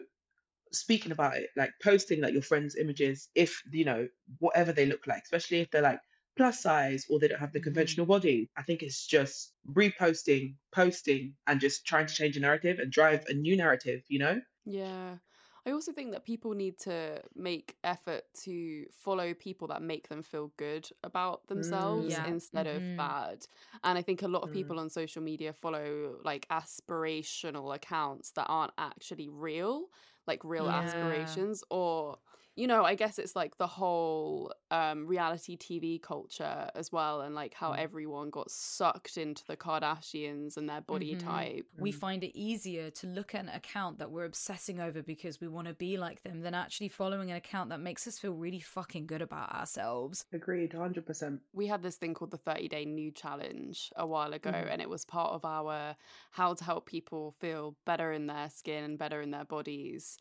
speaking 0.71 1.11
about 1.11 1.37
it, 1.37 1.49
like 1.55 1.71
posting 1.83 2.21
like 2.21 2.33
your 2.33 2.41
friends' 2.41 2.75
images, 2.75 3.29
if 3.35 3.61
you 3.71 3.85
know 3.85 4.07
whatever 4.39 4.71
they 4.73 4.85
look 4.85 5.07
like, 5.07 5.23
especially 5.23 5.59
if 5.61 5.71
they're 5.71 5.81
like 5.81 6.01
plus 6.35 6.61
size 6.61 7.05
or 7.09 7.19
they 7.19 7.27
don't 7.27 7.39
have 7.39 7.53
the 7.53 7.59
Mhm. 7.59 7.63
conventional 7.69 8.05
body. 8.07 8.49
I 8.57 8.63
think 8.63 8.83
it's 8.83 9.05
just 9.07 9.53
reposting, 9.71 10.55
posting, 10.71 11.35
and 11.47 11.59
just 11.61 11.85
trying 11.85 12.07
to 12.07 12.13
change 12.15 12.37
a 12.37 12.41
narrative 12.41 12.79
and 12.79 12.91
drive 12.91 13.25
a 13.27 13.33
new 13.33 13.55
narrative. 13.57 14.03
You 14.09 14.19
know? 14.19 14.41
Yeah. 14.65 15.17
I 15.65 15.71
also 15.71 15.93
think 15.93 16.11
that 16.11 16.25
people 16.25 16.51
need 16.53 16.77
to 16.79 17.23
make 17.35 17.77
effort 17.85 18.25
to 18.43 18.85
follow 18.91 19.33
people 19.33 19.67
that 19.69 19.81
make 19.81 20.09
them 20.09 20.21
feel 20.21 20.49
good 20.57 20.89
about 21.03 21.47
themselves 21.47 22.19
Yeah. 22.19 22.25
instead 22.25 22.67
Mhm. 22.67 22.67
of 22.67 22.85
bad. 22.97 23.45
And 23.83 23.97
I 23.97 24.01
think 24.01 24.21
a 24.21 24.27
lot 24.27 24.43
of 24.43 24.51
Mm. 24.51 24.51
people 24.51 24.77
on 24.77 24.89
social 24.89 25.21
media 25.23 25.53
follow 25.53 26.19
like 26.23 26.47
aspirational 26.49 27.73
accounts 27.73 28.31
that 28.31 28.47
aren't 28.49 28.73
actually 28.77 29.29
real, 29.29 29.87
like 30.27 30.43
real 30.43 30.69
Yeah. 30.69 30.69
aspirations 30.69 31.63
or 31.69 32.17
you 32.55 32.67
know, 32.67 32.83
I 32.83 32.93
guess 32.95 33.17
it's 33.17 33.35
like 33.35 33.57
the 33.57 33.65
whole 33.67 34.53
um 34.69 35.07
reality 35.07 35.57
TV 35.57 35.99
culture 36.01 36.69
as 36.75 36.91
well 36.91 37.21
and 37.21 37.33
like 37.33 37.53
how 37.55 37.71
Mm. 37.71 37.79
everyone 37.79 38.29
got 38.29 38.51
sucked 38.51 39.17
into 39.17 39.43
the 39.47 39.57
Kardashians 39.57 40.57
and 40.57 40.69
their 40.69 40.81
body 40.81 41.15
Mhm. 41.15 41.19
type. 41.19 41.65
we 41.77 41.91
Mm. 41.91 41.95
find 41.95 42.23
it 42.23 42.37
easier 42.37 42.91
to 42.91 43.07
look 43.07 43.33
at 43.33 43.41
an 43.41 43.49
account 43.49 43.97
that 43.99 44.11
we're 44.11 44.25
obsessing 44.25 44.79
over 44.79 45.01
because 45.01 45.41
we 45.41 45.47
want 45.47 45.67
to 45.67 45.73
be 45.73 45.97
like 45.97 46.21
them 46.23 46.41
than 46.41 46.53
actually 46.53 46.89
following 46.89 47.31
an 47.31 47.37
account 47.37 47.69
that 47.69 47.79
makes 47.79 48.07
us 48.07 48.19
feel 48.19 48.33
really 48.33 48.59
fucking 48.59 49.07
good 49.07 49.21
about 49.21 49.51
ourselves. 49.53 50.25
Agreed, 50.31 50.73
hundred 50.73 51.05
percent. 51.05 51.41
we 51.53 51.67
had 51.67 51.81
this 51.81 51.97
thing 51.97 52.13
called 52.13 52.31
the 52.31 52.37
30 52.37 52.67
day 52.67 52.85
nude 52.85 53.15
challenge 53.15 53.91
a 53.95 54.05
while 54.05 54.33
ago 54.33 54.51
Mhm. 54.51 54.67
and 54.69 54.81
it 54.81 54.89
was 54.89 55.05
part 55.05 55.31
of 55.33 55.43
our 55.45 55.95
how 56.31 56.53
to 56.53 56.63
help 56.63 56.85
people 56.85 57.31
feel 57.39 57.75
better 57.85 58.11
in 58.11 58.27
their 58.27 58.49
skin 58.49 58.83
and 58.83 58.97
better 58.99 59.21
in 59.21 59.31
their 59.31 59.45
bodies 59.45 60.17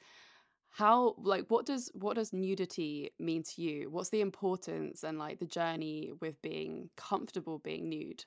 how 0.73 1.15
like 1.19 1.47
what 1.49 1.67
does 1.67 1.91
what 1.95 2.15
does 2.15 2.33
nudity 2.33 3.11
mean 3.19 3.43
to 3.45 3.63
you 3.63 3.91
what's 3.91 4.11
the 4.11 4.21
importance 4.23 5.05
and 5.05 5.19
like 5.19 5.39
the 5.39 5.47
journey 5.47 6.13
with 6.21 6.41
being 6.43 6.91
comfortable 6.97 7.59
being 7.59 7.89
nude 7.89 8.25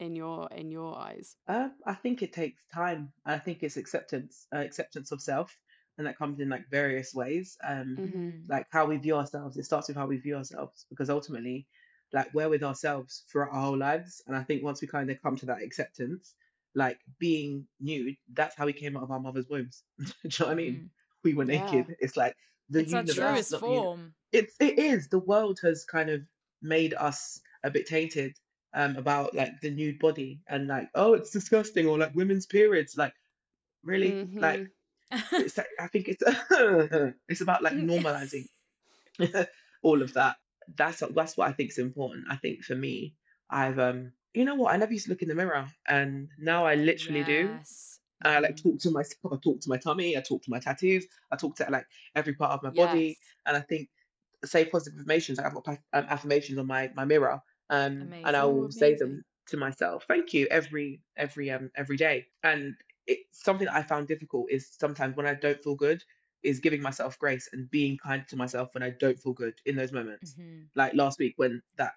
in 0.00 0.16
your 0.16 0.48
in 0.52 0.70
your 0.72 0.96
eyes 0.98 1.36
Uh, 1.46 1.70
I 1.86 1.94
think 1.94 2.22
it 2.22 2.32
takes 2.32 2.62
time. 2.72 3.12
I 3.24 3.38
think 3.38 3.62
it's 3.62 3.76
acceptance, 3.76 4.46
uh, 4.54 4.58
acceptance 4.58 5.12
of 5.12 5.22
self, 5.22 5.58
and 5.96 6.06
that 6.06 6.18
comes 6.18 6.40
in 6.40 6.48
like 6.48 6.68
various 6.68 7.14
ways. 7.14 7.56
Um, 7.64 8.04
Mhm. 8.04 8.48
like 8.48 8.66
how 8.70 8.86
we 8.86 8.96
view 8.98 9.16
ourselves. 9.16 9.56
It 9.56 9.64
starts 9.64 9.88
with 9.88 9.96
how 9.96 10.06
we 10.06 10.18
view 10.18 10.36
ourselves 10.36 10.86
because 10.90 11.10
ultimately, 11.10 11.68
like 12.12 12.32
we're 12.34 12.48
with 12.48 12.62
ourselves 12.62 13.24
throughout 13.30 13.52
our 13.52 13.62
whole 13.62 13.76
lives. 13.78 14.22
And 14.26 14.36
I 14.36 14.42
think 14.44 14.62
once 14.62 14.80
we 14.82 14.88
kind 14.88 15.10
of 15.10 15.20
come 15.22 15.36
to 15.36 15.46
that 15.46 15.62
acceptance, 15.62 16.34
like 16.74 17.00
being 17.18 17.66
nude, 17.80 18.16
that's 18.32 18.56
how 18.56 18.66
we 18.66 18.72
came 18.74 18.96
out 18.96 19.02
of 19.04 19.10
our 19.10 19.20
mother's 19.20 19.48
wombs. 19.48 19.84
Do 19.98 20.04
you 20.24 20.30
know 20.40 20.46
what 20.46 20.52
I 20.52 20.54
mean? 20.54 20.82
Mhm. 20.82 20.90
We 21.28 21.34
were 21.34 21.44
Yeah. 21.46 21.54
naked. 21.58 21.96
It's 22.00 22.16
like 22.16 22.36
the 22.70 22.80
It's 22.82 22.92
universe. 22.92 23.50
not 23.50 23.60
form. 23.60 24.14
it's 24.32 24.54
it 24.60 24.78
is 24.78 25.08
the 25.08 25.18
world 25.18 25.58
has 25.62 25.84
kind 25.84 26.10
of 26.10 26.22
made 26.62 26.94
us 26.94 27.40
a 27.64 27.70
bit 27.70 27.86
tainted 27.86 28.36
um 28.74 28.96
about 28.96 29.34
like 29.34 29.52
the 29.62 29.70
nude 29.70 29.98
body 29.98 30.40
and 30.48 30.68
like 30.68 30.88
oh 30.94 31.14
it's 31.14 31.30
disgusting 31.30 31.86
or 31.86 31.98
like 31.98 32.14
women's 32.14 32.46
periods 32.46 32.96
like 32.96 33.14
really 33.84 34.20
like 34.40 34.60
Mhm. 34.60 34.70
it's 35.38 35.56
like, 35.58 35.68
I 35.80 35.88
think 35.88 36.08
it's 36.08 36.22
it's 37.28 37.40
about 37.40 37.62
like 37.62 37.74
normalizing 37.76 38.46
all 39.82 40.02
of 40.02 40.14
that 40.14 40.36
that's 40.76 41.02
that's 41.14 41.36
what 41.36 41.48
I 41.48 41.52
think 41.52 41.70
is 41.70 41.78
important 41.78 42.26
I 42.30 42.36
think 42.36 42.64
for 42.64 42.74
me 42.74 43.14
I've 43.50 43.78
um 43.78 44.12
you 44.34 44.44
know 44.44 44.56
what 44.56 44.74
I 44.74 44.76
never 44.76 44.92
used 44.92 45.06
to 45.06 45.10
look 45.12 45.22
in 45.22 45.28
the 45.28 45.34
mirror 45.34 45.68
and 45.86 46.28
now 46.38 46.66
I 46.66 46.74
literally 46.76 47.24
do 47.24 47.60
Yes. 48.24 48.36
I 48.36 48.38
like 48.40 48.56
talk 48.56 48.78
to 48.80 48.90
myself 48.90 49.32
I 49.32 49.36
talk 49.42 49.60
to 49.60 49.68
my 49.68 49.76
tummy 49.78 50.16
I 50.16 50.20
talk 50.20 50.42
to 50.42 50.50
my 50.50 50.58
tattoos 50.58 51.06
I 51.30 51.36
talk 51.36 51.56
to 51.56 51.66
like 51.70 51.86
every 52.14 52.34
part 52.34 52.52
of 52.52 52.62
my 52.62 52.70
body 52.70 53.18
yes 53.18 53.18
and 53.46 53.56
I 53.56 53.60
think 53.60 53.88
say 54.44 54.64
positive 54.64 54.98
affirmations. 55.00 55.38
Like 55.38 55.46
I've 55.46 55.54
got 55.54 55.68
um, 55.68 56.06
affirmations 56.08 56.58
on 56.58 56.66
my 56.66 56.90
my 56.94 57.04
mirror, 57.04 57.40
um, 57.70 58.14
and 58.24 58.36
I 58.36 58.44
Amazing. 58.44 58.44
will 58.44 58.70
say 58.70 58.94
them 58.94 59.24
to 59.48 59.56
myself. 59.56 60.04
Thank 60.08 60.32
you 60.34 60.46
every 60.50 61.02
every 61.16 61.50
um 61.50 61.70
every 61.76 61.96
day. 61.96 62.26
And 62.42 62.74
it's 63.06 63.42
something 63.42 63.66
that 63.66 63.74
I 63.74 63.82
found 63.82 64.08
difficult 64.08 64.50
is 64.50 64.68
sometimes 64.78 65.16
when 65.16 65.26
I 65.26 65.34
don't 65.34 65.62
feel 65.62 65.74
good, 65.76 66.02
is 66.42 66.60
giving 66.60 66.82
myself 66.82 67.18
grace 67.18 67.48
and 67.52 67.70
being 67.70 67.98
kind 67.98 68.26
to 68.28 68.36
myself 68.36 68.74
when 68.74 68.82
I 68.82 68.90
don't 68.90 69.18
feel 69.18 69.32
good 69.32 69.60
in 69.66 69.76
those 69.76 69.92
moments. 69.92 70.36
Mhm. 70.38 70.68
Like 70.74 70.94
last 70.94 71.18
week 71.18 71.34
when 71.36 71.62
that 71.76 71.94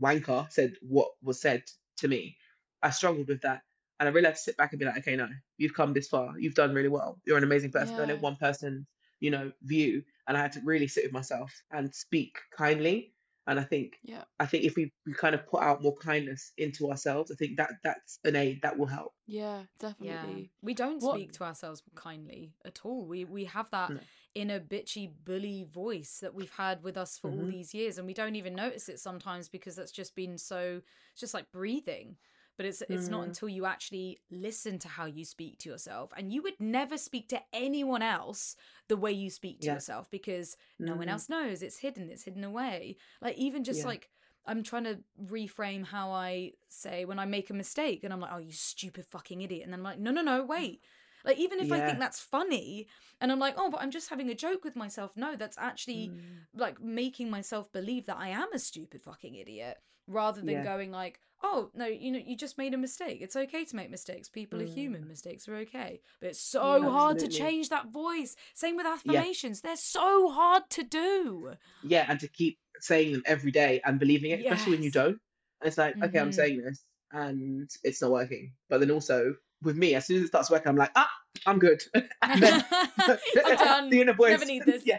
wanker 0.00 0.50
said 0.50 0.74
what 0.82 1.12
was 1.22 1.40
said 1.40 1.64
to 1.98 2.08
me, 2.08 2.36
I 2.82 2.90
struggled 2.90 3.28
with 3.28 3.42
that. 3.42 3.62
And 4.02 4.08
I 4.08 4.12
really 4.12 4.26
had 4.26 4.34
to 4.34 4.40
sit 4.40 4.56
back 4.56 4.72
and 4.72 4.80
be 4.80 4.84
like, 4.84 4.98
okay, 4.98 5.14
no, 5.16 5.28
you've 5.58 5.74
come 5.74 5.92
this 5.92 6.08
far. 6.08 6.36
You've 6.38 6.56
done 6.56 6.74
really 6.74 6.88
well. 6.88 7.20
You're 7.24 7.38
an 7.38 7.44
amazing 7.44 7.70
person. 7.70 7.94
Don't 7.96 8.08
yeah 8.08 8.14
let 8.14 8.20
one 8.20 8.36
person, 8.36 8.86
you 9.20 9.30
know, 9.30 9.52
view. 9.62 10.02
And 10.26 10.36
I 10.36 10.40
had 10.40 10.52
to 10.52 10.60
really 10.64 10.88
sit 10.88 11.04
with 11.04 11.12
myself 11.12 11.52
and 11.70 11.94
speak 11.94 12.38
kindly. 12.56 13.14
And 13.46 13.60
I 13.60 13.64
think 13.64 14.00
yeah 14.02 14.24
I 14.40 14.46
think 14.46 14.64
if 14.64 14.74
we, 14.76 14.92
we 15.06 15.14
kind 15.14 15.36
of 15.36 15.46
put 15.46 15.62
out 15.62 15.82
more 15.82 15.94
kindness 15.96 16.52
into 16.58 16.90
ourselves, 16.90 17.30
I 17.30 17.36
think 17.36 17.58
that 17.58 17.74
that's 17.84 18.18
an 18.24 18.34
aid 18.36 18.62
that 18.62 18.76
will 18.78 18.86
help. 18.86 19.14
yeah 19.26 19.64
Yeah. 19.98 20.40
definitely 20.40 20.52
We 20.62 20.74
don't 20.74 21.00
what 21.00 21.22
speak 21.22 21.32
to 21.34 21.44
ourselves 21.44 21.82
kindly 21.94 22.54
at 22.64 22.84
all. 22.84 23.06
We 23.06 23.24
we 23.24 23.44
have 23.44 23.70
that 23.70 23.94
No. 23.94 24.06
inner 24.34 24.58
bitchy 24.60 25.12
bully 25.24 25.62
voice 25.64 26.18
that 26.20 26.34
we've 26.34 26.50
had 26.52 26.82
with 26.82 26.96
us 26.96 27.18
for 27.18 27.30
all 27.30 27.44
hmm 27.44 27.52
these 27.52 27.74
years 27.74 27.98
and 27.98 28.06
we 28.06 28.14
don't 28.14 28.34
even 28.36 28.54
notice 28.54 28.88
it 28.88 28.98
sometimes 28.98 29.48
because 29.48 29.76
that's 29.76 29.92
just 29.92 30.14
been 30.16 30.38
so 30.38 30.82
it's 31.12 31.20
just 31.20 31.34
like 31.34 31.50
breathing. 31.52 32.16
But 32.62 32.68
it's 32.68 32.82
it's 32.82 33.10
not 33.10 33.22
Mm, 33.22 33.26
until 33.26 33.48
you 33.48 33.66
actually 33.66 34.18
listen 34.30 34.78
to 34.78 34.88
how 34.88 35.06
you 35.06 35.24
speak 35.24 35.58
to 35.58 35.68
yourself. 35.68 36.12
And 36.16 36.32
you 36.32 36.42
would 36.42 36.60
never 36.60 36.96
speak 36.96 37.28
to 37.30 37.42
anyone 37.52 38.02
else 38.02 38.54
the 38.86 38.96
way 38.96 39.10
you 39.10 39.30
speak 39.30 39.60
to 39.62 39.66
yeah. 39.66 39.74
yourself 39.74 40.08
because 40.10 40.56
no 40.78 40.94
one 40.94 41.08
Mm, 41.08 41.12
else 41.12 41.28
knows. 41.28 41.60
It's 41.60 41.78
hidden, 41.78 42.08
it's 42.08 42.22
hidden 42.22 42.44
away. 42.44 42.98
Like 43.20 43.36
even 43.36 43.64
just 43.64 43.80
yeah. 43.80 43.86
like 43.86 44.10
I'm 44.46 44.62
trying 44.62 44.84
to 44.84 45.00
reframe 45.20 45.84
how 45.84 46.12
I 46.12 46.52
say 46.68 47.04
when 47.04 47.18
I 47.18 47.24
make 47.24 47.50
a 47.50 47.54
mistake 47.54 48.04
and 48.04 48.12
I'm 48.12 48.20
like, 48.20 48.30
oh, 48.32 48.38
you 48.38 48.52
stupid 48.52 49.06
fucking 49.06 49.42
idiot. 49.42 49.64
And 49.64 49.72
then 49.72 49.80
I'm 49.80 49.84
like, 49.84 49.98
no, 49.98 50.12
no, 50.12 50.22
no, 50.22 50.44
wait. 50.44 50.82
Like, 51.24 51.38
even 51.38 51.58
if 51.58 51.72
I 51.72 51.80
think 51.80 51.98
that's 51.98 52.20
funny 52.20 52.86
and 53.20 53.32
I'm 53.32 53.40
like, 53.40 53.54
oh, 53.56 53.70
but 53.70 53.80
I'm 53.80 53.90
just 53.90 54.08
having 54.08 54.30
a 54.30 54.34
joke 54.34 54.64
with 54.64 54.76
myself. 54.76 55.16
No, 55.16 55.34
that's 55.36 55.58
actually 55.58 56.12
Mm, 56.12 56.46
like 56.54 56.80
making 56.80 57.28
myself 57.28 57.72
believe 57.72 58.06
that 58.06 58.18
I 58.18 58.28
am 58.28 58.52
a 58.52 58.58
stupid 58.60 59.02
fucking 59.02 59.34
idiot 59.34 59.78
rather 60.06 60.42
than 60.42 60.54
yeah. 60.54 60.64
going 60.64 60.92
like, 60.92 61.20
oh, 61.42 61.70
no, 61.74 61.86
you 61.86 62.10
know, 62.12 62.20
you 62.24 62.36
just 62.36 62.58
made 62.58 62.74
a 62.74 62.78
mistake. 62.78 63.18
It's 63.20 63.36
okay 63.36 63.64
to 63.64 63.76
make 63.76 63.90
mistakes. 63.90 64.28
People 64.28 64.60
are 64.60 64.64
human. 64.64 65.02
Mm, 65.02 65.08
Mistakes 65.08 65.48
are 65.48 65.56
okay. 65.56 66.00
But 66.20 66.30
it's 66.30 66.40
so 66.40 66.90
hard 66.90 67.18
to 67.20 67.28
change 67.28 67.68
that 67.70 67.90
voice. 67.92 68.36
Same 68.54 68.76
with 68.76 68.86
Yeah. 68.86 68.92
affirmations. 69.20 69.60
They're 69.60 69.76
so 69.76 70.30
hard 70.30 70.64
to 70.70 70.82
do. 70.82 71.52
Yeah. 71.82 72.06
And 72.08 72.20
to 72.20 72.28
keep 72.28 72.58
saying 72.80 73.12
them 73.12 73.22
every 73.26 73.50
day 73.50 73.80
and 73.84 73.98
believing 73.98 74.30
it, 74.30 74.40
especially 74.40 74.72
when 74.72 74.82
you 74.82 74.90
don't. 74.90 75.18
And 75.60 75.68
it's 75.68 75.78
like, 75.78 75.94
okay, 76.02 76.18
I'm 76.18 76.26
hmm 76.26 76.30
saying 76.32 76.62
this 76.62 76.84
and 77.12 77.70
it's 77.84 78.00
not 78.02 78.10
working. 78.10 78.52
But 78.68 78.80
then 78.80 78.90
also 78.90 79.34
with 79.62 79.76
me, 79.76 79.94
as 79.94 80.06
soon 80.06 80.16
as 80.18 80.24
it 80.24 80.28
starts 80.28 80.50
working, 80.50 80.68
I'm 80.68 80.76
like, 80.76 80.90
ah, 80.96 81.10
I'm 81.46 81.58
good. 81.58 81.82
and 81.94 82.42
then 82.42 82.62
I'm 83.08 83.56
done. 83.56 83.90
the 83.90 84.00
inner 84.00 84.12
voice, 84.14 84.30
Never 84.30 84.44
need 84.44 84.64
this. 84.64 84.82
yeah, 84.86 84.98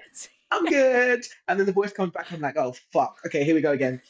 I'm 0.53 0.65
good. 0.65 1.23
And 1.47 1.59
then 1.59 1.65
the 1.65 1.73
voice 1.73 1.93
comes 1.93 2.11
back. 2.11 2.31
I'm 2.31 2.41
like, 2.41 2.57
oh 2.57 2.73
fuck. 2.91 3.19
Okay, 3.25 3.43
here 3.43 3.55
we 3.55 3.61
go 3.61 3.71
again. 3.71 4.01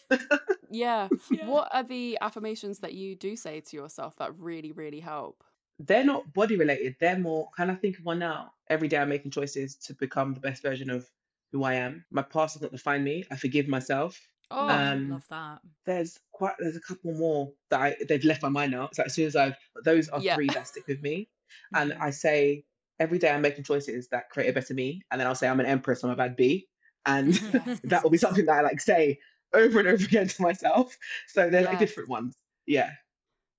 yeah 0.69 1.09
Yeah. 1.29 1.39
what 1.39 1.67
are 1.73 1.83
the 1.83 2.17
affirmations 2.21 2.79
that 2.79 2.93
you 2.93 3.15
do 3.15 3.35
say 3.35 3.59
to 3.61 3.75
yourself 3.77 4.15
that 4.17 4.37
really 4.37 4.71
really 4.71 4.99
help 4.99 5.43
They're 5.79 6.03
not 6.03 6.33
body 6.33 6.55
related. 6.55 6.95
They're 6.99 7.17
more. 7.17 7.49
Can 7.57 7.69
I 7.69 7.75
think 7.75 7.97
of 7.99 8.05
one 8.05 8.19
now? 8.19 8.53
Every 8.69 8.87
day 8.87 8.97
I'm 8.97 9.09
making 9.09 9.31
choices 9.31 9.75
to 9.77 9.93
become 9.95 10.33
the 10.33 10.39
best 10.39 10.61
version 10.61 10.89
of 10.89 11.09
who 11.51 11.63
I 11.63 11.75
am. 11.75 12.05
My 12.11 12.21
past 12.21 12.55
does 12.55 12.61
not 12.61 12.71
define 12.71 13.03
me. 13.03 13.25
I 13.31 13.35
forgive 13.35 13.67
myself. 13.67 14.19
Oh, 14.49 14.57
Um, 14.69 15.09
love 15.09 15.27
that. 15.29 15.61
there's 15.85 16.19
quite 16.33 16.55
there's 16.59 16.77
a 16.77 16.81
couple 16.81 17.13
more 17.15 17.53
that 17.69 17.81
I 17.81 17.97
they've 18.07 18.23
left 18.25 18.43
my 18.43 18.49
mind 18.49 18.71
now. 18.73 18.89
So 18.93 19.03
as 19.03 19.13
soon 19.15 19.27
as 19.27 19.35
I've 19.35 19.57
those 19.85 20.09
are 20.09 20.21
yeah 20.21 20.35
three 20.35 20.51
that 20.51 20.67
stick 20.67 20.87
with 20.87 21.01
me. 21.01 21.29
And 21.75 21.93
Mhm. 21.93 21.99
I 21.99 22.11
say 22.11 22.65
every 22.99 23.19
day 23.19 23.31
I'm 23.31 23.41
making 23.41 23.63
choices 23.63 24.07
that 24.09 24.29
create 24.29 24.49
a 24.49 24.53
better 24.53 24.73
me. 24.73 25.01
And 25.11 25.19
then 25.19 25.27
I'll 25.27 25.35
say 25.35 25.47
I'm 25.47 25.59
an 25.59 25.65
empress, 25.65 26.03
I'm 26.03 26.09
a 26.11 26.15
bad 26.15 26.35
bee. 26.35 26.67
And 27.05 27.33
yes 27.51 27.81
that 27.83 28.03
will 28.03 28.09
be 28.11 28.17
something 28.17 28.45
that 28.45 28.57
I 28.59 28.61
like 28.61 28.81
say 28.81 29.19
over 29.53 29.79
and 29.79 29.87
over 29.87 30.03
again 30.05 30.27
to 30.27 30.41
myself. 30.41 30.97
So 31.27 31.49
they're 31.49 31.63
like 31.63 31.79
different 31.79 32.09
ones. 32.09 32.35
Yeah. 32.65 32.91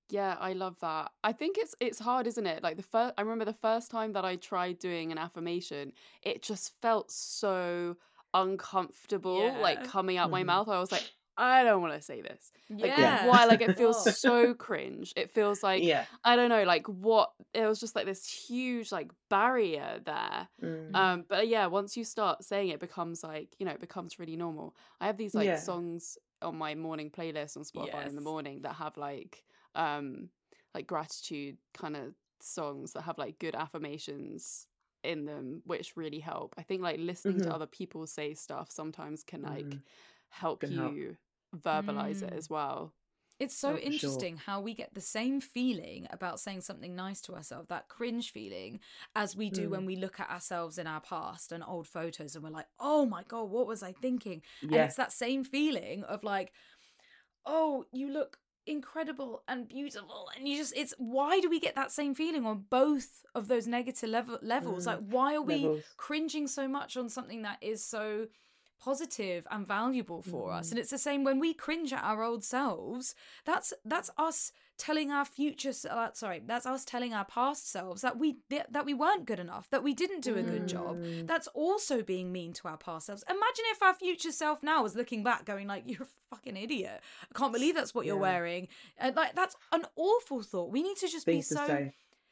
Yeah, 0.09 0.37
I 0.39 0.53
love 0.53 0.79
that. 0.81 1.11
I 1.23 1.33
think 1.33 1.57
it's 1.57 1.73
it's 1.79 1.97
hard, 1.99 2.27
isn't 2.27 2.45
it? 2.45 2.61
Like 2.61 2.77
the 2.77 2.83
first 2.83 3.15
I 3.17 3.21
remember 3.21 3.45
the 3.45 3.53
first 3.53 3.89
time 3.89 4.13
that 4.13 4.23
I 4.25 4.35
tried 4.35 4.77
doing 4.79 5.11
an 5.11 5.17
affirmation, 5.17 5.93
it 6.21 6.43
just 6.43 6.79
felt 6.81 7.09
so 7.11 7.97
uncomfortable 8.33 9.57
like 9.59 9.81
coming 9.83 10.17
out 10.17 10.29
my 10.31 10.43
Mhm. 10.43 10.43
mouth. 10.43 10.67
I 10.67 10.79
was 10.79 10.91
like, 10.91 11.09
I 11.37 11.63
don't 11.63 11.81
want 11.81 11.93
to 11.93 12.01
say 12.01 12.21
this. 12.21 12.51
Like 12.81 12.93
Yeah. 12.95 13.17
why? 13.19 13.45
Like 13.45 13.61
it 13.61 13.75
feels 13.75 13.99
Oh. 13.99 14.13
so 14.19 14.53
cringe. 14.53 15.13
It 15.15 15.31
feels 15.31 15.63
like 15.63 15.91
yeah. 15.91 16.07
I 16.23 16.35
don't 16.35 16.49
know, 16.49 16.63
like 16.63 16.87
what 16.87 17.31
it 17.53 17.65
was 17.65 17.79
just 17.79 17.95
like 17.95 18.05
this 18.05 18.25
huge 18.27 18.91
like 18.91 19.11
barrier 19.29 19.99
there. 20.05 20.47
Mm. 20.61 20.85
Um, 20.93 21.25
but 21.27 21.47
yeah, 21.49 21.65
once 21.67 21.97
you 21.97 22.05
start 22.05 22.43
saying 22.45 22.69
it, 22.69 22.75
it 22.75 22.79
becomes 22.79 23.21
like, 23.23 23.55
you 23.59 23.65
know, 23.65 23.73
it 23.73 23.81
becomes 23.81 24.17
really 24.17 24.37
normal. 24.37 24.75
I 25.01 25.07
have 25.07 25.17
these 25.17 25.35
like 25.35 25.57
Yeah. 25.57 25.57
songs 25.57 26.17
on 26.41 26.57
my 26.57 26.73
morning 26.75 27.11
playlist 27.11 27.57
on 27.57 27.63
Spotify 27.63 28.07
in 28.07 28.15
the 28.15 28.21
morning 28.21 28.61
that 28.61 28.73
have 28.75 28.95
like 28.97 29.43
um 29.75 30.29
like 30.73 30.87
gratitude 30.87 31.57
kind 31.73 31.95
of 31.97 32.15
songs 32.41 32.93
that 32.93 33.01
have 33.01 33.17
like 33.17 33.39
good 33.39 33.55
affirmations 33.55 34.67
in 35.03 35.25
them, 35.25 35.61
which 35.65 35.95
really 35.97 36.19
help. 36.19 36.53
I 36.57 36.63
think 36.63 36.81
like 36.81 36.99
listening 36.99 37.39
Mhm. 37.39 37.41
to 37.41 37.53
other 37.53 37.67
people 37.67 38.07
say 38.07 38.33
stuff 38.33 38.71
sometimes 38.71 39.23
can 39.23 39.41
like 39.41 39.77
Mhm. 39.77 39.83
help 40.29 40.61
Can 40.61 40.73
help. 40.73 40.99
You 41.55 41.61
verbalize 41.61 42.21
it 42.23 42.33
Mm. 42.33 42.37
as 42.37 42.49
well. 42.49 42.93
It's 43.37 43.57
so 43.57 43.71
Oh, 43.71 43.73
for 43.73 43.81
sure. 43.81 43.91
interesting 43.91 44.37
how 44.37 44.61
we 44.61 44.73
get 44.73 44.93
the 44.93 45.01
same 45.01 45.41
feeling 45.41 46.07
about 46.09 46.39
saying 46.39 46.61
something 46.61 46.95
nice 46.95 47.19
to 47.21 47.35
ourselves, 47.35 47.67
that 47.67 47.89
cringe 47.89 48.31
feeling, 48.31 48.79
as 49.13 49.35
we 49.35 49.49
do 49.49 49.67
Mm. 49.67 49.71
when 49.71 49.85
we 49.85 49.97
look 49.97 50.21
at 50.21 50.29
ourselves 50.29 50.77
in 50.77 50.87
our 50.87 51.01
past 51.01 51.51
and 51.51 51.61
old 51.61 51.85
photos 51.87 52.35
and 52.35 52.43
we're 52.45 52.49
like, 52.49 52.69
oh 52.79 53.05
my 53.05 53.23
God, 53.23 53.49
what 53.49 53.67
was 53.67 53.83
I 53.83 53.91
thinking? 53.91 54.41
And 54.61 54.75
it's 54.75 54.95
that 54.95 55.11
same 55.11 55.43
feeling 55.43 56.03
of 56.05 56.23
like, 56.23 56.53
oh, 57.45 57.85
you 57.91 58.09
look 58.09 58.39
incredible 58.65 59.43
and 59.47 59.67
beautiful. 59.67 60.29
And 60.35 60.47
you 60.47 60.57
just, 60.57 60.75
it's 60.75 60.93
why 60.97 61.39
do 61.41 61.49
we 61.49 61.59
get 61.59 61.75
that 61.75 61.91
same 61.91 62.15
feeling 62.15 62.45
on 62.45 62.65
both 62.69 63.23
of 63.35 63.47
those 63.49 63.67
negative 63.67 64.09
level, 64.09 64.39
levels? 64.41 64.83
Mm. 64.83 64.87
Like, 64.87 64.99
why 65.09 65.35
are 65.35 65.41
we 65.41 65.63
Levels. 65.63 65.83
cringing 65.97 66.47
so 66.47 66.67
much 66.67 66.95
on 66.97 67.09
something 67.09 67.41
that 67.43 67.57
is 67.61 67.83
so 67.83 68.27
positive 68.79 69.47
and 69.51 69.67
valuable 69.67 70.21
for 70.21 70.51
us. 70.51 70.67
Mm. 70.67 70.71
and 70.71 70.79
it's 70.79 70.91
the 70.91 70.97
same 70.97 71.23
when 71.23 71.39
we 71.39 71.53
cringe 71.53 71.93
at 71.93 72.03
our 72.03 72.23
old 72.23 72.43
selves. 72.43 73.15
That's 73.45 73.73
that's 73.83 74.09
us 74.17 74.51
telling 74.77 75.09
our 75.09 75.23
future 75.23 75.71
uh, 75.89 76.09
sorry 76.11 76.41
that's 76.45 76.65
us 76.65 76.83
telling 76.83 77.13
our 77.13 77.23
past 77.23 77.71
selves 77.71 78.01
that 78.01 78.17
we 78.17 78.35
that 78.49 78.85
we 78.85 78.93
weren't 78.93 79.25
good 79.25 79.39
enough 79.39 79.69
that 79.69 79.81
we 79.81 79.93
didn't 79.93 80.21
do 80.21 80.35
a 80.35 80.43
good 80.43 80.67
job. 80.67 80.97
Mm. 80.97 81.27
that's 81.27 81.47
also 81.47 82.01
being 82.01 82.31
mean 82.31 82.51
to 82.53 82.67
our 82.67 82.77
past 82.77 83.05
selves. 83.05 83.23
Imagine 83.29 83.65
if 83.71 83.81
our 83.81 83.93
future 83.93 84.31
self 84.31 84.61
now 84.61 84.83
was 84.83 84.95
looking 84.95 85.23
back 85.23 85.45
going 85.45 85.67
like 85.67 85.83
you're 85.85 86.03
a 86.03 86.35
fucking 86.35 86.57
idiot. 86.57 86.99
I 87.23 87.37
can't 87.37 87.53
believe 87.53 87.75
that's 87.75 87.95
what 87.95 88.05
you're 88.05 88.17
wearing. 88.17 88.67
And 88.97 89.15
like 89.15 89.35
that's 89.35 89.55
an 89.71 89.85
awful 89.95 90.41
thought. 90.41 90.71
We 90.71 90.83
need 90.83 90.97
to 90.97 91.07
just 91.07 91.25
Things 91.25 91.49
be 91.49 91.55
so 91.55 91.89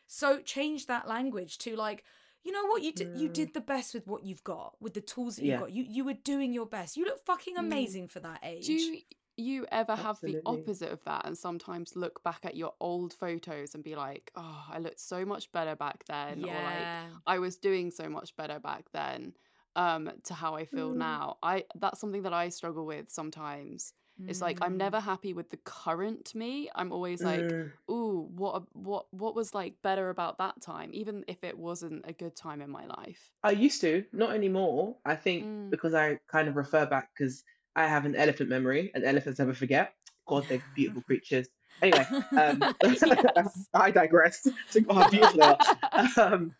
so 0.08 0.40
change 0.42 0.88
that 0.88 1.08
language 1.08 1.58
to 1.60 1.76
like 1.76 2.04
you 2.44 2.52
know 2.52 2.66
what 2.68 2.82
you 2.84 2.92
did 2.94 3.08
you 3.14 3.30
Mm. 3.30 3.34
did 3.34 3.54
the 3.54 3.62
best 3.62 3.94
with 3.94 4.06
what 4.08 4.24
you've 4.24 4.44
got 4.44 4.76
with 4.82 4.94
the 4.94 5.02
tools 5.02 5.36
that 5.38 5.46
you've 5.46 5.60
got 5.60 5.72
you 5.72 5.84
you 5.88 6.04
were 6.04 6.14
doing 6.14 6.54
your 6.54 6.66
best 6.66 6.98
you 6.98 7.06
look 7.06 7.24
fucking 7.26 7.56
Mm. 7.58 7.66
amazing 7.66 8.08
for 8.08 8.20
that 8.20 8.40
age 8.44 8.66
Do 8.66 8.74
you, 8.74 9.02
you 9.38 9.66
ever 9.72 9.96
have 9.96 10.20
the 10.26 10.38
opposite 10.46 10.92
of 10.92 11.04
that 11.06 11.26
and 11.26 11.38
sometimes 11.38 11.96
look 11.96 12.24
back 12.24 12.46
at 12.46 12.56
your 12.56 12.74
old 12.80 13.14
photos 13.14 13.74
and 13.76 13.84
be 13.84 13.96
like, 13.96 14.32
oh, 14.36 14.66
I 14.70 14.80
looked 14.80 15.00
so 15.00 15.26
much 15.26 15.52
better 15.52 15.76
back 15.76 16.04
then, 16.06 16.44
or 16.44 16.62
like 16.62 16.90
yeah 16.90 17.10
I 17.26 17.40
was 17.40 17.58
doing 17.58 17.92
so 17.92 18.10
much 18.10 18.36
better 18.36 18.60
back 18.60 18.86
then, 18.92 19.34
um, 19.76 20.12
to 20.26 20.34
how 20.34 20.56
I 20.56 20.66
feel 20.66 20.94
Mm. 20.94 20.98
now. 20.98 21.38
I 21.42 21.66
that's 21.76 22.00
something 22.00 22.24
that 22.24 22.34
I 22.34 22.50
struggle 22.50 22.86
with 22.86 23.10
sometimes. 23.10 23.94
It's 24.28 24.42
like 24.42 24.60
I'm 24.62 24.76
Mm. 24.76 24.78
never 24.78 25.00
happy 25.00 25.34
with 25.34 25.50
the 25.50 25.58
current 25.58 26.36
me. 26.36 26.70
I'm 26.76 26.92
always 26.92 27.22
like, 27.24 27.42
Mm. 27.42 27.72
ooh, 27.90 28.30
what 28.36 28.64
what 28.76 29.06
what 29.12 29.36
was 29.36 29.54
like 29.56 29.82
better 29.82 30.10
about 30.12 30.38
that 30.38 30.62
time, 30.62 30.92
even 30.94 31.26
if 31.28 31.44
it 31.44 31.58
wasn't 31.58 32.06
a 32.08 32.14
good 32.14 32.36
time 32.36 32.62
in 32.62 32.70
my 32.70 32.86
life. 32.86 33.32
I 33.44 33.52
used 33.52 33.82
to, 33.82 34.06
not 34.14 34.32
anymore. 34.36 34.98
I 35.06 35.16
think 35.16 35.46
Mm. 35.46 35.70
because 35.72 35.94
I 35.94 36.20
kind 36.28 36.48
of 36.48 36.56
refer 36.56 36.86
back 36.86 37.10
because 37.18 37.44
I 37.76 37.88
have 37.88 38.06
an 38.06 38.16
elephant 38.16 38.50
memory 38.50 38.92
and 38.94 39.04
elephants 39.04 39.40
never 39.40 39.54
forget. 39.54 39.96
God, 40.28 40.46
they're 40.48 40.64
beautiful 40.76 41.02
creatures. 41.10 41.48
Anyway, 41.82 42.06
um, 42.38 42.62
I 43.74 43.90
digress. 43.92 44.48
To 44.72 44.82
beautiful. 45.10 45.58
Um, 46.18 46.56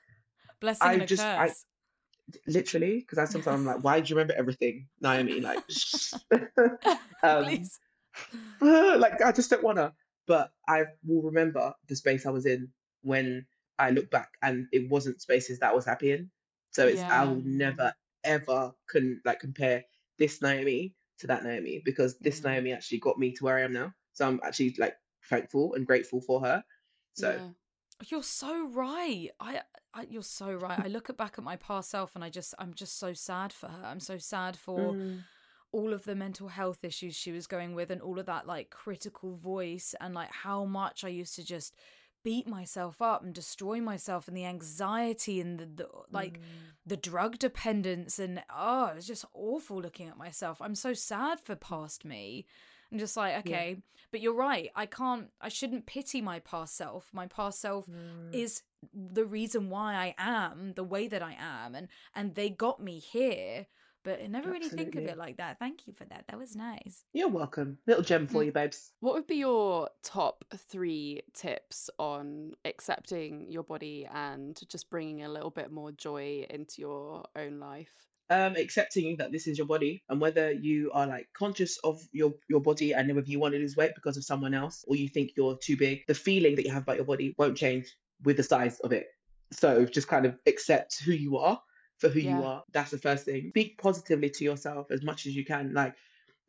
blessing 0.60 0.88
I 0.88 0.94
and 0.94 1.08
just- 1.08 1.22
curse 1.22 1.66
literally, 2.48 3.00
because 3.00 3.18
I 3.18 3.26
sometimes 3.26 3.56
I'm 3.56 3.66
like, 3.66 3.84
why 3.84 4.00
do 4.00 4.10
you 4.10 4.16
remember 4.16 4.36
everything, 4.38 4.88
Nyome? 5.04 5.44
Like, 5.44 5.64
um, 7.24 7.46
please 7.46 7.80
like 8.62 9.22
I 9.22 9.32
just 9.32 9.50
don't 9.50 9.64
wanna. 9.64 9.94
But 10.28 10.52
I 10.68 10.86
will 11.06 11.24
remember 11.24 11.74
the 11.88 11.96
space 11.96 12.26
I 12.26 12.32
was 12.32 12.46
in 12.46 12.70
when 13.02 13.46
I 13.80 13.92
look 13.92 14.10
back, 14.10 14.30
and 14.42 14.68
it 14.72 14.90
wasn't 14.90 15.22
spaces 15.22 15.60
that 15.60 15.72
I 15.72 15.76
was 15.76 15.86
happy 15.86 16.12
in. 16.12 16.32
So 16.72 16.88
it's 16.88 17.06
I 17.10 17.26
will 17.26 17.42
never 17.46 17.94
ever 18.24 18.74
can 18.90 19.22
like 19.26 19.40
compare 19.40 19.84
this 20.18 20.40
Nyome 20.40 20.94
to 21.20 21.28
that 21.28 21.44
Nyome 21.44 21.84
because 21.84 22.18
this 22.20 22.42
Mm. 22.42 22.46
Nyome 22.46 22.76
actually 22.76 23.00
got 23.00 23.20
me 23.20 23.32
to 23.34 23.44
where 23.46 23.58
I 23.58 23.64
am 23.64 23.74
now. 23.74 23.94
So 24.14 24.28
I'm 24.28 24.40
actually 24.44 24.76
like 24.78 24.96
thankful 25.30 25.74
and 25.74 25.86
grateful 25.86 26.22
for 26.22 26.42
her. 26.42 26.64
So 27.14 27.40
Yeah. 27.40 27.50
You're 28.08 28.24
so 28.24 28.68
right. 28.68 29.30
I, 29.40 29.62
I 29.94 30.04
you're 30.10 30.24
so 30.24 30.54
right. 30.54 30.80
I 30.84 30.88
look 30.88 31.10
at 31.10 31.18
back 31.18 31.36
at 31.38 31.44
my 31.44 31.56
past 31.56 31.90
self 31.90 32.16
and 32.16 32.24
I 32.24 32.30
just 32.30 32.54
I'm 32.60 32.74
just 32.74 33.00
so 33.00 33.14
sad 33.14 33.54
for 33.54 33.68
her. 33.68 33.86
I'm 33.86 34.00
so 34.00 34.18
sad 34.18 34.58
for 34.58 34.96
Mm, 34.96 35.24
all 35.72 35.94
of 35.94 36.04
the 36.04 36.16
mental 36.16 36.50
health 36.50 36.84
issues 36.84 37.16
she 37.16 37.32
was 37.32 37.48
going 37.48 37.74
with 37.76 37.90
and 37.92 38.02
all 38.02 38.20
of 38.20 38.26
that 38.28 38.46
like 38.46 38.70
critical 38.70 39.36
voice 39.36 39.96
and 40.02 40.14
like 40.14 40.32
how 40.32 40.66
much 40.66 41.04
I 41.04 41.10
used 41.10 41.36
to 41.36 41.44
just 41.46 41.76
beat 42.24 42.48
myself 42.48 43.02
up 43.02 43.24
and 43.24 43.34
destroy 43.34 43.82
myself 43.82 44.28
and 44.28 44.38
the 44.38 44.46
anxiety 44.46 45.40
and 45.42 45.60
the, 45.60 45.66
the 45.66 45.88
like 46.12 46.40
mm, 46.40 46.74
the 46.86 46.96
drug 46.98 47.38
dependence 47.40 48.20
and 48.20 48.42
oh 48.54 48.88
it 48.88 48.96
was 48.96 49.08
just 49.08 49.26
awful 49.34 49.82
looking 49.82 50.08
at 50.08 50.18
myself 50.18 50.62
i'm 50.62 50.76
so 50.76 50.94
sad 50.94 51.40
for 51.40 51.56
past 51.56 52.06
me 52.06 52.46
i'm 52.94 53.00
just 53.00 53.18
like 53.18 53.36
okay 53.40 53.76
but 54.12 54.22
you're 54.22 54.34
right 54.36 54.70
i 54.76 54.86
can't 54.86 55.28
i 55.42 55.50
shouldn't 55.50 55.86
pity 55.86 56.22
my 56.22 56.40
past 56.40 56.78
self 56.78 57.10
my 57.12 57.26
past 57.28 57.60
self 57.60 57.88
mm. 57.88 58.34
is 58.34 58.62
the 58.94 59.26
reason 59.26 59.70
why 59.70 59.96
i 59.96 60.16
am 60.18 60.74
the 60.76 60.84
way 60.84 61.08
that 61.08 61.24
i 61.24 61.36
am 61.40 61.74
and 61.76 61.88
and 62.16 62.36
they 62.36 62.50
got 62.50 62.82
me 62.82 63.00
here 63.00 63.66
but 64.04 64.22
i 64.22 64.28
never 64.28 64.52
really 64.52 64.70
think 64.70 64.96
of 64.96 65.04
it 65.06 65.18
like 65.18 65.38
that 65.38 65.58
thank 65.58 65.88
you 65.88 65.94
for 65.94 66.06
that 66.06 66.26
that 66.28 66.38
was 66.38 66.56
nice 66.56 67.06
You're 67.14 67.30
welcome. 67.30 67.78
Little 67.88 68.04
gem 68.04 68.28
for 68.28 68.42
Mm. 68.42 68.46
you, 68.48 68.52
babes. 68.52 68.92
What 69.00 69.14
would 69.14 69.28
be 69.28 69.36
your 69.38 69.90
top 70.04 70.44
three 70.58 71.22
tips 71.34 71.90
on 71.98 72.54
accepting 72.66 73.50
your 73.50 73.64
body 73.64 74.06
and 74.14 74.60
just 74.68 74.90
bringing 74.90 75.24
a 75.24 75.30
little 75.30 75.52
bit 75.52 75.72
more 75.72 75.92
joy 75.94 76.46
into 76.50 76.82
your 76.82 77.24
own 77.36 77.60
life? 77.60 77.94
Um 78.30 78.56
accepting 78.56 79.18
that 79.18 79.32
this 79.32 79.48
is 79.48 79.58
your 79.58 79.68
body 79.68 80.02
and 80.10 80.22
whether 80.22 80.52
you 80.52 80.90
are 80.94 81.06
like 81.06 81.28
conscious 81.34 81.78
of 81.84 82.02
your 82.12 82.34
your 82.48 82.62
body 82.62 82.94
and 82.94 83.14
whether 83.14 83.28
you 83.28 83.40
want 83.40 83.54
to 83.54 83.60
lose 83.60 83.76
weight 83.76 83.92
because 83.96 84.16
of 84.16 84.24
someone 84.24 84.54
else 84.54 84.86
or 84.88 84.96
you 84.96 85.10
think 85.10 85.32
you're 85.36 85.58
too 85.58 85.76
big 85.76 86.04
the 86.08 86.14
feeling 86.14 86.56
that 86.56 86.66
you 86.66 86.72
have 86.72 86.84
about 86.84 86.96
your 86.96 87.06
body 87.06 87.36
won't 87.38 87.58
change 87.58 87.94
with 88.24 88.38
the 88.38 88.44
size 88.44 88.80
of 88.80 88.92
it. 88.92 89.08
So 89.52 89.86
just 89.86 90.08
kind 90.08 90.26
of 90.26 90.38
accept 90.48 91.04
who 91.04 91.12
you 91.12 91.38
are 91.38 91.62
for 92.00 92.10
who 92.10 92.20
you 92.20 92.44
are. 92.44 92.64
That's 92.72 92.92
the 92.92 92.98
first 92.98 93.26
thing. 93.26 93.50
Speak 93.50 93.78
positively 93.78 94.30
to 94.32 94.44
yourself 94.44 94.88
as 94.92 95.04
much 95.04 95.26
as 95.26 95.36
you 95.36 95.46
can. 95.46 95.74
Like 95.74 95.96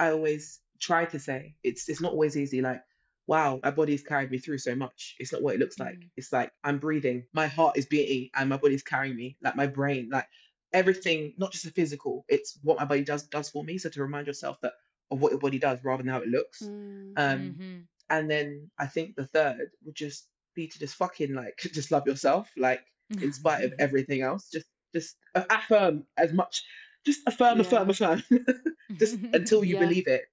i 0.00 0.10
always 0.10 0.60
try 0.80 1.04
to 1.04 1.20
say 1.20 1.54
it's 1.62 1.88
it's 1.88 2.00
not 2.00 2.10
always 2.10 2.36
easy 2.36 2.60
like 2.60 2.82
wow 3.28 3.60
my 3.62 3.70
body's 3.70 4.02
carried 4.02 4.30
me 4.30 4.38
through 4.38 4.58
so 4.58 4.74
much. 4.74 5.14
It's 5.18 5.32
not 5.32 5.42
what 5.42 5.54
it 5.54 5.60
looks 5.60 5.78
like. 5.78 5.96
Mm. 5.96 6.10
it's 6.16 6.32
like 6.32 6.50
i'm 6.62 6.78
breathing. 6.78 7.24
My 7.32 7.46
heart 7.46 7.76
is 7.76 7.86
beating 7.86 8.30
and 8.34 8.48
my 8.48 8.56
body's 8.56 8.82
carrying 8.82 9.16
me. 9.16 9.36
Like 9.42 9.56
my 9.56 9.66
brain 9.66 10.08
like 10.10 10.26
everything, 10.74 11.34
not 11.38 11.52
just 11.52 11.64
the 11.64 11.70
physical, 11.70 12.24
it's 12.28 12.58
what 12.62 12.78
my 12.78 12.84
body 12.84 13.04
does 13.04 13.22
does 13.28 13.48
for 13.50 13.64
me. 13.64 13.78
So 13.78 13.88
to 13.90 14.02
remind 14.02 14.26
yourself 14.26 14.60
that 14.62 14.74
of 15.10 15.20
what 15.20 15.32
your 15.32 15.40
body 15.40 15.58
does 15.58 15.82
rather 15.84 16.02
than 16.02 16.12
how 16.12 16.20
it 16.20 16.28
looks. 16.28 16.62
Mm. 16.62 17.12
Um, 17.16 17.40
Mhm. 17.58 17.86
and 18.10 18.30
then 18.30 18.70
I 18.78 18.86
think 18.86 19.16
the 19.16 19.26
third 19.26 19.70
would 19.84 19.94
just 19.94 20.28
be 20.54 20.68
to 20.68 20.78
just 20.78 20.96
fucking 20.96 21.34
like 21.34 21.56
just 21.72 21.90
love 21.90 22.06
yourself, 22.06 22.50
like 22.56 22.84
in 23.22 23.32
spite 23.32 23.64
of 23.64 23.72
everything 23.78 24.22
else. 24.22 24.50
Just 24.50 24.66
just 24.94 25.16
affirm 25.34 26.06
as 26.16 26.32
much, 26.32 26.64
just 27.06 27.22
affirm, 27.26 27.60
affirm, 27.60 27.90
affirm, 27.90 28.22
just 28.98 29.18
until 29.32 29.64
you 29.64 29.74
Yeah. 29.74 29.80
believe 29.80 30.06
it. 30.06 30.24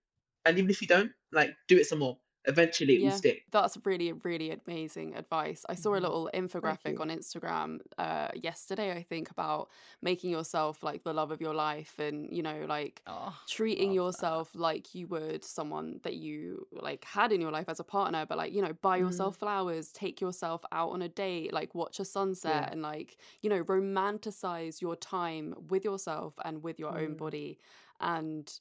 And 0.45 0.57
even 0.57 0.69
if 0.69 0.81
you 0.81 0.87
don't, 0.87 1.11
like 1.31 1.55
do 1.67 1.77
it 1.77 1.85
some 1.87 1.99
more. 1.99 2.17
Eventually 2.45 2.95
it 2.95 3.01
Yeah. 3.01 3.03
will 3.03 3.11
stick. 3.11 3.45
That's 3.51 3.77
really, 3.85 4.13
really 4.13 4.51
amazing 4.51 5.15
advice. 5.15 5.65
I 5.67 5.75
saw 5.75 5.95
a 5.95 5.99
Mhm. 5.99 6.05
little 6.05 6.29
infographic 6.33 7.01
on 7.01 7.09
Instagram 7.09 7.79
uh, 7.97 8.29
yesterday, 8.33 8.93
I 8.93 9.03
think, 9.03 9.29
about 9.29 9.69
making 10.01 10.29
yourself 10.31 10.83
like 10.83 11.03
the 11.03 11.13
love 11.13 11.31
of 11.31 11.41
your 11.41 11.53
life 11.53 11.99
and, 11.99 12.33
you 12.35 12.41
know, 12.41 12.65
like 12.65 13.03
oh, 13.05 13.37
treating 13.47 13.91
love 13.91 13.97
that. 14.17 14.17
yourself 14.17 14.55
like 14.55 14.95
you 14.95 15.07
would 15.07 15.43
someone 15.43 15.99
that 16.03 16.15
you 16.15 16.65
like 16.71 17.03
had 17.03 17.33
in 17.33 17.41
your 17.41 17.51
life 17.51 17.67
as 17.67 17.79
a 17.79 17.83
partner 17.83 18.25
but 18.25 18.37
like 18.37 18.53
you 18.53 18.61
know 18.61 18.71
buy 18.71 18.95
Mhm. 18.95 18.95
yourself 18.97 19.35
flowers 19.35 19.91
take 19.91 20.21
yourself 20.21 20.63
out 20.71 20.91
on 20.91 21.01
a 21.01 21.09
date 21.09 21.51
like 21.51 21.75
watch 21.75 21.99
a 21.99 22.05
sunset 22.05 22.69
Yeah. 22.69 22.71
and 22.71 22.81
like 22.81 23.17
you 23.41 23.49
know 23.49 23.61
romanticize 23.63 24.79
your 24.79 24.95
time 24.95 25.53
with 25.69 25.83
yourself 25.83 26.35
and 26.45 26.63
with 26.63 26.79
your 26.79 26.95
own 26.97 27.13
Mm. 27.13 27.15
body 27.15 27.59
and 27.99 28.59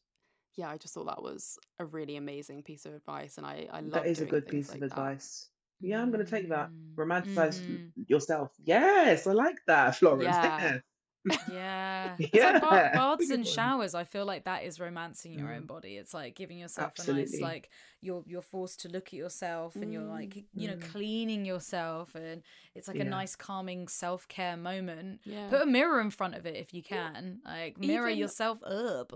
yeah 0.57 0.69
i 0.71 0.77
just 0.77 0.95
thought 0.95 1.07
that 1.07 1.23
was 1.23 1.59
a 1.79 1.85
really 1.85 2.17
amazing 2.17 2.63
piece 2.63 2.85
of 2.87 2.95
advice 2.95 3.37
and 3.39 3.47
i 3.47 3.67
i 3.73 3.81
love 3.81 3.93
That 4.03 4.07
is 4.07 4.21
a 4.21 4.27
good 4.27 4.47
piece 4.47 4.73
of 4.73 4.81
that. 4.81 4.87
advice. 4.87 5.49
Yeah, 5.83 6.03
I'm 6.03 6.11
gonna 6.11 6.27
take 6.27 6.51
that. 6.51 6.69
Mm. 6.69 6.95
Romanticize 6.95 7.59
Mhm. 7.61 7.93
yourself. 8.07 8.53
Yes, 8.63 9.27
I 9.27 9.33
like 9.33 9.57
that, 9.67 9.97
Florence. 9.99 10.25
Yeah. 10.25 10.79
Yeah. 11.51 12.17
Yeah, 12.35 12.51
like 12.53 12.61
ba- 12.63 12.91
baths 12.95 13.31
and 13.31 13.47
showers. 13.47 13.95
I 13.95 14.05
feel 14.05 14.27
like 14.27 14.45
that 14.45 14.65
is 14.65 14.79
romancing 14.81 15.33
your 15.39 15.53
own 15.55 15.63
Mm. 15.63 15.67
body. 15.69 15.97
It's 15.97 16.13
like 16.13 16.35
giving 16.35 16.59
yourself 16.59 16.93
a 16.99 17.13
nice 17.13 17.41
like 17.41 17.71
you're 18.03 18.23
you're 18.27 18.43
forced 18.43 18.81
to 18.81 18.89
look 18.89 19.07
at 19.09 19.13
yourself 19.15 19.75
and 19.77 19.91
you're 19.93 20.03
like 20.19 20.37
you 20.55 20.69
know 20.69 20.77
Mm. 20.77 20.83
cleaning 20.93 21.45
yourself 21.47 22.15
and 22.15 22.43
it's 22.75 22.89
like 22.89 22.99
a 23.01 23.05
nice 23.05 23.35
calming 23.37 23.89
self-care 23.89 24.57
moment. 24.59 25.21
Yeah. 25.25 25.49
Put 25.49 25.63
a 25.63 25.67
mirror 25.67 26.01
in 26.03 26.11
front 26.11 26.35
of 26.35 26.45
it 26.47 26.57
if 26.57 26.75
you 26.75 26.83
can. 26.83 27.41
Like 27.45 27.79
mirror 27.79 28.09
Even- 28.09 28.19
yourself 28.19 28.63
up. 28.65 29.13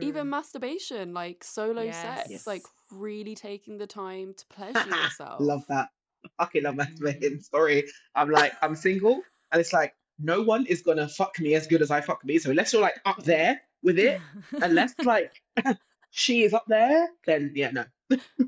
Even 0.00 0.26
Mm. 0.26 0.30
masturbation, 0.30 1.14
like 1.14 1.44
solo 1.44 1.90
sex, 1.92 2.30
Yes. 2.30 2.46
like 2.46 2.64
really 2.90 3.34
taking 3.34 3.78
the 3.78 3.86
time 3.86 4.34
to 4.34 4.46
pleasure 4.48 4.90
yourself. 4.90 5.40
love 5.40 5.64
that. 5.68 5.88
I 6.24 6.44
fucking 6.44 6.62
love 6.64 6.74
masturbating. 6.76 7.38
Mm. 7.38 7.44
Sorry. 7.44 7.84
I'm 8.14 8.30
like, 8.30 8.52
I'm 8.62 8.74
single, 8.76 9.22
and 9.50 9.60
it's 9.60 9.72
like, 9.72 9.94
no 10.18 10.42
one 10.42 10.66
is 10.66 10.82
gonna 10.82 11.08
fuck 11.08 11.38
me 11.40 11.54
as 11.54 11.66
good 11.66 11.82
as 11.82 11.90
I 11.90 12.00
fuck 12.00 12.24
me. 12.24 12.38
So 12.38 12.50
unless 12.50 12.72
you're 12.72 12.82
like 12.82 13.00
up 13.04 13.22
there 13.24 13.60
with 13.82 13.98
it, 13.98 14.20
unless 14.60 14.94
like 15.04 15.32
she 16.10 16.42
is 16.44 16.52
up 16.54 16.64
there, 16.68 17.08
then 17.26 17.52
yeah, 17.54 17.70
no. 17.70 17.84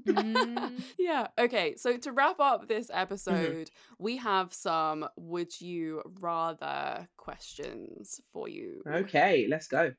Mm. 0.06 0.82
Yeah. 0.98 1.28
Okay. 1.38 1.76
So 1.76 1.96
to 1.96 2.12
wrap 2.12 2.38
up 2.38 2.68
this 2.68 2.90
Mm-hmm. 2.90 2.98
episode, 3.00 3.70
we 3.98 4.16
have 4.18 4.52
some 4.52 5.08
would 5.16 5.60
you 5.60 6.02
rather 6.20 7.08
questions 7.16 8.20
for 8.32 8.48
you. 8.48 8.82
Okay, 8.86 9.46
let's 9.48 9.66
go. 9.68 9.92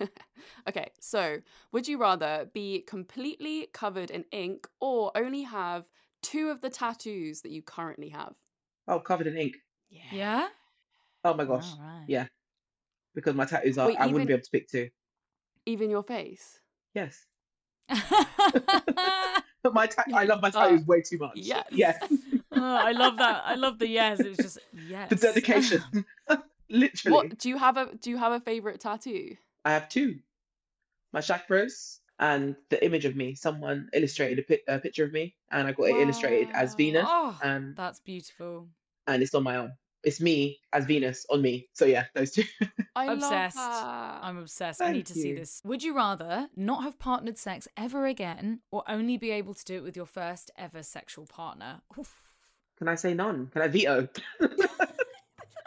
okay. 0.68 0.90
So 1.00 1.38
would 1.72 1.86
you 1.88 1.98
rather 1.98 2.48
be 2.52 2.80
completely 2.86 3.68
covered 3.72 4.10
in 4.10 4.24
ink 4.32 4.66
or 4.80 5.12
only 5.16 5.42
have 5.42 5.84
two 6.22 6.48
of 6.48 6.60
the 6.60 6.70
tattoos 6.70 7.42
that 7.42 7.50
you 7.50 7.62
currently 7.62 8.08
have? 8.10 8.34
Oh, 8.88 9.00
covered 9.00 9.26
in 9.26 9.36
ink. 9.36 9.56
yeah. 9.90 10.02
Yeah. 10.12 10.48
Oh 11.24 11.34
my 11.34 11.44
gosh. 11.44 11.72
All 11.72 11.78
right. 11.84 12.04
Yeah. 12.08 12.26
Because 13.14 13.34
my 13.34 13.44
tattoos 13.46 13.78
are, 13.78 13.88
Wait, 13.88 13.96
I 13.98 14.02
even- 14.04 14.12
wouldn't 14.12 14.28
be 14.28 14.34
able 14.34 14.44
to 14.44 14.50
pick 14.50 14.68
two. 14.68 14.88
Even 15.66 15.90
your 15.90 16.02
face? 16.04 16.60
Yes. 16.94 17.26
But 19.62 19.74
my 19.74 19.86
ta- 19.88 20.04
I 20.14 20.24
love 20.26 20.40
my 20.42 20.48
Uh, 20.48 20.52
tattoos 20.52 20.86
way 20.86 21.02
too 21.02 21.18
much. 21.18 21.32
yes. 21.36 21.66
Yeah. 21.72 21.98
Oh, 22.52 22.62
I 22.62 22.92
love 22.92 23.16
that. 23.18 23.42
I 23.44 23.56
love 23.56 23.80
the 23.80 23.88
yes. 23.88 24.20
It 24.20 24.28
was 24.28 24.38
just 24.38 24.58
yes. 24.72 25.10
The 25.10 25.16
dedication. 25.16 25.82
Literally. 26.70 27.12
What 27.14 27.38
do 27.38 27.48
you 27.48 27.58
have 27.58 27.76
a 27.76 27.94
do 27.96 28.10
you 28.10 28.16
have 28.16 28.30
a 28.32 28.38
favorite 28.40 28.78
tattoo? 28.80 29.36
I 29.66 29.70
have 29.72 29.88
two. 29.88 30.20
My 31.12 31.18
chakras 31.20 31.98
and 32.20 32.54
the 32.70 32.82
image 32.84 33.04
of 33.04 33.16
me. 33.16 33.34
Someone 33.34 33.88
illustrated 33.92 34.38
a, 34.38 34.42
pic- 34.42 34.62
a 34.68 34.78
picture 34.78 35.04
of 35.04 35.12
me, 35.12 35.34
and 35.50 35.66
I 35.66 35.72
got 35.72 35.88
it 35.88 35.96
illustrated 35.96 36.54
as 36.54 36.74
Venus, 36.76 37.04
Oh, 37.06 37.36
um, 37.42 37.74
that's 37.76 37.98
beautiful. 37.98 38.68
and 39.08 39.22
it's 39.24 39.34
on 39.34 39.42
my 39.42 39.56
arm. 39.56 39.72
It's 40.04 40.20
me 40.20 40.60
as 40.72 40.84
Venus 40.84 41.26
on 41.30 41.42
me. 41.42 41.68
So 41.72 41.84
yeah, 41.84 42.04
those 42.14 42.30
two. 42.30 42.44
I'm 42.96 43.10
Obsessed. 43.10 43.56
love 43.56 43.72
that. 43.72 44.18
I'm 44.22 44.38
obsessed. 44.38 44.80
I 44.80 44.92
need 44.92 45.06
to 45.06 45.14
see 45.14 45.32
this. 45.34 45.60
Would 45.64 45.82
you 45.82 45.96
rather 45.96 46.48
not 46.54 46.84
have 46.84 46.98
partnered 47.00 47.36
sex 47.36 47.66
ever 47.76 48.06
again 48.06 48.60
or 48.70 48.84
only 48.88 49.16
be 49.18 49.32
able 49.32 49.52
to 49.54 49.64
do 49.64 49.74
it 49.78 49.82
with 49.82 49.96
your 49.96 50.06
first 50.06 50.52
ever 50.56 50.82
sexual 50.84 51.26
partner? 51.26 51.80
Oof. 51.98 52.22
Can 52.78 52.86
I 52.88 52.94
say 52.94 53.14
none? 53.14 53.48
Can 53.48 53.62
I 53.62 53.68
veto? 53.68 54.08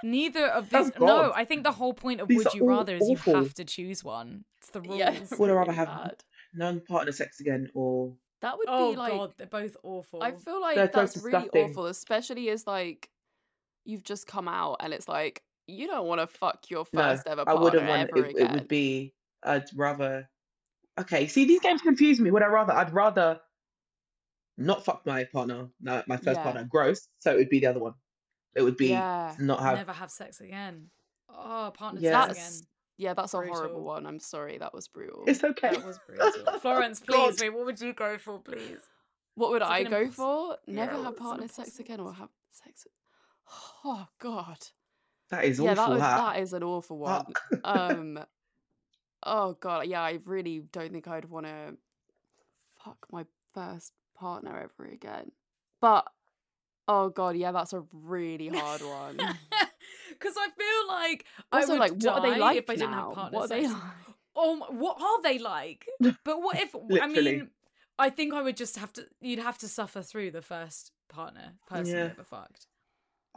Neither 0.03 0.47
of 0.47 0.69
Oh, 0.73 0.83
these. 0.83 0.91
no, 0.99 1.33
I 1.33 1.45
think 1.45 1.63
the 1.63 1.71
whole 1.71 1.93
point 1.93 2.21
of 2.21 2.27
These 2.27 2.45
Would 2.45 2.53
You 2.53 2.61
all 2.63 2.69
Rather 2.69 2.95
is 2.95 3.09
you 3.09 3.17
have 3.17 3.53
to 3.55 3.65
choose 3.65 4.03
one. 4.03 4.45
It's 4.59 4.69
the 4.71 4.81
rules. 4.81 4.99
Yeah, 4.99 5.19
Would 5.37 5.49
I 5.49 5.53
rather 5.53 5.71
have 5.71 5.87
bad. 5.87 6.23
None 6.53 6.81
partner 6.81 7.11
sex 7.11 7.39
again, 7.39 7.69
or 7.75 8.15
That 8.41 8.57
would 8.57 8.67
Oh 8.67 8.91
be 8.91 8.97
like 8.97 9.11
god, 9.11 9.33
they're 9.37 9.47
both 9.47 9.77
awful. 9.83 10.23
I 10.23 10.31
feel 10.31 10.61
like 10.61 10.75
They're 10.75 10.87
that's 10.87 11.17
really 11.17 11.49
disgusting. 11.49 11.69
awful, 11.71 11.85
especially 11.87 12.49
as 12.49 12.65
like 12.65 13.09
you've 13.85 14.03
just 14.03 14.27
come 14.27 14.47
out 14.47 14.77
and 14.79 14.93
it's 14.93 15.07
like 15.07 15.43
you 15.67 15.87
don't 15.87 16.07
want 16.07 16.21
to 16.21 16.27
fuck 16.27 16.69
your 16.69 16.85
no, 16.93 17.01
first 17.01 17.27
ever 17.27 17.41
I 17.41 17.45
partner 17.45 17.61
wouldn't 17.63 17.87
want. 17.87 18.09
ever 18.09 18.25
It, 18.25 18.29
again. 18.31 18.45
it 18.45 18.51
would 18.51 18.67
be. 18.67 19.13
I'd 19.43 19.65
rather. 19.75 20.29
Okay, 20.99 21.27
see, 21.27 21.45
these 21.45 21.61
games 21.61 21.81
confuse 21.81 22.19
me. 22.19 22.31
Would 22.31 22.43
I 22.43 22.47
rather? 22.47 22.73
I'd 22.73 22.93
rather 22.93 23.39
not 24.57 24.83
fuck 24.85 25.05
my 25.05 25.23
partner, 25.23 25.69
no, 25.81 26.03
my 26.07 26.17
first 26.17 26.37
Yeah. 26.39 26.43
partner, 26.43 26.63
gross. 26.65 27.07
So 27.19 27.33
it 27.33 27.37
would 27.37 27.49
be 27.49 27.59
the 27.59 27.67
other 27.67 27.79
one. 27.79 27.93
It 28.55 28.61
would 28.63 28.77
be 28.77 28.87
yeah, 28.87 29.35
not 29.39 29.59
have. 29.61 29.77
Never 29.77 29.93
have 29.93 30.11
sex 30.11 30.41
again. 30.41 30.89
Oh, 31.29 31.71
partner 31.73 32.01
Yeah. 32.01 32.25
sex 32.25 32.27
that's 32.37 32.57
again. 32.59 32.67
yeah, 32.97 33.13
that's 33.13 33.33
a 33.33 33.37
horrible 33.37 33.83
one. 33.83 34.05
I'm 34.07 34.19
sorry, 34.19 34.57
that 34.57 34.73
was 34.73 34.87
brutal. 34.87 35.23
It's 35.27 35.43
okay. 35.43 35.69
That 35.71 35.85
was 35.85 35.99
brutal. 36.05 36.31
Florence, 36.59 36.99
please, 36.99 37.15
God. 37.15 37.41
wait, 37.41 37.49
what 37.53 37.65
would 37.65 37.79
you 37.79 37.93
go 37.93 38.17
for, 38.17 38.39
please? 38.39 38.79
What 39.35 39.51
would 39.51 39.61
I 39.61 39.83
go 39.83 40.05
impos- 40.05 40.13
for? 40.13 40.57
Never 40.67 40.97
Yeah, 40.97 41.03
have 41.03 41.17
partner 41.17 41.47
sex 41.47 41.79
again 41.79 41.99
or 41.99 42.11
have 42.13 42.29
sex. 42.51 42.85
Oh 43.85 44.05
God, 44.19 44.57
That 45.29 45.45
is 45.45 45.59
yeah, 45.59 45.71
awful. 45.71 45.83
that, 45.83 45.89
would, 45.91 46.01
that. 46.01 46.17
that 46.33 46.39
is 46.41 46.53
an 46.53 46.63
awful 46.63 46.97
one. 46.97 47.25
Fuck. 47.51 47.59
um, 47.63 48.19
oh 49.23 49.53
God, 49.53 49.87
yeah, 49.87 50.01
I 50.01 50.19
really 50.25 50.63
don't 50.71 50.91
think 50.91 51.07
I'd 51.07 51.25
want 51.25 51.45
to 51.45 51.75
fuck 52.83 52.97
my 53.11 53.25
first 53.53 53.93
partner 54.15 54.57
ever 54.57 54.89
again. 54.89 55.31
But 55.81 56.07
oh 56.89 57.07
God, 57.09 57.37
yeah, 57.37 57.53
that's 57.53 57.71
a 57.73 57.83
really 57.93 58.47
hard 58.49 58.81
one. 58.81 59.17
Because 60.09 60.35
I 60.37 60.49
feel 60.49 60.87
like 60.97 61.25
Also, 61.53 61.67
I 61.67 61.71
would 61.71 61.79
like, 61.79 61.91
what 62.03 62.07
are 62.17 62.21
they 62.21 62.31
die 62.31 62.37
like 62.45 62.57
if 62.57 62.69
I 62.69 62.75
didn't 62.75 62.91
now? 62.91 63.05
have 63.07 63.15
partner 63.15 63.37
What 63.39 63.45
are 63.45 63.47
they 63.55 63.61
sex. 63.67 63.73
like? 63.73 64.15
Oh, 64.35 64.57
what 64.71 65.01
are 65.01 65.21
they 65.21 65.39
like? 65.39 65.87
But 66.25 66.41
what 66.41 66.59
if? 66.59 66.75
I 67.01 67.07
mean, 67.07 67.49
I 67.97 68.09
think 68.09 68.33
I 68.33 68.41
would 68.41 68.57
just 68.57 68.77
have 68.77 68.91
to. 68.93 69.05
You'd 69.21 69.39
have 69.39 69.57
to 69.59 69.67
suffer 69.69 70.01
through 70.01 70.31
the 70.31 70.41
first 70.41 70.91
partner 71.07 71.53
person 71.69 71.95
Yeah. 71.95 72.09
ever 72.11 72.23
fucked. 72.25 72.67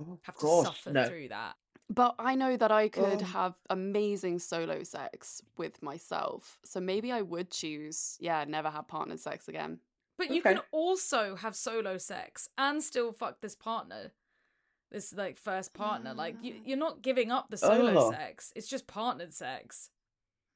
Oh, 0.01 0.19
Have 0.23 0.37
to 0.39 0.43
gosh, 0.43 0.65
suffer 0.67 0.91
no. 0.91 1.07
through 1.07 1.29
that. 1.29 1.55
But 1.89 2.15
I 2.19 2.35
know 2.35 2.57
that 2.57 2.73
I 2.73 2.89
could 2.89 3.23
Oh. 3.23 3.27
have 3.27 3.55
amazing 3.71 4.39
solo 4.41 4.83
sex 4.83 5.41
with 5.57 5.83
myself. 5.83 6.59
So 6.65 6.81
maybe 6.81 7.13
I 7.13 7.23
would 7.23 7.51
choose, 7.51 8.17
yeah, 8.19 8.45
never 8.49 8.71
have 8.71 8.89
partnered 8.89 9.21
sex 9.21 9.47
again. 9.49 9.79
But 10.23 10.31
you 10.33 10.41
Okay. 10.41 10.55
can 10.55 10.63
also 10.71 11.35
have 11.35 11.57
solo 11.57 11.99
sex 11.99 12.49
and 12.57 12.81
still 12.83 13.13
fuck 13.13 13.41
this 13.41 13.57
partner. 13.57 14.13
This 14.93 15.13
like 15.13 15.37
first 15.37 15.75
partner. 15.75 16.15
Like 16.15 16.37
you, 16.43 16.55
you're 16.65 16.79
not 16.79 17.03
giving 17.03 17.33
up 17.33 17.51
the 17.51 17.57
solo 17.57 17.93
Oh. 17.99 18.11
sex. 18.13 18.53
It's 18.55 18.69
just 18.69 18.87
partnered 18.87 19.35
sex. 19.35 19.91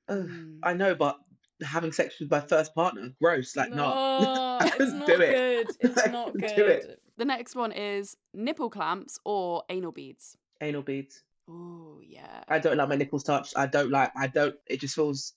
Ugh, 0.09 0.19
Mm. 0.29 0.59
I 0.63 0.73
know, 0.75 0.95
but 0.95 1.19
having 1.65 1.91
sex 1.91 2.21
with 2.21 2.31
my 2.31 2.39
first 2.41 2.75
partner, 2.77 3.11
gross. 3.21 3.57
Like, 3.57 3.71
no, 3.71 3.77
No, 3.77 4.59
I 4.61 4.67
it's 4.67 4.77
couldn't 4.77 4.99
not 5.01 5.07
do 5.09 5.21
it. 5.21 5.67
good. 5.67 5.77
It's 5.81 6.07
not 6.09 6.33
couldn't 6.33 6.41
good. 6.49 6.57
do 6.57 6.67
it. 6.67 7.03
The 7.17 7.25
next 7.25 7.57
one 7.57 7.73
is 7.73 8.17
nipple 8.35 8.71
clamps 8.71 9.19
or 9.25 9.65
anal 9.69 9.91
beads. 9.91 10.37
Anal 10.61 10.83
beads. 10.83 11.25
Oh, 11.49 12.01
yeah. 12.07 12.45
I 12.47 12.61
don't 12.61 12.77
like 12.77 12.89
my 12.89 12.95
nipples 12.97 13.25
touched. 13.25 13.55
I 13.57 13.67
don't 13.67 13.91
like. 13.91 14.13
I 14.17 14.29
don't. 14.29 14.55
It 14.67 14.79
just 14.81 14.95
feels 14.95 15.33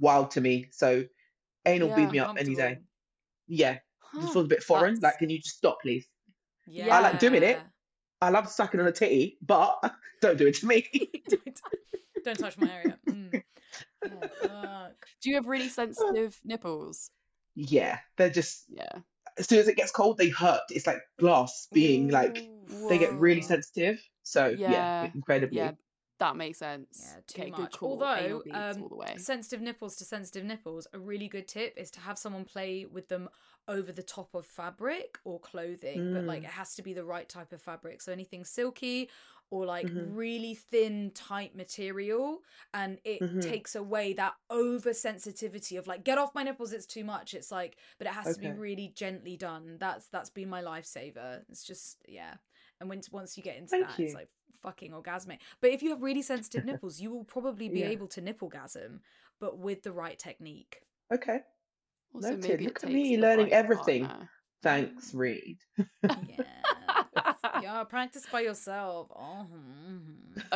wild 0.00 0.32
to 0.32 0.40
me. 0.40 0.66
So, 0.72 1.04
anal 1.66 1.90
Yeah, 1.90 1.94
bead 1.96 2.10
me 2.10 2.18
up 2.18 2.36
any 2.38 2.54
day. 2.56 2.78
Yeah, 3.48 3.78
Huh, 4.00 4.20
just 4.20 4.32
feels 4.34 4.44
a 4.44 4.48
bit 4.48 4.62
foreign. 4.62 4.94
that's- 4.94 5.02
Like, 5.14 5.18
can 5.18 5.30
you 5.30 5.38
just 5.38 5.56
stop, 5.56 5.78
please? 5.82 6.06
Yeah. 6.66 6.94
I 6.96 7.00
like 7.00 7.18
doing 7.18 7.42
it. 7.42 7.58
I 8.20 8.30
love 8.30 8.48
sucking 8.48 8.78
on 8.80 8.86
a 8.86 8.92
titty, 8.92 9.38
but 9.42 9.78
don't 10.20 10.36
do 10.38 10.46
it 10.46 10.56
to 10.56 10.66
me. 10.66 10.86
don't, 11.28 11.60
don't 12.24 12.38
touch 12.38 12.58
my 12.58 12.70
area. 12.72 12.98
Mm. 13.08 13.42
Oh. 14.04 14.88
Do 15.22 15.30
you 15.30 15.36
have 15.36 15.46
really 15.46 15.68
sensitive 15.68 16.38
nipples? 16.44 17.10
yeah, 17.54 17.98
they're 18.16 18.30
just 18.30 18.64
Yeah. 18.68 18.98
as 19.36 19.48
soon 19.48 19.58
as 19.58 19.66
it 19.68 19.76
gets 19.76 19.90
cold, 19.90 20.16
they 20.18 20.28
hurt. 20.28 20.60
It's 20.70 20.86
like 20.86 21.00
glass 21.18 21.66
being 21.72 22.08
like 22.08 22.38
Ooh. 22.72 22.88
they 22.88 22.98
get 22.98 23.12
really 23.14 23.40
sensitive. 23.42 24.00
So 24.22 24.46
yeah, 24.48 24.70
Yeah, 24.70 25.10
incredibly. 25.14 25.56
Yeah, 25.58 25.72
that 26.18 26.36
makes 26.36 26.58
sense. 26.58 27.16
Yeah, 27.16 27.20
too 27.26 27.42
okay, 27.42 27.50
much. 27.50 27.56
good 27.56 27.72
call. 27.72 28.08
Although, 28.12 28.42
um, 28.50 28.82
all 28.82 28.88
the 28.88 28.96
way. 28.96 29.16
sensitive 29.16 29.60
nipples 29.60 29.96
to 29.96 30.04
sensitive 30.04 30.44
nipples, 30.44 30.86
a 30.92 30.98
really 30.98 31.28
good 31.28 31.46
tip 31.46 31.74
is 31.76 31.90
to 31.92 32.00
have 32.00 32.18
someone 32.18 32.44
play 32.44 32.86
with 32.86 33.08
them 33.08 33.28
over 33.68 33.92
the 33.92 34.02
top 34.02 34.34
of 34.34 34.46
fabric 34.46 35.18
or 35.24 35.38
clothing, 35.38 36.08
but 36.10 36.26
like 36.26 36.42
Mm. 36.42 36.44
it 36.44 36.50
has 36.50 36.74
to 36.74 36.82
be 36.82 36.92
the 36.94 37.04
right 37.04 37.28
type 37.28 37.52
of 37.52 37.62
fabric. 37.62 38.00
So 38.00 38.10
anything 38.12 38.44
silky 38.44 39.10
or 39.50 39.64
like 39.64 39.90
Mhm. 39.90 39.94
really 39.94 40.54
thin, 40.54 41.10
tight 41.14 41.54
material, 41.54 42.40
and 42.74 42.98
it 43.04 43.22
Mhm. 43.22 43.40
takes 43.40 43.74
away 43.76 44.12
that 44.14 44.34
oversensitivity 44.50 45.78
of 45.78 45.86
like, 45.86 46.04
get 46.04 46.18
off 46.18 46.34
my 46.34 46.42
nipples, 46.42 46.72
it's 46.72 46.86
too 46.86 47.04
much. 47.04 47.32
It's 47.34 47.50
like, 47.50 47.78
but 47.98 48.06
it 48.06 48.12
has 48.14 48.32
to 48.34 48.40
be 48.40 48.50
really 48.50 48.88
gently 48.88 49.36
done. 49.36 49.76
That's 49.78 50.08
that's 50.08 50.30
been 50.30 50.48
my 50.48 50.62
lifesaver. 50.62 51.44
It's 51.48 51.64
just 51.64 51.98
yeah. 52.08 52.36
And 52.80 52.88
once 52.88 53.10
once 53.10 53.36
you 53.36 53.42
get 53.42 53.56
into 53.56 53.70
Thank 53.70 53.88
that, 53.88 54.00
it's 54.00 54.14
like 54.14 54.28
fucking 54.62 54.92
orgasmic. 54.92 55.38
But 55.60 55.70
if 55.70 55.82
you 55.82 55.90
have 55.90 56.02
really 56.02 56.22
sensitive 56.22 56.64
nipples, 56.70 57.00
you 57.00 57.10
will 57.10 57.24
probably 57.24 57.68
be 57.68 57.80
Yeah. 57.80 57.88
able 57.88 58.08
to 58.08 58.20
nipple 58.20 58.48
nipplegasm, 58.50 59.00
but 59.40 59.58
with 59.58 59.82
the 59.82 59.92
right 59.92 60.18
technique. 60.18 60.80
Okay, 61.12 61.40
Also, 62.14 62.30
noted. 62.30 62.48
maybe 62.48 62.64
Look 62.66 62.84
at 62.84 62.90
me 62.90 63.16
learning 63.18 63.46
right 63.46 63.52
everything. 63.52 64.06
partner. 64.06 64.30
thanks, 64.62 65.14
Reed. 65.14 65.58
Yeah. 66.02 66.44
yeah, 67.62 67.84
practice 67.84 68.26
by 68.30 68.40
yourself. 68.40 69.08
Oh. 69.14 69.46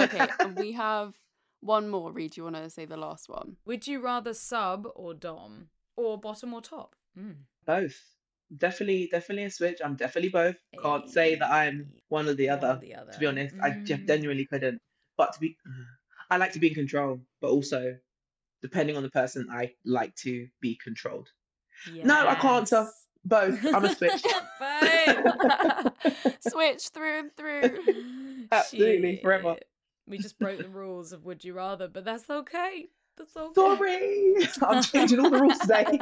okay, 0.00 0.28
and 0.40 0.56
we 0.58 0.72
have 0.72 1.14
one 1.60 1.88
more. 1.88 2.12
Reed, 2.12 2.32
do 2.32 2.40
you 2.40 2.44
want 2.44 2.56
to 2.56 2.68
say 2.70 2.84
the 2.84 2.96
last 2.96 3.28
one? 3.28 3.56
Would 3.64 3.86
you 3.86 4.00
rather 4.00 4.34
sub 4.34 4.86
or 4.94 5.14
dom? 5.14 5.68
Or 5.96 6.18
bottom 6.18 6.54
or 6.54 6.60
top? 6.62 6.96
Mm. 7.18 7.36
Both. 7.66 8.00
Definitely, 8.56 9.08
definitely 9.10 9.44
a 9.44 9.50
switch. 9.50 9.78
I'm 9.84 9.96
definitely 9.96 10.30
both. 10.30 10.56
Can't 10.82 11.08
say 11.08 11.36
that 11.36 11.50
I'm 11.50 11.92
one 12.08 12.28
or 12.28 12.34
the 12.34 12.48
one 12.48 12.58
or 12.58 12.66
other. 12.66 12.78
the 12.80 12.94
other. 12.94 13.12
To 13.12 13.18
be 13.18 13.26
honest, 13.26 13.54
I 13.62 13.70
Mm. 13.70 14.06
genuinely 14.06 14.46
couldn't. 14.46 14.80
but 15.16 15.32
to 15.34 15.40
be, 15.40 15.56
I 16.30 16.36
like 16.38 16.52
to 16.52 16.58
be 16.58 16.68
in 16.68 16.74
control, 16.74 17.20
but 17.40 17.50
also 17.50 17.96
depending 18.62 18.96
on 18.96 19.02
the 19.02 19.10
person, 19.10 19.48
I 19.50 19.74
like 19.84 20.14
to 20.16 20.48
be 20.60 20.76
controlled. 20.76 21.28
No, 22.02 22.28
I 22.28 22.34
can't 22.34 22.60
answer. 22.60 22.88
Both. 23.24 23.64
I'm 23.74 23.84
a 23.84 23.94
switch. 23.94 24.22
Switch 26.40 26.88
through 26.88 27.18
and 27.18 27.36
through. 27.36 27.78
Absolutely, 28.52 29.20
forever. 29.22 29.56
We 30.06 30.18
just 30.18 30.38
broke 30.38 30.60
the 30.60 30.68
rules 30.68 31.12
of 31.12 31.24
would 31.24 31.44
you 31.44 31.54
rather, 31.54 31.88
but 31.88 32.04
that's 32.04 32.28
okay. 32.28 32.88
That's 33.16 33.36
okay. 33.36 33.54
Sorry, 33.54 34.34
I'm 34.62 34.82
changing 34.82 35.20
all 35.20 35.30
the 35.30 35.40
rules 35.40 35.58
today. 35.60 36.00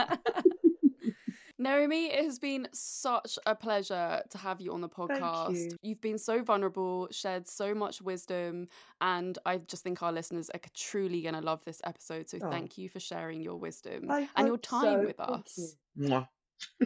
Nyome, 1.61 2.09
it 2.11 2.25
has 2.25 2.39
been 2.39 2.67
such 2.73 3.39
a 3.45 3.55
pleasure 3.55 4.23
to 4.31 4.39
have 4.39 4.61
you 4.61 4.73
on 4.73 4.81
the 4.81 4.89
podcast. 4.89 5.55
you. 5.55 5.77
You've 5.83 6.01
been 6.01 6.17
so 6.19 6.43
vulnerable, 6.43 7.09
shared 7.11 7.47
so 7.47 7.75
much 7.75 8.01
wisdom, 8.01 8.69
and 9.01 9.39
I 9.45 9.59
just 9.59 9.83
think 9.83 10.03
our 10.03 10.13
listeners 10.13 10.49
are 10.51 10.61
truly 10.75 11.21
going 11.23 11.35
to 11.35 11.41
love 11.43 11.63
this 11.65 11.81
episode. 11.85 12.31
So 12.31 12.39
Oh. 12.43 12.51
thank 12.51 12.79
you 12.79 12.89
for 12.89 12.99
sharing 13.01 13.43
your 13.43 13.57
wisdom 13.57 14.11
I 14.11 14.29
and 14.37 14.47
your 14.47 14.57
time 14.57 15.01
so. 15.01 15.07
with 15.07 15.17
Thank 15.19 15.47
us. 15.47 15.77
you. 15.97 16.27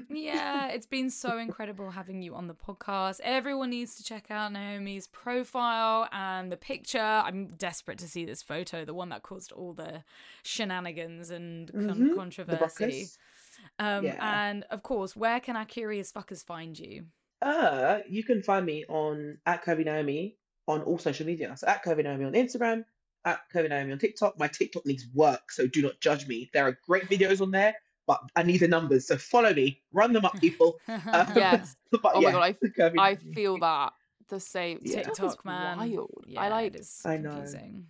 Yeah, 0.08 0.66
it's 0.68 0.86
been 0.86 1.10
so 1.10 1.36
incredible 1.38 1.90
having 1.90 2.22
you 2.22 2.34
on 2.34 2.46
the 2.46 2.54
podcast. 2.54 3.20
Everyone 3.24 3.70
needs 3.70 3.96
to 3.96 4.04
check 4.04 4.30
out 4.30 4.52
Nyome's 4.52 5.08
profile 5.08 6.08
and 6.12 6.50
the 6.50 6.56
picture. 6.56 6.98
I'm 7.00 7.54
desperate 7.56 7.98
to 7.98 8.08
see 8.08 8.24
this 8.24 8.40
photo, 8.42 8.84
the 8.84 8.94
one 8.94 9.08
that 9.10 9.22
caused 9.22 9.50
all 9.52 9.72
the 9.72 10.04
shenanigans 10.44 11.30
and 11.30 11.72
con- 11.72 11.82
Mhm, 11.88 12.08
The 12.10 12.14
controversy. 12.14 12.84
ruckus. 12.84 13.18
Um, 13.78 14.04
Yeah. 14.04 14.18
And 14.20 14.64
of 14.70 14.82
course, 14.82 15.16
where 15.16 15.40
can 15.40 15.56
our 15.56 15.64
curious 15.64 16.12
fuckers 16.12 16.44
find 16.44 16.78
you? 16.78 17.06
Uh, 17.42 17.98
you 18.08 18.24
can 18.24 18.42
find 18.42 18.64
me 18.64 18.84
on 18.88 19.38
at 19.46 19.64
Curvy 19.64 19.86
Nyome 19.86 20.34
on 20.66 20.82
all 20.82 20.98
social 20.98 21.26
media. 21.26 21.54
So 21.56 21.66
at 21.66 21.84
Curvy 21.84 22.04
Nyome 22.04 22.26
on 22.26 22.32
Instagram, 22.32 22.84
at 23.24 23.40
Curvy 23.52 23.70
Nyome 23.70 23.92
on 23.92 23.98
TikTok. 23.98 24.38
My 24.38 24.48
TikTok 24.48 24.86
needs 24.86 25.06
work, 25.14 25.50
so 25.52 25.66
do 25.66 25.82
not 25.82 26.00
judge 26.00 26.26
me. 26.26 26.50
There 26.52 26.66
are 26.66 26.78
great 26.86 27.08
videos 27.08 27.40
on 27.40 27.50
there, 27.50 27.74
but 28.06 28.20
I 28.36 28.42
need 28.42 28.58
the 28.58 28.68
numbers. 28.68 29.06
So 29.06 29.16
follow 29.16 29.52
me, 29.52 29.82
run 29.92 30.12
them 30.12 30.24
up, 30.24 30.40
people. 30.40 30.78
Uh, 30.88 31.26
Yes. 31.36 31.76
but 31.90 32.12
Oh 32.14 32.20
yeah, 32.20 32.32
my 32.32 32.32
god, 32.32 32.42
I, 32.42 32.52
Curvy 32.68 32.98
I 32.98 33.14
feel 33.34 33.58
that 33.58 33.92
the 34.28 34.40
same. 34.40 34.80
Yeah. 34.82 35.02
TikTok, 35.02 35.44
man. 35.44 35.78
wild. 35.78 36.24
Yeah, 36.26 36.40
I 36.40 36.48
like 36.48 36.74
it 36.74 36.80
is 36.80 37.00
I 37.04 37.18
know. 37.18 37.30
confusing. 37.30 37.86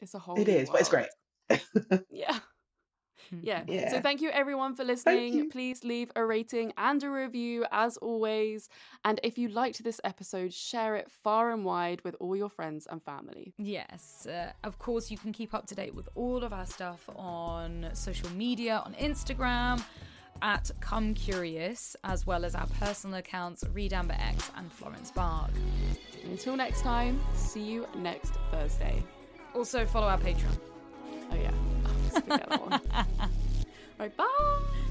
it's 0.00 0.14
a 0.14 0.18
whole. 0.18 0.38
It 0.38 0.48
is, 0.48 0.54
new 0.54 0.60
is, 0.62 0.70
but 0.70 0.80
it's 0.80 0.90
great. 0.90 1.08
Yeah. 2.10 2.38
Yeah. 3.42 3.90
So 3.90 4.00
thank 4.00 4.20
you 4.20 4.30
everyone 4.30 4.74
for 4.74 4.84
listening. 4.84 5.50
Please 5.50 5.84
leave 5.84 6.10
a 6.16 6.24
rating 6.24 6.72
and 6.76 7.02
a 7.02 7.10
review 7.10 7.64
as 7.70 7.96
always. 7.98 8.68
And 9.04 9.20
if 9.22 9.38
you 9.38 9.48
liked 9.48 9.82
this 9.84 10.00
episode, 10.04 10.52
share 10.52 10.96
it 10.96 11.10
far 11.10 11.50
and 11.52 11.64
wide 11.64 12.02
with 12.04 12.16
all 12.20 12.36
your 12.36 12.48
friends 12.48 12.86
and 12.90 13.02
family. 13.02 13.54
Yes, 13.58 14.26
uh, 14.26 14.52
of 14.64 14.78
course, 14.78 15.10
you 15.10 15.18
can 15.18 15.32
keep 15.32 15.54
up 15.54 15.66
to 15.66 15.74
date 15.74 15.94
with 15.94 16.08
all 16.14 16.44
of 16.44 16.52
our 16.52 16.66
stuff 16.66 17.08
on 17.16 17.88
social 17.92 18.30
media, 18.30 18.82
on 18.84 18.94
Instagram 18.94 19.82
at 20.42 20.70
Come 20.80 21.14
Curious, 21.14 21.96
as 22.04 22.26
well 22.26 22.44
as 22.44 22.54
our 22.54 22.66
personal 22.80 23.18
accounts, 23.18 23.64
Reed 23.72 23.92
Amber 23.92 24.16
X 24.18 24.50
and 24.56 24.72
Florence 24.72 25.10
Bark. 25.10 25.50
Until 26.24 26.56
next 26.56 26.82
time, 26.82 27.20
see 27.34 27.62
you 27.62 27.86
next 27.96 28.34
Thursday. 28.50 29.02
Also, 29.54 29.84
follow 29.86 30.06
our 30.06 30.18
Patreon. 30.18 30.58
Oh 31.30 31.36
yeah. 31.36 31.50
Let's 32.26 32.60
one. 32.60 32.80
Right, 33.98 34.16
bye. 34.16 34.84